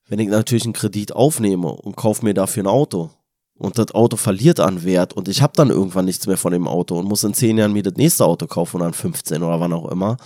Wenn 0.10 0.20
ich 0.20 0.28
natürlich 0.28 0.66
einen 0.66 0.74
Kredit 0.74 1.14
aufnehme 1.16 1.70
und 1.70 1.96
kaufe 1.96 2.26
mir 2.26 2.34
dafür 2.34 2.64
ein 2.64 2.68
Auto 2.68 3.12
und 3.58 3.78
das 3.78 3.92
Auto 3.92 4.18
verliert 4.18 4.60
an 4.60 4.84
Wert 4.84 5.14
und 5.14 5.30
ich 5.30 5.42
habe 5.42 5.54
dann 5.56 5.70
irgendwann 5.70 6.04
nichts 6.04 6.28
mehr 6.28 6.36
von 6.36 6.52
dem 6.52 6.68
Auto 6.68 7.00
und 7.00 7.08
muss 7.08 7.24
in 7.24 7.34
zehn 7.34 7.58
Jahren 7.58 7.72
mir 7.72 7.84
das 7.84 7.94
nächste 7.94 8.26
Auto 8.26 8.48
kaufen 8.48 8.78
oder 8.78 8.88
in 8.88 8.94
15 8.94 9.42
oder 9.42 9.62
wann 9.62 9.72
auch 9.72 9.90
immer 9.90 10.18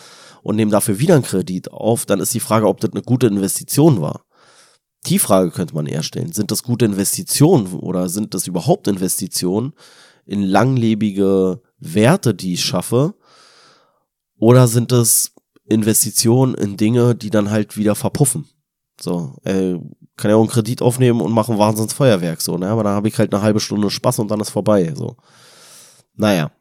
und 0.41 0.55
nehme 0.55 0.71
dafür 0.71 0.97
wieder 0.97 1.13
einen 1.13 1.23
Kredit 1.23 1.71
auf, 1.71 2.05
dann 2.07 2.19
ist 2.19 2.33
die 2.33 2.39
Frage, 2.39 2.67
ob 2.67 2.79
das 2.79 2.93
eine 2.93 3.03
gute 3.03 3.27
Investition 3.27 4.01
war. 4.01 4.25
Die 5.05 5.19
Frage 5.19 5.51
könnte 5.51 5.75
man 5.75 5.85
eher 5.85 6.01
stellen. 6.01 6.31
Sind 6.33 6.49
das 6.49 6.63
gute 6.63 6.85
Investitionen 6.85 7.73
oder 7.73 8.09
sind 8.09 8.33
das 8.33 8.47
überhaupt 8.47 8.87
Investitionen? 8.87 9.73
In 10.25 10.43
langlebige 10.43 11.61
Werte, 11.79 12.33
die 12.33 12.53
ich 12.53 12.65
schaffe? 12.65 13.15
Oder 14.37 14.67
sind 14.67 14.91
es 14.91 15.33
Investitionen 15.65 16.55
in 16.55 16.77
Dinge, 16.77 17.15
die 17.15 17.29
dann 17.29 17.49
halt 17.49 17.77
wieder 17.77 17.95
verpuffen? 17.95 18.45
So, 18.99 19.35
äh, 19.43 19.75
kann 20.17 20.31
ja 20.31 20.37
auch 20.37 20.41
einen 20.41 20.49
Kredit 20.49 20.81
aufnehmen 20.81 21.21
und 21.21 21.31
machen 21.31 21.57
Wahnsinnsfeuerwerk, 21.57 22.41
so, 22.41 22.57
ne? 22.57 22.69
Aber 22.69 22.83
dann 22.83 22.93
habe 22.93 23.07
ich 23.07 23.17
halt 23.17 23.33
eine 23.33 23.43
halbe 23.43 23.59
Stunde 23.59 23.89
Spaß 23.89 24.19
und 24.19 24.31
dann 24.31 24.39
ist 24.39 24.49
vorbei, 24.49 24.93
so. 24.95 25.17
Naja. 26.15 26.51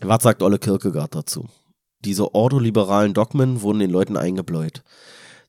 Was 0.00 0.22
sagt 0.22 0.42
Olle 0.42 0.58
Kierkegaard 0.58 1.14
dazu? 1.14 1.48
Diese 2.04 2.34
ordoliberalen 2.34 3.14
Dogmen 3.14 3.62
wurden 3.62 3.78
den 3.78 3.90
Leuten 3.90 4.16
eingebläut. 4.16 4.82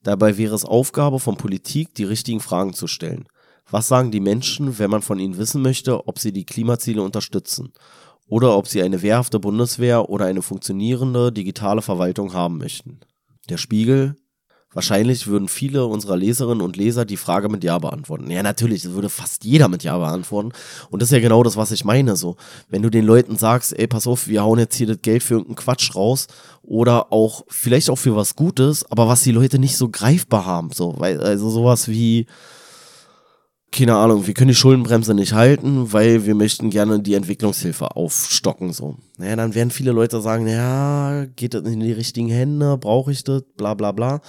Dabei 0.04 0.38
wäre 0.38 0.56
es 0.56 0.66
Aufgabe 0.66 1.20
von 1.20 1.36
Politik, 1.36 1.96
die 1.96 2.04
richtigen 2.04 2.40
Fragen 2.40 2.74
zu 2.74 2.88
stellen. 2.88 3.28
Was 3.70 3.88
sagen 3.88 4.12
die 4.12 4.20
Menschen, 4.20 4.78
wenn 4.78 4.92
man 4.92 5.02
von 5.02 5.20
ihnen 5.20 5.38
wissen 5.38 5.62
möchte, 5.62 6.08
ob 6.08 6.20
sie 6.20 6.32
die 6.32 6.46
Klimaziele 6.46 7.02
unterstützen 7.02 7.74
oder 8.28 8.56
ob 8.58 8.68
sie 8.68 8.82
eine 8.82 9.02
wehrhafte 9.02 9.40
Bundeswehr 9.40 10.10
oder 10.10 10.26
eine 10.26 10.42
funktionierende 10.42 11.32
digitale 11.32 11.82
Verwaltung 11.82 12.34
haben 12.34 12.58
möchten? 12.58 13.00
Der 13.50 13.58
Spiegel. 13.58 14.16
Wahrscheinlich 14.74 15.28
würden 15.28 15.48
viele 15.48 15.86
unserer 15.86 16.18
Leserinnen 16.18 16.62
und 16.62 16.76
Leser 16.76 17.06
die 17.06 17.16
Frage 17.16 17.48
mit 17.48 17.64
Ja 17.64 17.80
beantworten. 17.80 18.30
Ja, 18.30 18.44
natürlich, 18.44 18.82
das 18.82 18.92
würde 18.92 19.08
fast 19.08 19.46
jeder 19.46 19.70
mit 19.70 19.84
Ja 19.84 19.98
beantworten. 19.98 20.52
Und 20.90 21.02
das 21.02 21.08
ist 21.08 21.14
ja 21.14 21.22
genau 21.22 21.44
das, 21.44 21.56
was 21.56 21.72
ich 21.72 21.86
meine. 21.86 22.18
So, 22.18 22.36
wenn 22.68 22.82
du 22.82 22.90
den 22.90 23.06
Leuten 23.06 23.38
sagst, 23.38 23.72
ey, 23.80 23.88
pass 23.88 24.06
auf, 24.06 24.28
wir 24.28 24.44
hauen 24.44 24.60
jetzt 24.60 24.76
hier 24.76 24.88
das 24.88 25.02
Geld 25.02 25.24
für 25.24 25.36
irgendeinen 25.36 25.56
Quatsch 25.56 25.96
raus 25.96 26.28
oder 26.62 27.14
auch 27.14 27.46
vielleicht 27.48 27.90
auch 27.90 27.96
für 27.96 28.18
was 28.18 28.36
Gutes, 28.36 28.84
aber 28.92 29.08
was 29.08 29.24
die 29.24 29.32
Leute 29.32 29.60
nicht 29.60 29.78
so 29.78 29.88
greifbar 29.88 30.46
haben. 30.46 30.72
So, 30.74 30.96
weil, 30.98 31.22
also 31.22 31.50
sowas 31.50 31.88
wie, 31.88 32.26
keine 33.76 33.98
Ahnung, 33.98 34.26
wir 34.26 34.34
können 34.34 34.48
die 34.48 34.56
Schuldenbremse 34.56 35.14
nicht 35.14 35.34
halten, 35.34 35.92
weil 35.92 36.26
wir 36.26 36.34
möchten 36.34 36.70
gerne 36.70 37.02
die 37.02 37.14
Entwicklungshilfe 37.14 37.96
aufstocken, 37.98 38.72
so. 38.72 38.96
Naja, 39.18 39.36
dann 39.36 39.54
werden 39.54 39.70
viele 39.70 39.92
Leute 39.92 40.22
sagen, 40.22 40.48
ja, 40.48 41.26
geht 41.36 41.54
das 41.54 41.64
in 41.64 41.82
die 41.82 41.92
richtigen 41.92 42.30
Hände, 42.30 42.78
brauche 42.78 43.12
ich 43.12 43.26
das, 43.26 43.44
bla, 43.58 43.74
bla, 43.74 43.92
bla. 43.92 44.22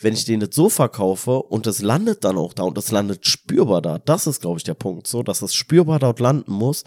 Wenn 0.00 0.14
ich 0.14 0.24
denen 0.24 0.40
das 0.40 0.54
so 0.54 0.70
verkaufe 0.70 1.42
und 1.42 1.66
das 1.66 1.82
landet 1.82 2.24
dann 2.24 2.38
auch 2.38 2.54
da 2.54 2.62
und 2.62 2.78
das 2.78 2.90
landet 2.90 3.26
spürbar 3.26 3.82
da, 3.82 3.98
das 3.98 4.26
ist, 4.26 4.40
glaube 4.40 4.56
ich, 4.56 4.64
der 4.64 4.72
Punkt, 4.72 5.06
so, 5.06 5.22
dass 5.22 5.42
es 5.42 5.54
spürbar 5.54 5.98
dort 5.98 6.18
landen 6.18 6.52
muss, 6.52 6.84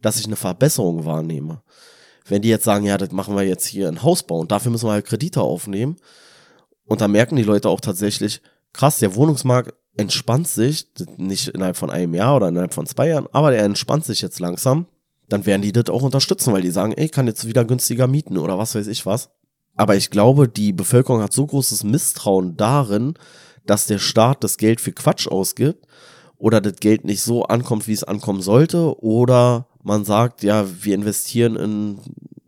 dass 0.00 0.18
ich 0.18 0.24
eine 0.24 0.36
Verbesserung 0.36 1.04
wahrnehme. 1.04 1.60
Wenn 2.26 2.40
die 2.40 2.48
jetzt 2.48 2.64
sagen, 2.64 2.86
ja, 2.86 2.96
das 2.96 3.12
machen 3.12 3.36
wir 3.36 3.42
jetzt 3.42 3.66
hier 3.66 3.88
ein 3.88 4.02
Haus 4.02 4.22
bauen, 4.22 4.48
dafür 4.48 4.72
müssen 4.72 4.88
wir 4.88 4.92
halt 4.92 5.04
Kredite 5.04 5.42
aufnehmen. 5.42 5.96
Und 6.86 7.02
da 7.02 7.08
merken 7.08 7.36
die 7.36 7.42
Leute 7.42 7.68
auch 7.68 7.80
tatsächlich, 7.80 8.40
krass, 8.72 8.98
der 8.98 9.14
Wohnungsmarkt 9.14 9.74
entspannt 9.96 10.48
sich, 10.48 10.88
nicht 11.16 11.48
innerhalb 11.48 11.76
von 11.76 11.90
einem 11.90 12.14
Jahr 12.14 12.36
oder 12.36 12.48
innerhalb 12.48 12.74
von 12.74 12.86
zwei 12.86 13.08
Jahren, 13.08 13.28
aber 13.32 13.50
der 13.50 13.62
entspannt 13.62 14.04
sich 14.04 14.20
jetzt 14.20 14.40
langsam, 14.40 14.86
dann 15.28 15.46
werden 15.46 15.62
die 15.62 15.72
das 15.72 15.88
auch 15.88 16.02
unterstützen, 16.02 16.52
weil 16.52 16.62
die 16.62 16.70
sagen, 16.70 16.92
ey, 16.92 17.08
kann 17.08 17.26
jetzt 17.26 17.46
wieder 17.46 17.64
günstiger 17.64 18.06
mieten 18.06 18.38
oder 18.38 18.58
was 18.58 18.74
weiß 18.74 18.86
ich 18.88 19.06
was. 19.06 19.30
Aber 19.76 19.96
ich 19.96 20.10
glaube, 20.10 20.48
die 20.48 20.72
Bevölkerung 20.72 21.22
hat 21.22 21.32
so 21.32 21.46
großes 21.46 21.84
Misstrauen 21.84 22.56
darin, 22.56 23.14
dass 23.66 23.86
der 23.86 23.98
Staat 23.98 24.44
das 24.44 24.56
Geld 24.56 24.80
für 24.80 24.92
Quatsch 24.92 25.26
ausgibt 25.26 25.86
oder 26.36 26.60
das 26.60 26.76
Geld 26.76 27.04
nicht 27.04 27.22
so 27.22 27.44
ankommt, 27.44 27.88
wie 27.88 27.92
es 27.92 28.04
ankommen 28.04 28.42
sollte 28.42 29.00
oder 29.02 29.66
man 29.82 30.04
sagt, 30.04 30.42
ja, 30.42 30.66
wir 30.82 30.94
investieren 30.94 31.56
in 31.56 31.98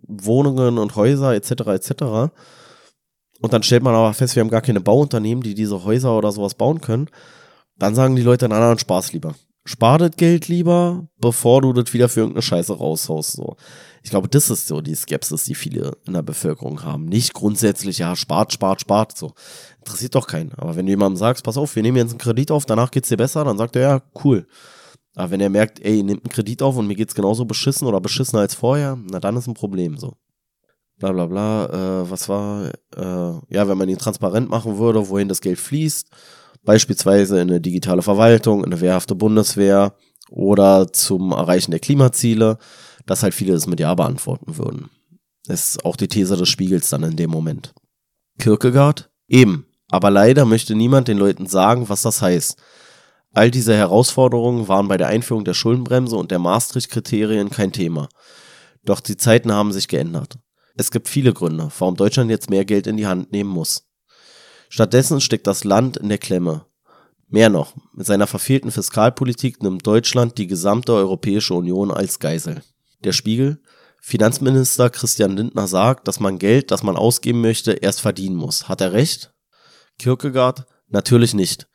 Wohnungen 0.06 0.78
und 0.78 0.96
Häuser 0.96 1.34
etc. 1.34 1.50
etc. 1.68 2.32
Und 3.40 3.52
dann 3.52 3.62
stellt 3.62 3.82
man 3.82 3.94
aber 3.94 4.14
fest, 4.14 4.36
wir 4.36 4.40
haben 4.40 4.50
gar 4.50 4.62
keine 4.62 4.80
Bauunternehmen, 4.80 5.42
die 5.42 5.54
diese 5.54 5.84
Häuser 5.84 6.16
oder 6.16 6.32
sowas 6.32 6.54
bauen 6.54 6.80
können. 6.80 7.08
Dann 7.78 7.94
sagen 7.94 8.16
die 8.16 8.22
Leute, 8.22 8.48
na, 8.48 8.60
dann 8.60 8.78
Spaß 8.78 9.12
lieber. 9.12 9.34
Spar 9.64 9.98
das 9.98 10.12
Geld 10.16 10.46
lieber, 10.46 11.08
bevor 11.18 11.60
du 11.60 11.72
das 11.72 11.92
wieder 11.92 12.08
für 12.08 12.20
irgendeine 12.20 12.42
Scheiße 12.42 12.72
raushaust. 12.72 13.32
So. 13.32 13.56
Ich 14.02 14.10
glaube, 14.10 14.28
das 14.28 14.48
ist 14.48 14.68
so 14.68 14.80
die 14.80 14.94
Skepsis, 14.94 15.44
die 15.44 15.56
viele 15.56 15.96
in 16.06 16.12
der 16.12 16.22
Bevölkerung 16.22 16.84
haben. 16.84 17.06
Nicht 17.06 17.34
grundsätzlich, 17.34 17.98
ja, 17.98 18.14
spart, 18.14 18.52
spart, 18.52 18.80
spart. 18.80 19.18
So. 19.18 19.32
Interessiert 19.78 20.14
doch 20.14 20.28
keinen. 20.28 20.52
Aber 20.54 20.76
wenn 20.76 20.86
du 20.86 20.90
jemandem 20.90 21.16
sagst, 21.16 21.44
pass 21.44 21.56
auf, 21.56 21.74
wir 21.74 21.82
nehmen 21.82 21.96
jetzt 21.96 22.10
einen 22.10 22.18
Kredit 22.18 22.52
auf, 22.52 22.64
danach 22.64 22.92
geht's 22.92 23.08
dir 23.08 23.16
besser, 23.16 23.44
dann 23.44 23.58
sagt 23.58 23.74
er, 23.74 23.82
ja, 23.82 24.02
cool. 24.24 24.46
Aber 25.16 25.32
wenn 25.32 25.40
er 25.40 25.50
merkt, 25.50 25.80
ey, 25.80 26.02
nimmt 26.02 26.24
einen 26.24 26.32
Kredit 26.32 26.62
auf 26.62 26.76
und 26.76 26.86
mir 26.86 26.94
geht's 26.94 27.14
genauso 27.14 27.44
beschissen 27.44 27.88
oder 27.88 28.00
beschissener 28.00 28.42
als 28.42 28.54
vorher, 28.54 28.96
na 29.10 29.18
dann 29.18 29.36
ist 29.36 29.48
ein 29.48 29.54
Problem 29.54 29.96
so 29.96 30.14
bla 30.98 31.12
bla 31.12 31.26
bla, 31.26 31.66
äh, 31.66 32.10
was 32.10 32.28
war, 32.28 32.70
äh, 32.96 33.54
ja, 33.54 33.68
wenn 33.68 33.78
man 33.78 33.88
ihn 33.88 33.98
transparent 33.98 34.48
machen 34.48 34.78
würde, 34.78 35.08
wohin 35.08 35.28
das 35.28 35.40
Geld 35.40 35.58
fließt, 35.58 36.10
beispielsweise 36.66 37.40
in 37.40 37.48
eine 37.48 37.60
digitale 37.62 38.02
Verwaltung, 38.02 38.60
in 38.60 38.66
eine 38.66 38.82
wehrhafte 38.82 39.14
Bundeswehr 39.14 39.94
oder 40.28 40.92
zum 40.92 41.32
Erreichen 41.32 41.70
der 41.70 41.80
Klimaziele, 41.80 42.58
dass 43.06 43.22
halt 43.22 43.32
viele 43.32 43.54
das 43.54 43.66
mit 43.66 43.80
Ja 43.80 43.94
beantworten 43.94 44.58
würden. 44.58 44.90
Das 45.46 45.68
ist 45.68 45.84
auch 45.84 45.96
die 45.96 46.08
These 46.08 46.36
des 46.36 46.48
Spiegels 46.48 46.90
dann 46.90 47.04
in 47.04 47.16
dem 47.16 47.30
Moment. 47.30 47.72
Kierkegaard? 48.38 49.10
Eben. 49.28 49.66
Aber 49.88 50.10
leider 50.10 50.44
möchte 50.44 50.74
niemand 50.74 51.08
den 51.08 51.18
Leuten 51.18 51.46
sagen, 51.46 51.88
was 51.88 52.02
das 52.02 52.20
heißt. 52.20 52.60
All 53.32 53.50
diese 53.50 53.76
Herausforderungen 53.76 54.66
waren 54.66 54.88
bei 54.88 54.96
der 54.96 55.06
Einführung 55.06 55.44
der 55.44 55.54
Schuldenbremse 55.54 56.16
und 56.16 56.30
der 56.30 56.40
Maastricht-Kriterien 56.40 57.50
kein 57.50 57.70
Thema. 57.70 58.08
Doch 58.84 59.00
die 59.00 59.16
Zeiten 59.16 59.52
haben 59.52 59.72
sich 59.72 59.86
geändert. 59.88 60.38
Es 60.76 60.90
gibt 60.90 61.08
viele 61.08 61.32
Gründe, 61.32 61.70
warum 61.78 61.96
Deutschland 61.96 62.30
jetzt 62.30 62.50
mehr 62.50 62.64
Geld 62.64 62.86
in 62.86 62.96
die 62.96 63.06
Hand 63.06 63.32
nehmen 63.32 63.50
muss. 63.50 63.85
Stattdessen 64.68 65.20
steckt 65.20 65.46
das 65.46 65.64
Land 65.64 65.96
in 65.96 66.08
der 66.08 66.18
Klemme. 66.18 66.66
Mehr 67.28 67.48
noch, 67.48 67.74
mit 67.92 68.06
seiner 68.06 68.26
verfehlten 68.26 68.70
Fiskalpolitik 68.70 69.62
nimmt 69.62 69.86
Deutschland 69.86 70.38
die 70.38 70.46
gesamte 70.46 70.92
Europäische 70.92 71.54
Union 71.54 71.90
als 71.90 72.18
Geisel. 72.18 72.62
Der 73.02 73.12
Spiegel, 73.12 73.60
Finanzminister 74.00 74.90
Christian 74.90 75.36
Lindner 75.36 75.66
sagt, 75.66 76.06
dass 76.06 76.20
man 76.20 76.38
Geld, 76.38 76.70
das 76.70 76.84
man 76.84 76.96
ausgeben 76.96 77.40
möchte, 77.40 77.72
erst 77.72 78.00
verdienen 78.00 78.36
muss. 78.36 78.68
Hat 78.68 78.80
er 78.80 78.92
recht? 78.92 79.32
Kierkegaard, 79.98 80.66
natürlich 80.88 81.34
nicht. 81.34 81.66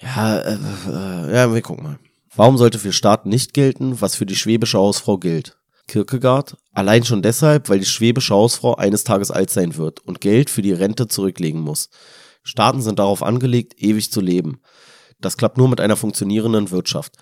Ja, 0.00 0.38
äh, 0.38 0.54
äh, 0.54 1.34
ja, 1.34 1.52
wir 1.52 1.60
gucken 1.60 1.84
mal. 1.84 1.98
Warum 2.34 2.56
sollte 2.56 2.78
für 2.78 2.92
Staaten 2.92 3.28
nicht 3.28 3.54
gelten, 3.54 4.00
was 4.00 4.16
für 4.16 4.26
die 4.26 4.36
schwäbische 4.36 4.78
Hausfrau 4.78 5.18
gilt? 5.18 5.58
Kierkegaard, 5.88 6.56
allein 6.72 7.04
schon 7.04 7.22
deshalb, 7.22 7.68
weil 7.68 7.78
die 7.78 7.86
schwäbische 7.86 8.34
Hausfrau 8.34 8.74
eines 8.74 9.04
Tages 9.04 9.30
alt 9.30 9.50
sein 9.50 9.76
wird 9.76 10.00
und 10.00 10.20
Geld 10.20 10.50
für 10.50 10.62
die 10.62 10.72
Rente 10.72 11.08
zurücklegen 11.08 11.60
muss. 11.60 11.90
Staaten 12.46 12.80
sind 12.80 12.98
darauf 12.98 13.22
angelegt, 13.22 13.74
ewig 13.78 14.12
zu 14.12 14.20
leben. 14.20 14.60
Das 15.20 15.36
klappt 15.36 15.58
nur 15.58 15.68
mit 15.68 15.80
einer 15.80 15.96
funktionierenden 15.96 16.70
Wirtschaft. 16.70 17.16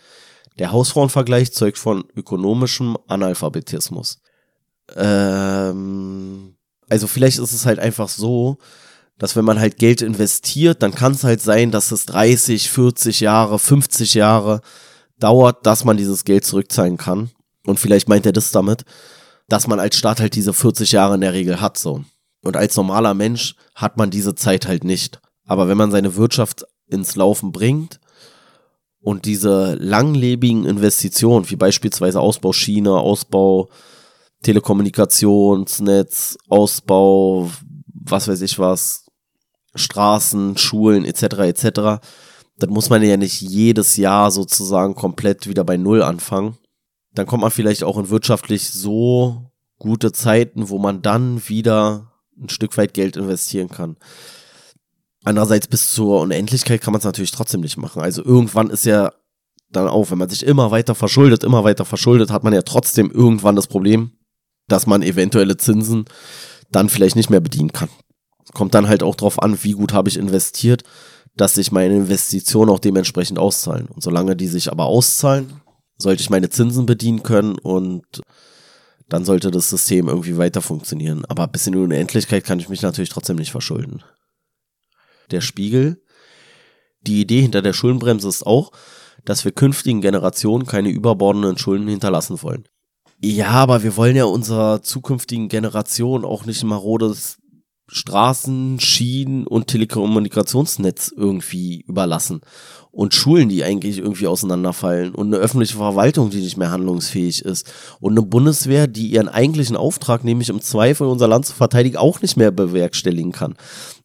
Der 0.58 0.70
Hausfrauenvergleich 0.70 1.52
zeugt 1.52 1.78
von 1.78 2.04
ökonomischem 2.14 2.96
Analphabetismus. 3.08 4.20
Ähm, 4.94 6.56
also 6.88 7.06
vielleicht 7.06 7.38
ist 7.38 7.52
es 7.52 7.66
halt 7.66 7.78
einfach 7.78 8.08
so, 8.08 8.58
dass 9.18 9.34
wenn 9.34 9.44
man 9.44 9.58
halt 9.58 9.78
Geld 9.78 10.02
investiert, 10.02 10.82
dann 10.82 10.94
kann 10.94 11.12
es 11.12 11.24
halt 11.24 11.40
sein, 11.40 11.70
dass 11.70 11.90
es 11.90 12.04
30, 12.06 12.68
40 12.70 13.20
Jahre, 13.20 13.58
50 13.58 14.14
Jahre 14.14 14.60
dauert, 15.18 15.64
dass 15.66 15.84
man 15.84 15.96
dieses 15.96 16.24
Geld 16.24 16.44
zurückzahlen 16.44 16.96
kann. 16.96 17.30
Und 17.66 17.80
vielleicht 17.80 18.08
meint 18.08 18.26
er 18.26 18.32
das 18.32 18.50
damit, 18.50 18.84
dass 19.48 19.66
man 19.66 19.80
als 19.80 19.96
Staat 19.96 20.20
halt 20.20 20.34
diese 20.34 20.52
40 20.52 20.92
Jahre 20.92 21.14
in 21.14 21.20
der 21.22 21.32
Regel 21.32 21.60
hat, 21.60 21.78
so. 21.78 22.04
Und 22.44 22.56
als 22.56 22.76
normaler 22.76 23.14
Mensch 23.14 23.56
hat 23.74 23.96
man 23.96 24.10
diese 24.10 24.34
Zeit 24.34 24.68
halt 24.68 24.84
nicht. 24.84 25.20
Aber 25.46 25.68
wenn 25.68 25.78
man 25.78 25.90
seine 25.90 26.16
Wirtschaft 26.16 26.64
ins 26.86 27.16
Laufen 27.16 27.52
bringt 27.52 28.00
und 29.00 29.24
diese 29.24 29.74
langlebigen 29.74 30.64
Investitionen, 30.64 31.48
wie 31.50 31.56
beispielsweise 31.56 32.20
Ausbau 32.20 32.52
Schiene, 32.52 32.92
Ausbau 32.92 33.68
Telekommunikationsnetz, 34.42 36.36
Ausbau, 36.48 37.50
was 37.86 38.28
weiß 38.28 38.42
ich 38.42 38.58
was, 38.58 39.06
Straßen, 39.74 40.56
Schulen 40.56 41.04
etc. 41.04 41.22
etc., 41.40 41.70
dann 42.56 42.70
muss 42.70 42.88
man 42.88 43.02
ja 43.02 43.16
nicht 43.16 43.40
jedes 43.40 43.96
Jahr 43.96 44.30
sozusagen 44.30 44.94
komplett 44.94 45.48
wieder 45.48 45.64
bei 45.64 45.76
Null 45.76 46.02
anfangen. 46.02 46.56
Dann 47.12 47.26
kommt 47.26 47.40
man 47.40 47.50
vielleicht 47.50 47.82
auch 47.82 47.98
in 47.98 48.10
wirtschaftlich 48.10 48.70
so 48.70 49.50
gute 49.78 50.12
Zeiten, 50.12 50.68
wo 50.68 50.78
man 50.78 51.02
dann 51.02 51.48
wieder 51.48 52.13
ein 52.40 52.48
Stück 52.48 52.76
weit 52.76 52.94
Geld 52.94 53.16
investieren 53.16 53.68
kann. 53.68 53.96
Andererseits 55.24 55.66
bis 55.66 55.92
zur 55.92 56.20
Unendlichkeit 56.20 56.80
kann 56.80 56.92
man 56.92 56.98
es 56.98 57.04
natürlich 57.04 57.30
trotzdem 57.30 57.62
nicht 57.62 57.76
machen. 57.76 58.02
Also 58.02 58.22
irgendwann 58.24 58.70
ist 58.70 58.84
ja 58.84 59.12
dann 59.70 59.88
auch, 59.88 60.10
wenn 60.10 60.18
man 60.18 60.28
sich 60.28 60.44
immer 60.44 60.70
weiter 60.70 60.94
verschuldet, 60.94 61.44
immer 61.44 61.64
weiter 61.64 61.84
verschuldet, 61.84 62.30
hat 62.30 62.44
man 62.44 62.52
ja 62.52 62.62
trotzdem 62.62 63.10
irgendwann 63.10 63.56
das 63.56 63.66
Problem, 63.66 64.12
dass 64.68 64.86
man 64.86 65.02
eventuelle 65.02 65.56
Zinsen 65.56 66.04
dann 66.70 66.88
vielleicht 66.88 67.16
nicht 67.16 67.30
mehr 67.30 67.40
bedienen 67.40 67.72
kann. 67.72 67.88
Kommt 68.52 68.74
dann 68.74 68.88
halt 68.88 69.02
auch 69.02 69.14
drauf 69.14 69.42
an, 69.42 69.62
wie 69.62 69.72
gut 69.72 69.92
habe 69.92 70.08
ich 70.08 70.16
investiert, 70.16 70.84
dass 71.36 71.54
sich 71.54 71.72
meine 71.72 71.96
Investitionen 71.96 72.70
auch 72.70 72.78
dementsprechend 72.78 73.38
auszahlen. 73.38 73.86
Und 73.86 74.02
solange 74.02 74.36
die 74.36 74.46
sich 74.46 74.70
aber 74.70 74.86
auszahlen, 74.86 75.60
sollte 75.96 76.22
ich 76.22 76.30
meine 76.30 76.50
Zinsen 76.50 76.86
bedienen 76.86 77.22
können 77.22 77.58
und 77.58 78.04
dann 79.14 79.24
sollte 79.24 79.52
das 79.52 79.70
System 79.70 80.08
irgendwie 80.08 80.38
weiter 80.38 80.60
funktionieren. 80.60 81.24
Aber 81.26 81.46
bis 81.46 81.68
in 81.68 81.74
die 81.74 81.78
Unendlichkeit 81.78 82.42
kann 82.42 82.58
ich 82.58 82.68
mich 82.68 82.82
natürlich 82.82 83.10
trotzdem 83.10 83.36
nicht 83.36 83.52
verschulden. 83.52 84.02
Der 85.30 85.40
Spiegel. 85.40 86.02
Die 87.00 87.20
Idee 87.20 87.42
hinter 87.42 87.62
der 87.62 87.74
Schuldenbremse 87.74 88.28
ist 88.28 88.44
auch, 88.44 88.72
dass 89.24 89.44
wir 89.44 89.52
künftigen 89.52 90.00
Generationen 90.00 90.66
keine 90.66 90.88
überbordenden 90.88 91.56
Schulden 91.58 91.86
hinterlassen 91.86 92.42
wollen. 92.42 92.64
Ja, 93.20 93.50
aber 93.50 93.84
wir 93.84 93.96
wollen 93.96 94.16
ja 94.16 94.24
unserer 94.24 94.82
zukünftigen 94.82 95.48
Generation 95.48 96.24
auch 96.24 96.44
nicht 96.44 96.64
ein 96.64 96.68
marodes 96.68 97.38
Straßen, 97.86 98.80
Schienen 98.80 99.46
und 99.46 99.66
Telekommunikationsnetz 99.66 101.12
irgendwie 101.14 101.82
überlassen. 101.82 102.40
Und 102.90 103.14
Schulen, 103.14 103.48
die 103.48 103.64
eigentlich 103.64 103.98
irgendwie 103.98 104.26
auseinanderfallen. 104.26 105.14
Und 105.14 105.26
eine 105.26 105.36
öffentliche 105.36 105.76
Verwaltung, 105.76 106.30
die 106.30 106.40
nicht 106.40 106.56
mehr 106.56 106.70
handlungsfähig 106.70 107.44
ist. 107.44 107.70
Und 108.00 108.12
eine 108.12 108.22
Bundeswehr, 108.26 108.86
die 108.86 109.08
ihren 109.08 109.28
eigentlichen 109.28 109.76
Auftrag, 109.76 110.24
nämlich 110.24 110.48
im 110.48 110.60
Zweifel 110.60 111.06
unser 111.06 111.28
Land 111.28 111.46
zu 111.46 111.54
verteidigen, 111.54 111.96
auch 111.96 112.22
nicht 112.22 112.36
mehr 112.36 112.52
bewerkstelligen 112.52 113.32
kann. 113.32 113.56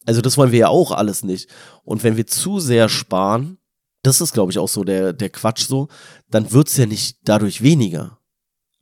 Also 0.05 0.21
das 0.21 0.37
wollen 0.37 0.51
wir 0.51 0.59
ja 0.59 0.67
auch 0.69 0.91
alles 0.91 1.23
nicht. 1.23 1.49
Und 1.83 2.03
wenn 2.03 2.17
wir 2.17 2.27
zu 2.27 2.59
sehr 2.59 2.89
sparen, 2.89 3.59
das 4.03 4.21
ist, 4.21 4.33
glaube 4.33 4.51
ich, 4.51 4.59
auch 4.59 4.69
so 4.69 4.83
der, 4.83 5.13
der 5.13 5.29
Quatsch 5.29 5.67
so, 5.67 5.87
dann 6.29 6.51
wird's 6.51 6.77
ja 6.77 6.85
nicht 6.85 7.17
dadurch 7.23 7.61
weniger. 7.61 8.19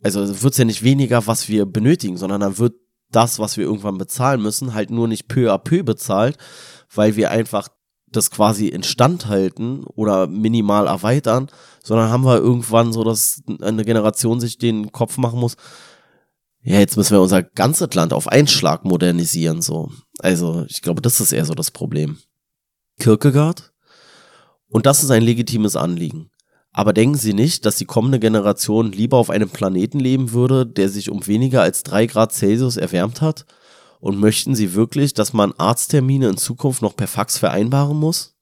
Also 0.04 0.42
wird 0.42 0.54
es 0.54 0.58
ja 0.58 0.66
nicht 0.66 0.84
weniger, 0.84 1.28
was 1.28 1.50
wir 1.50 1.66
benötigen, 1.66 2.18
sondern 2.18 2.42
dann 2.42 2.58
wird 2.58 2.76
das, 3.12 3.40
was 3.40 3.58
wir 3.58 3.64
irgendwann 3.64 3.98
bezahlen 3.98 4.42
müssen, 4.42 4.74
halt 4.74 4.90
nur 4.90 5.08
nicht 5.08 5.28
peu 5.28 5.52
à 5.54 5.58
peu 5.58 5.84
bezahlt, 5.84 6.38
weil 6.94 7.16
wir 7.16 7.32
einfach 7.32 7.70
das 8.10 8.32
quasi 8.32 8.68
instand 8.68 9.28
halten 9.28 9.84
oder 9.84 10.28
minimal 10.28 10.88
erweitern, 10.88 11.50
sondern 11.84 12.10
haben 12.10 12.24
wir 12.24 12.38
irgendwann 12.38 12.94
so, 12.94 13.04
dass 13.04 13.42
eine 13.62 13.84
Generation 13.84 14.40
sich 14.40 14.58
den 14.58 14.92
Kopf 14.92 15.18
machen 15.18 15.40
muss, 15.40 15.56
ja, 16.62 16.80
jetzt 16.80 16.98
müssen 16.98 17.14
wir 17.14 17.22
unser 17.22 17.44
ganzes 17.44 17.94
Land 17.94 18.12
auf 18.12 18.28
einen 18.28 18.48
Schlag 18.48 18.84
modernisieren, 18.84 19.62
so. 19.62 19.90
Also, 20.20 20.66
ich 20.68 20.82
glaube, 20.82 21.02
das 21.02 21.22
ist 21.22 21.32
eher 21.32 21.46
so 21.46 21.54
das 21.54 21.72
Problem. 21.72 22.18
Kierkegaard? 23.00 23.72
Und 24.68 24.86
das 24.86 25.02
ist 25.02 25.12
ein 25.12 25.24
legitimes 25.24 25.78
Anliegen. 25.78 26.30
Aber 26.78 26.94
denken 26.94 27.18
Sie 27.18 27.34
nicht, 27.34 27.66
dass 27.66 27.78
die 27.78 27.86
kommende 27.86 28.20
Generation 28.20 28.92
lieber 28.92 29.18
auf 29.18 29.32
einem 29.32 29.50
Planeten 29.50 30.00
leben 30.00 30.32
würde, 30.32 30.64
der 30.64 30.90
sich 30.90 31.10
um 31.10 31.26
weniger 31.26 31.64
als 31.64 31.82
drei 31.82 32.06
Grad 32.06 32.34
Celsius 32.34 32.78
erwärmt 32.78 33.20
hat? 33.20 33.48
Und 34.00 34.20
möchten 34.20 34.54
Sie 34.54 34.76
wirklich, 34.76 35.16
dass 35.16 35.34
man 35.34 35.54
Arzttermine 35.58 36.30
in 36.30 36.38
Zukunft 36.38 36.84
noch 36.84 36.96
per 36.96 37.08
Fax 37.08 37.40
vereinbaren 37.40 37.98
muss? 37.98 38.36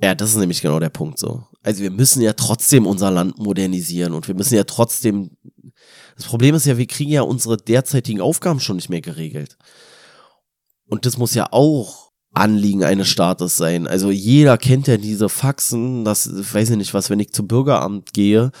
Ja, 0.00 0.14
das 0.14 0.30
ist 0.30 0.36
nämlich 0.36 0.62
genau 0.62 0.78
der 0.78 0.90
Punkt 0.90 1.18
so. 1.18 1.42
Also 1.64 1.82
wir 1.82 1.90
müssen 1.90 2.22
ja 2.22 2.34
trotzdem 2.34 2.86
unser 2.86 3.10
Land 3.10 3.36
modernisieren 3.36 4.12
und 4.12 4.28
wir 4.28 4.36
müssen 4.36 4.54
ja 4.54 4.62
trotzdem. 4.62 5.36
Das 6.14 6.26
Problem 6.26 6.54
ist 6.54 6.66
ja, 6.66 6.78
wir 6.78 6.86
kriegen 6.86 7.10
ja 7.10 7.22
unsere 7.22 7.56
derzeitigen 7.56 8.20
Aufgaben 8.20 8.60
schon 8.60 8.76
nicht 8.76 8.90
mehr 8.90 9.00
geregelt. 9.00 9.58
Und 10.86 11.04
das 11.04 11.18
muss 11.18 11.34
ja 11.34 11.48
auch 11.50 12.01
Anliegen 12.32 12.84
eines 12.84 13.08
Staates 13.08 13.56
sein. 13.56 13.86
Also 13.86 14.10
jeder 14.10 14.56
kennt 14.58 14.88
ja 14.88 14.96
diese 14.96 15.28
Faxen, 15.28 16.04
das 16.04 16.30
weiß 16.54 16.70
ich 16.70 16.76
nicht 16.76 16.94
was, 16.94 17.10
wenn 17.10 17.20
ich 17.20 17.32
zum 17.32 17.46
Bürgeramt 17.46 18.12
gehe, 18.14 18.52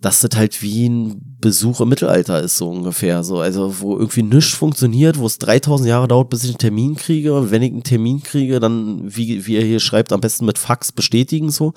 dass 0.00 0.20
das 0.20 0.36
halt 0.36 0.60
wie 0.62 0.88
ein 0.88 1.36
Besuch 1.40 1.80
im 1.80 1.88
Mittelalter 1.88 2.40
ist, 2.40 2.56
so 2.56 2.68
ungefähr. 2.68 3.24
So, 3.24 3.40
also 3.40 3.80
wo 3.80 3.96
irgendwie 3.96 4.22
nichts 4.22 4.52
funktioniert, 4.52 5.18
wo 5.18 5.26
es 5.26 5.38
3000 5.38 5.88
Jahre 5.88 6.08
dauert, 6.08 6.28
bis 6.28 6.44
ich 6.44 6.50
einen 6.50 6.58
Termin 6.58 6.96
kriege. 6.96 7.34
Und 7.34 7.50
wenn 7.50 7.62
ich 7.62 7.72
einen 7.72 7.84
Termin 7.84 8.22
kriege, 8.22 8.60
dann, 8.60 9.02
wie, 9.04 9.46
wie 9.46 9.56
er 9.56 9.64
hier 9.64 9.80
schreibt, 9.80 10.12
am 10.12 10.20
besten 10.20 10.44
mit 10.44 10.58
Fax 10.58 10.92
bestätigen, 10.92 11.50
so. 11.50 11.72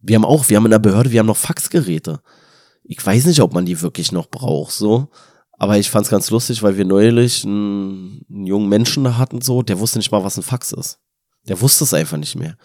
Wir 0.00 0.14
haben 0.14 0.24
auch, 0.24 0.48
wir 0.48 0.56
haben 0.56 0.66
in 0.66 0.70
der 0.70 0.78
Behörde, 0.78 1.10
wir 1.10 1.18
haben 1.18 1.26
noch 1.26 1.36
Faxgeräte. 1.36 2.20
Ich 2.84 3.04
weiß 3.04 3.26
nicht, 3.26 3.40
ob 3.40 3.52
man 3.52 3.66
die 3.66 3.82
wirklich 3.82 4.12
noch 4.12 4.30
braucht, 4.30 4.72
so. 4.72 5.08
Aber 5.58 5.76
ich 5.76 5.90
fand's 5.90 6.08
ganz 6.08 6.30
lustig, 6.30 6.62
weil 6.62 6.76
wir 6.76 6.84
neulich 6.84 7.44
einen, 7.44 8.24
einen 8.30 8.46
jungen 8.46 8.68
Menschen 8.68 9.04
da 9.04 9.18
hatten, 9.18 9.40
so, 9.40 9.62
der 9.62 9.80
wusste 9.80 9.98
nicht 9.98 10.12
mal, 10.12 10.22
was 10.22 10.36
ein 10.36 10.44
Fax 10.44 10.72
ist. 10.72 11.00
Der 11.48 11.60
wusste 11.60 11.84
es 11.84 11.92
einfach 11.92 12.16
nicht 12.16 12.36
mehr. 12.36 12.56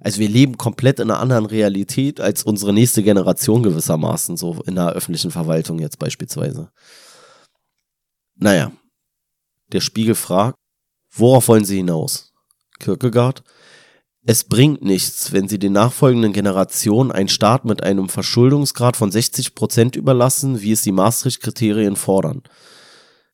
Also 0.00 0.18
wir 0.18 0.28
leben 0.28 0.58
komplett 0.58 1.00
in 1.00 1.10
einer 1.10 1.20
anderen 1.20 1.46
Realität 1.46 2.20
als 2.20 2.42
unsere 2.42 2.72
nächste 2.72 3.02
Generation 3.02 3.62
gewissermaßen, 3.62 4.36
so 4.36 4.60
in 4.66 4.74
der 4.74 4.90
öffentlichen 4.90 5.30
Verwaltung 5.30 5.78
jetzt 5.78 5.98
beispielsweise. 5.98 6.70
Naja, 8.34 8.72
der 9.72 9.80
Spiegel 9.80 10.14
fragt, 10.14 10.58
worauf 11.10 11.48
wollen 11.48 11.64
Sie 11.64 11.76
hinaus? 11.76 12.32
Kierkegaard, 12.80 13.42
es 14.24 14.44
bringt 14.44 14.82
nichts, 14.82 15.32
wenn 15.32 15.48
sie 15.48 15.58
den 15.58 15.72
nachfolgenden 15.72 16.32
Generationen 16.32 17.10
einen 17.10 17.28
Staat 17.28 17.64
mit 17.64 17.82
einem 17.82 18.08
Verschuldungsgrad 18.08 18.96
von 18.96 19.10
60 19.10 19.56
Prozent 19.56 19.96
überlassen, 19.96 20.62
wie 20.62 20.70
es 20.70 20.82
die 20.82 20.92
Maastricht-Kriterien 20.92 21.96
fordern. 21.96 22.42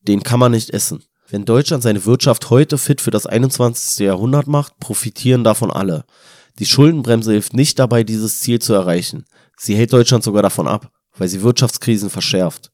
Den 0.01 0.23
kann 0.23 0.41
man 0.41 0.53
nicht 0.53 0.71
essen. 0.71 1.05
Wenn 1.29 1.45
Deutschland 1.45 1.83
seine 1.83 2.07
Wirtschaft 2.07 2.49
heute 2.49 2.79
fit 2.79 3.03
für 3.03 3.11
das 3.11 3.27
21. 3.27 3.99
Jahrhundert 3.99 4.47
macht, 4.47 4.79
profitieren 4.79 5.45
davon 5.45 5.71
alle. 5.71 6.07
Die 6.59 6.65
Schuldenbremse 6.65 7.33
hilft 7.33 7.53
nicht 7.53 7.79
dabei, 7.79 8.03
dieses 8.03 8.41
Ziel 8.41 8.59
zu 8.59 8.73
erreichen. 8.73 9.27
Sie 9.59 9.77
hält 9.77 9.93
Deutschland 9.93 10.25
sogar 10.25 10.43
davon 10.43 10.67
ab, 10.67 10.91
weil 11.19 11.29
sie 11.29 11.43
Wirtschaftskrisen 11.43 12.09
verschärft. 12.09 12.73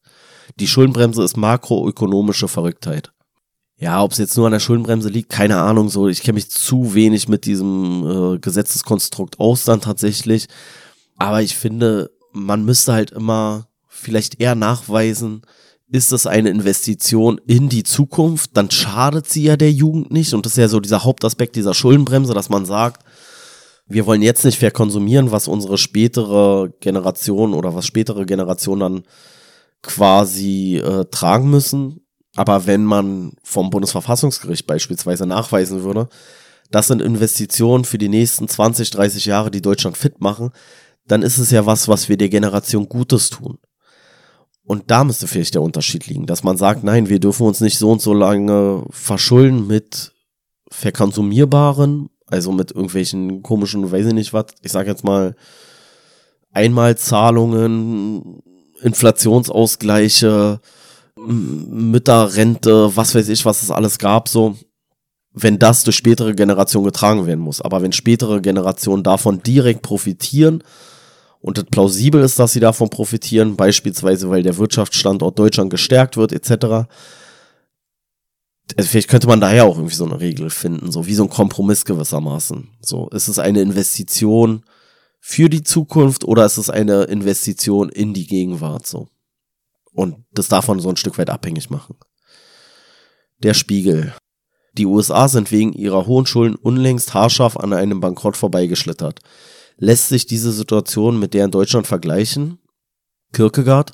Die 0.57 0.67
Schuldenbremse 0.67 1.21
ist 1.21 1.35
makroökonomische 1.35 2.47
Verrücktheit. 2.47 3.11
Ja, 3.77 4.01
ob 4.01 4.13
es 4.13 4.17
jetzt 4.19 4.37
nur 4.37 4.45
an 4.45 4.53
der 4.53 4.59
Schuldenbremse 4.59 5.09
liegt, 5.09 5.29
keine 5.29 5.57
Ahnung. 5.57 5.89
So, 5.89 6.07
ich 6.07 6.21
kenne 6.21 6.35
mich 6.35 6.49
zu 6.49 6.93
wenig 6.93 7.27
mit 7.27 7.45
diesem 7.45 8.35
äh, 8.35 8.39
Gesetzeskonstrukt 8.39 9.39
aus 9.39 9.65
dann 9.65 9.81
tatsächlich. 9.81 10.47
Aber 11.17 11.41
ich 11.41 11.55
finde, 11.55 12.11
man 12.31 12.63
müsste 12.63 12.93
halt 12.93 13.11
immer 13.11 13.67
vielleicht 13.87 14.39
eher 14.41 14.55
nachweisen, 14.55 15.41
ist 15.91 16.11
das 16.11 16.25
eine 16.25 16.49
Investition 16.49 17.39
in 17.45 17.69
die 17.69 17.83
Zukunft, 17.83 18.51
dann 18.53 18.71
schadet 18.71 19.29
sie 19.29 19.43
ja 19.43 19.55
der 19.55 19.71
Jugend 19.71 20.11
nicht. 20.11 20.33
Und 20.33 20.45
das 20.45 20.53
ist 20.53 20.57
ja 20.57 20.67
so 20.67 20.79
dieser 20.79 21.03
Hauptaspekt 21.03 21.55
dieser 21.55 21.73
Schuldenbremse, 21.73 22.33
dass 22.33 22.49
man 22.49 22.65
sagt, 22.65 23.05
wir 23.87 24.05
wollen 24.05 24.21
jetzt 24.21 24.43
nicht 24.43 24.57
verkonsumieren, 24.57 25.31
was 25.31 25.47
unsere 25.47 25.77
spätere 25.77 26.69
Generation 26.79 27.53
oder 27.53 27.75
was 27.75 27.85
spätere 27.85 28.25
Generationen 28.25 28.79
dann 28.79 29.03
quasi 29.83 30.77
äh, 30.77 31.05
tragen 31.05 31.49
müssen. 31.51 32.04
Aber 32.35 32.67
wenn 32.67 32.83
man 32.83 33.33
vom 33.43 33.69
Bundesverfassungsgericht 33.69 34.67
beispielsweise 34.67 35.25
nachweisen 35.25 35.83
würde, 35.83 36.09
das 36.71 36.87
sind 36.87 37.01
Investitionen 37.01 37.85
für 37.85 37.97
die 37.97 38.09
nächsten 38.09 38.47
20, 38.47 38.89
30 38.89 39.25
Jahre, 39.25 39.51
die 39.51 39.61
Deutschland 39.61 39.97
fit 39.97 40.19
machen, 40.19 40.51
dann 41.07 41.21
ist 41.21 41.37
es 41.37 41.51
ja 41.51 41.65
was, 41.65 41.87
was 41.87 42.09
wir 42.09 42.17
der 42.17 42.29
Generation 42.29 42.89
Gutes 42.89 43.29
tun. 43.29 43.57
Und 44.63 44.89
da 44.89 45.03
müsste 45.03 45.27
vielleicht 45.27 45.53
der 45.53 45.61
Unterschied 45.61 46.07
liegen, 46.07 46.25
dass 46.25 46.43
man 46.43 46.57
sagt, 46.57 46.83
nein, 46.83 47.07
wir 47.07 47.19
dürfen 47.19 47.45
uns 47.45 47.61
nicht 47.61 47.77
so 47.77 47.91
und 47.91 48.01
so 48.01 48.13
lange 48.13 48.83
verschulden 48.89 49.67
mit 49.67 50.11
verkonsumierbaren, 50.71 52.09
also 52.25 52.51
mit 52.51 52.71
irgendwelchen 52.71 53.43
komischen, 53.43 53.91
weiß 53.91 54.07
ich 54.07 54.13
nicht 54.13 54.33
was, 54.33 54.47
ich 54.63 54.71
sag 54.71 54.87
jetzt 54.87 55.03
mal 55.03 55.35
Einmalzahlungen, 56.51 58.41
Inflationsausgleiche, 58.81 60.59
Mütterrente, 61.17 62.95
was 62.95 63.15
weiß 63.15 63.29
ich, 63.29 63.45
was 63.45 63.63
es 63.63 63.71
alles 63.71 63.97
gab, 63.99 64.27
so, 64.27 64.57
wenn 65.31 65.59
das 65.59 65.83
durch 65.83 65.95
spätere 65.97 66.33
Generationen 66.33 66.85
getragen 66.85 67.25
werden 67.25 67.39
muss. 67.39 67.61
Aber 67.61 67.81
wenn 67.81 67.91
spätere 67.91 68.41
Generationen 68.41 69.03
davon 69.03 69.41
direkt 69.41 69.81
profitieren 69.81 70.63
und 71.41 71.57
es 71.57 71.65
plausibel 71.65 72.21
ist, 72.21 72.39
dass 72.39 72.53
sie 72.53 72.59
davon 72.59 72.89
profitieren, 72.89 73.55
beispielsweise 73.55 74.29
weil 74.29 74.43
der 74.43 74.57
Wirtschaftsstandort 74.57 75.37
Deutschland 75.37 75.69
gestärkt 75.69 76.17
wird, 76.17 76.31
etc., 76.31 76.87
also 78.77 78.89
vielleicht 78.89 79.09
könnte 79.09 79.27
man 79.27 79.39
daher 79.39 79.65
auch 79.65 79.77
irgendwie 79.77 79.95
so 79.95 80.05
eine 80.05 80.19
Regel 80.19 80.49
finden, 80.49 80.91
so 80.91 81.05
wie 81.05 81.13
so 81.13 81.23
ein 81.23 81.29
Kompromiss 81.29 81.85
gewissermaßen. 81.85 82.67
So, 82.81 83.09
ist 83.09 83.27
es 83.27 83.37
eine 83.37 83.61
Investition 83.61 84.63
für 85.19 85.49
die 85.49 85.61
Zukunft 85.61 86.23
oder 86.23 86.47
ist 86.47 86.57
es 86.57 86.71
eine 86.71 87.03
Investition 87.03 87.89
in 87.89 88.15
die 88.15 88.25
Gegenwart, 88.25 88.87
so? 88.87 89.07
Und 89.95 90.25
das 90.33 90.49
man 90.49 90.79
so 90.79 90.89
ein 90.89 90.97
Stück 90.97 91.17
weit 91.17 91.29
abhängig 91.29 91.69
machen. 91.69 91.95
Der 93.39 93.53
Spiegel. 93.53 94.13
Die 94.73 94.85
USA 94.85 95.29
sind 95.29 95.51
wegen 95.51 95.71
ihrer 95.71 96.05
hohen 96.05 96.25
Schulden 96.25 96.55
unlängst 96.55 97.13
haarscharf 97.13 97.55
an 97.55 97.71
einem 97.71 98.01
Bankrott 98.01 98.35
vorbeigeschlittert. 98.35 99.21
Lässt 99.77 100.09
sich 100.09 100.25
diese 100.25 100.51
Situation 100.51 101.17
mit 101.17 101.33
der 101.33 101.45
in 101.45 101.51
Deutschland 101.51 101.87
vergleichen? 101.87 102.59
Kierkegaard? 103.31 103.93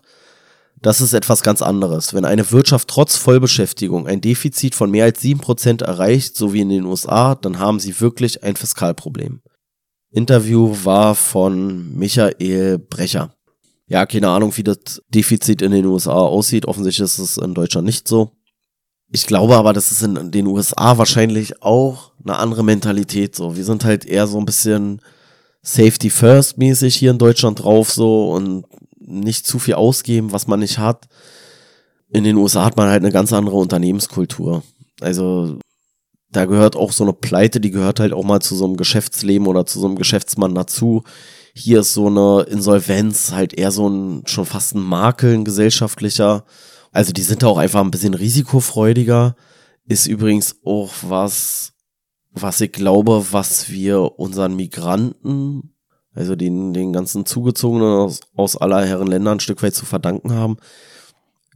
Das 0.81 0.99
ist 0.99 1.13
etwas 1.13 1.43
ganz 1.43 1.61
anderes. 1.61 2.15
Wenn 2.15 2.25
eine 2.25 2.51
Wirtschaft 2.51 2.87
trotz 2.87 3.15
Vollbeschäftigung 3.15 4.07
ein 4.07 4.21
Defizit 4.21 4.73
von 4.73 4.89
mehr 4.89 5.05
als 5.05 5.21
7% 5.21 5.83
erreicht, 5.83 6.35
so 6.35 6.53
wie 6.53 6.61
in 6.61 6.69
den 6.69 6.85
USA, 6.85 7.35
dann 7.35 7.59
haben 7.59 7.79
sie 7.79 7.99
wirklich 8.01 8.43
ein 8.43 8.55
Fiskalproblem. 8.55 9.41
Interview 10.09 10.75
war 10.83 11.13
von 11.13 11.95
Michael 11.95 12.79
Brecher. 12.79 13.35
Ja, 13.91 14.05
keine 14.05 14.29
Ahnung, 14.29 14.55
wie 14.55 14.63
das 14.63 15.01
Defizit 15.09 15.61
in 15.61 15.73
den 15.73 15.85
USA 15.85 16.13
aussieht. 16.13 16.65
Offensichtlich 16.65 17.03
ist 17.03 17.19
es 17.19 17.35
in 17.35 17.53
Deutschland 17.53 17.85
nicht 17.85 18.07
so. 18.07 18.31
Ich 19.11 19.27
glaube 19.27 19.57
aber, 19.57 19.73
das 19.73 19.91
ist 19.91 20.01
in 20.01 20.31
den 20.31 20.47
USA 20.47 20.97
wahrscheinlich 20.97 21.61
auch 21.61 22.13
eine 22.23 22.37
andere 22.37 22.63
Mentalität 22.63 23.35
so. 23.35 23.57
Wir 23.57 23.65
sind 23.65 23.83
halt 23.83 24.05
eher 24.05 24.27
so 24.27 24.37
ein 24.37 24.45
bisschen 24.45 25.01
Safety 25.61 26.09
First 26.09 26.57
mäßig 26.57 26.95
hier 26.95 27.11
in 27.11 27.17
Deutschland 27.17 27.61
drauf 27.61 27.91
so 27.91 28.31
und 28.31 28.63
nicht 28.97 29.45
zu 29.45 29.59
viel 29.59 29.73
ausgeben, 29.73 30.31
was 30.31 30.47
man 30.47 30.61
nicht 30.61 30.77
hat. 30.77 31.09
In 32.13 32.23
den 32.23 32.37
USA 32.37 32.63
hat 32.63 32.77
man 32.77 32.87
halt 32.87 33.03
eine 33.03 33.11
ganz 33.11 33.33
andere 33.33 33.57
Unternehmenskultur. 33.57 34.63
Also 35.01 35.59
da 36.29 36.45
gehört 36.45 36.77
auch 36.77 36.93
so 36.93 37.03
eine 37.03 37.11
Pleite, 37.11 37.59
die 37.59 37.71
gehört 37.71 37.99
halt 37.99 38.13
auch 38.13 38.23
mal 38.23 38.39
zu 38.39 38.55
so 38.55 38.63
einem 38.63 38.77
Geschäftsleben 38.77 39.47
oder 39.47 39.65
zu 39.65 39.81
so 39.81 39.87
einem 39.87 39.97
Geschäftsmann 39.97 40.55
dazu. 40.55 41.03
Hier 41.53 41.81
ist 41.81 41.93
so 41.93 42.07
eine 42.07 42.43
Insolvenz 42.49 43.31
halt 43.31 43.53
eher 43.53 43.71
so 43.71 43.89
ein, 43.89 44.23
schon 44.25 44.45
fast 44.45 44.75
ein 44.75 44.81
Makel, 44.81 45.33
ein 45.33 45.45
gesellschaftlicher. 45.45 46.45
Also 46.91 47.11
die 47.11 47.23
sind 47.23 47.43
da 47.43 47.47
auch 47.47 47.57
einfach 47.57 47.81
ein 47.81 47.91
bisschen 47.91 48.13
risikofreudiger. 48.13 49.35
Ist 49.87 50.07
übrigens 50.07 50.57
auch 50.63 50.91
was, 51.01 51.73
was 52.31 52.61
ich 52.61 52.71
glaube, 52.71 53.25
was 53.31 53.69
wir 53.69 54.19
unseren 54.19 54.55
Migranten 54.55 55.71
also 56.13 56.35
den, 56.35 56.73
den 56.73 56.91
ganzen 56.91 57.25
Zugezogenen 57.25 57.87
aus, 57.87 58.19
aus 58.35 58.57
aller 58.57 58.85
Herren 58.85 59.07
Länder 59.07 59.31
ein 59.31 59.39
Stück 59.39 59.63
weit 59.63 59.75
zu 59.75 59.85
verdanken 59.85 60.33
haben, 60.33 60.57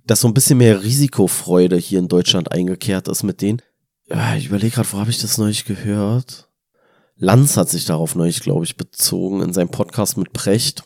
dass 0.05 0.21
so 0.21 0.27
ein 0.27 0.33
bisschen 0.33 0.57
mehr 0.57 0.83
Risikofreude 0.83 1.77
hier 1.77 1.99
in 1.99 2.07
Deutschland 2.07 2.51
eingekehrt 2.51 3.07
ist 3.07 3.23
mit 3.23 3.41
denen. 3.41 3.61
Ja, 4.07 4.35
ich 4.35 4.47
überlege 4.47 4.75
gerade, 4.75 4.91
wo 4.93 4.99
habe 4.99 5.09
ich 5.09 5.19
das 5.19 5.37
neulich 5.37 5.65
gehört? 5.65 6.49
Lanz 7.17 7.55
hat 7.55 7.69
sich 7.69 7.85
darauf 7.85 8.15
neulich, 8.15 8.41
glaube 8.41 8.65
ich, 8.65 8.75
bezogen 8.75 9.41
in 9.41 9.53
seinem 9.53 9.69
Podcast 9.69 10.17
mit 10.17 10.33
Precht, 10.33 10.83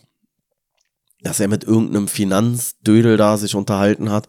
dass 1.21 1.39
er 1.39 1.47
mit 1.47 1.63
irgendeinem 1.63 2.07
Finanzdödel 2.07 3.17
da 3.17 3.37
sich 3.37 3.55
unterhalten 3.55 4.11
hat 4.11 4.27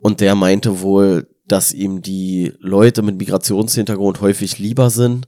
und 0.00 0.20
der 0.20 0.34
meinte 0.34 0.80
wohl, 0.80 1.28
dass 1.46 1.72
ihm 1.72 2.02
die 2.02 2.52
Leute 2.58 3.02
mit 3.02 3.16
Migrationshintergrund 3.16 4.20
häufig 4.20 4.58
lieber 4.58 4.90
sind, 4.90 5.26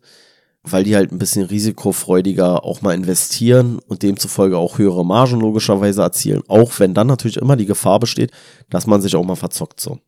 weil 0.63 0.85
die 0.85 0.95
halt 0.95 1.11
ein 1.11 1.19
bisschen 1.19 1.47
risikofreudiger 1.47 2.63
auch 2.63 2.83
mal 2.83 2.95
investieren 2.95 3.81
und 3.81 4.03
demzufolge 4.03 4.57
auch 4.57 4.79
höhere 4.79 5.05
Margen 5.05 5.41
logischerweise 5.41 6.03
erzielen, 6.03 6.43
auch 6.47 6.79
wenn 6.79 6.95
dann 6.95 7.09
natürlich 7.09 7.39
immer 7.39 7.57
die 7.57 7.67
Gefahr 7.67 7.99
besteht, 7.99 8.31
dass 8.71 8.87
man 8.87 9.03
sich 9.03 9.17
auch 9.17 9.25
mal 9.25 9.35
verzockt 9.35 9.81
so. 9.81 9.99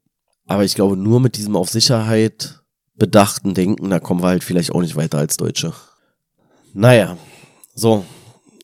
Aber 0.46 0.64
ich 0.64 0.74
glaube, 0.74 0.96
nur 0.96 1.18
mit 1.18 1.36
diesem 1.36 1.56
auf 1.56 1.70
Sicherheit 1.70 2.60
bedachten 2.94 3.54
Denken, 3.54 3.90
da 3.90 3.98
kommen 3.98 4.22
wir 4.22 4.28
halt 4.28 4.44
vielleicht 4.44 4.72
auch 4.72 4.82
nicht 4.82 4.94
weiter 4.94 5.18
als 5.18 5.36
Deutsche. 5.36 5.72
Naja, 6.74 7.16
so. 7.74 8.04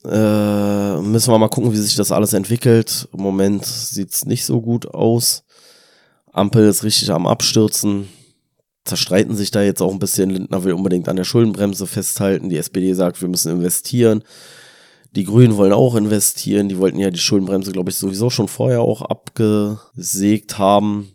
Äh, 0.05 1.01
müssen 1.01 1.33
wir 1.33 1.39
mal 1.39 1.49
gucken, 1.49 1.73
wie 1.73 1.77
sich 1.77 1.97
das 1.97 2.13
alles 2.13 2.33
entwickelt. 2.33 3.09
Im 3.13 3.23
Moment 3.23 3.65
sieht's 3.65 4.25
nicht 4.25 4.45
so 4.45 4.61
gut 4.61 4.87
aus. 4.87 5.45
Ampel 6.33 6.69
ist 6.69 6.85
richtig 6.85 7.11
am 7.11 7.27
Abstürzen 7.27 8.09
zerstreiten 8.85 9.37
sich 9.37 9.51
da 9.51 9.63
jetzt 9.63 9.83
auch 9.83 9.93
ein 9.93 9.99
bisschen. 9.99 10.31
Lindner 10.31 10.65
will 10.65 10.73
unbedingt 10.73 11.09
an 11.09 11.17
der 11.17 11.25
Schuldenbremse 11.25 11.87
festhalten. 11.87 12.49
Die 12.49 12.57
SPD 12.57 12.93
sagt, 12.95 13.21
wir 13.21 13.29
müssen 13.29 13.53
investieren. 13.53 14.23
Die 15.15 15.25
Grünen 15.25 15.57
wollen 15.57 15.73
auch 15.73 15.95
investieren. 15.97 16.69
Die 16.69 16.79
wollten 16.79 16.99
ja 16.99 17.11
die 17.11 17.19
Schuldenbremse, 17.19 17.73
glaube 17.73 17.91
ich, 17.91 17.97
sowieso 17.97 18.31
schon 18.31 18.49
vorher 18.49 18.81
auch 18.81 19.03
abgesägt 19.03 20.59
haben. 20.59 21.13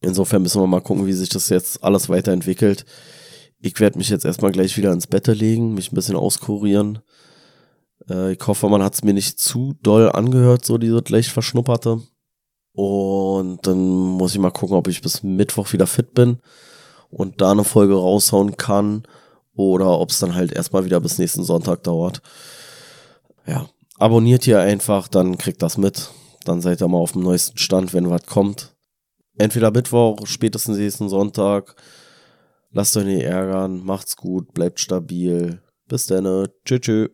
Insofern 0.00 0.42
müssen 0.42 0.60
wir 0.60 0.66
mal 0.66 0.80
gucken, 0.80 1.06
wie 1.06 1.12
sich 1.12 1.28
das 1.28 1.48
jetzt 1.48 1.82
alles 1.82 2.08
weiterentwickelt. 2.08 2.84
Ich 3.66 3.80
werde 3.80 3.98
mich 3.98 4.10
jetzt 4.10 4.24
erstmal 4.24 4.52
gleich 4.52 4.76
wieder 4.76 4.92
ins 4.92 5.08
Bett 5.08 5.26
legen, 5.26 5.74
mich 5.74 5.90
ein 5.90 5.96
bisschen 5.96 6.14
auskurieren. 6.14 7.00
Äh, 8.08 8.34
ich 8.34 8.46
hoffe, 8.46 8.68
man 8.68 8.80
hat 8.80 8.94
es 8.94 9.02
mir 9.02 9.12
nicht 9.12 9.40
zu 9.40 9.74
doll 9.82 10.08
angehört, 10.08 10.64
so 10.64 10.78
diese 10.78 11.02
leicht 11.08 11.30
verschnupperte. 11.30 12.00
Und 12.74 13.66
dann 13.66 13.78
muss 13.78 14.32
ich 14.32 14.38
mal 14.38 14.52
gucken, 14.52 14.76
ob 14.76 14.86
ich 14.86 15.02
bis 15.02 15.24
Mittwoch 15.24 15.72
wieder 15.72 15.88
fit 15.88 16.14
bin 16.14 16.38
und 17.10 17.40
da 17.40 17.50
eine 17.50 17.64
Folge 17.64 17.94
raushauen 17.94 18.56
kann 18.56 19.02
oder 19.56 19.98
ob 19.98 20.10
es 20.10 20.20
dann 20.20 20.36
halt 20.36 20.52
erstmal 20.52 20.84
wieder 20.84 21.00
bis 21.00 21.18
nächsten 21.18 21.42
Sonntag 21.42 21.82
dauert. 21.82 22.22
Ja, 23.48 23.68
abonniert 23.98 24.44
hier 24.44 24.60
einfach, 24.60 25.08
dann 25.08 25.38
kriegt 25.38 25.60
das 25.62 25.76
mit. 25.76 26.10
Dann 26.44 26.60
seid 26.60 26.80
ihr 26.80 26.88
mal 26.88 26.98
auf 26.98 27.12
dem 27.12 27.22
neuesten 27.22 27.58
Stand, 27.58 27.94
wenn 27.94 28.10
was 28.10 28.26
kommt. 28.26 28.76
Entweder 29.38 29.72
Mittwoch, 29.72 30.24
spätestens 30.26 30.78
nächsten 30.78 31.08
Sonntag. 31.08 31.74
Lasst 32.76 32.94
euch 32.98 33.06
nicht 33.06 33.22
ärgern, 33.22 33.82
macht's 33.82 34.16
gut, 34.16 34.52
bleibt 34.52 34.80
stabil. 34.80 35.62
Bis 35.88 36.04
dann, 36.04 36.46
tschüss. 36.66 36.80
tschüss. 36.82 37.08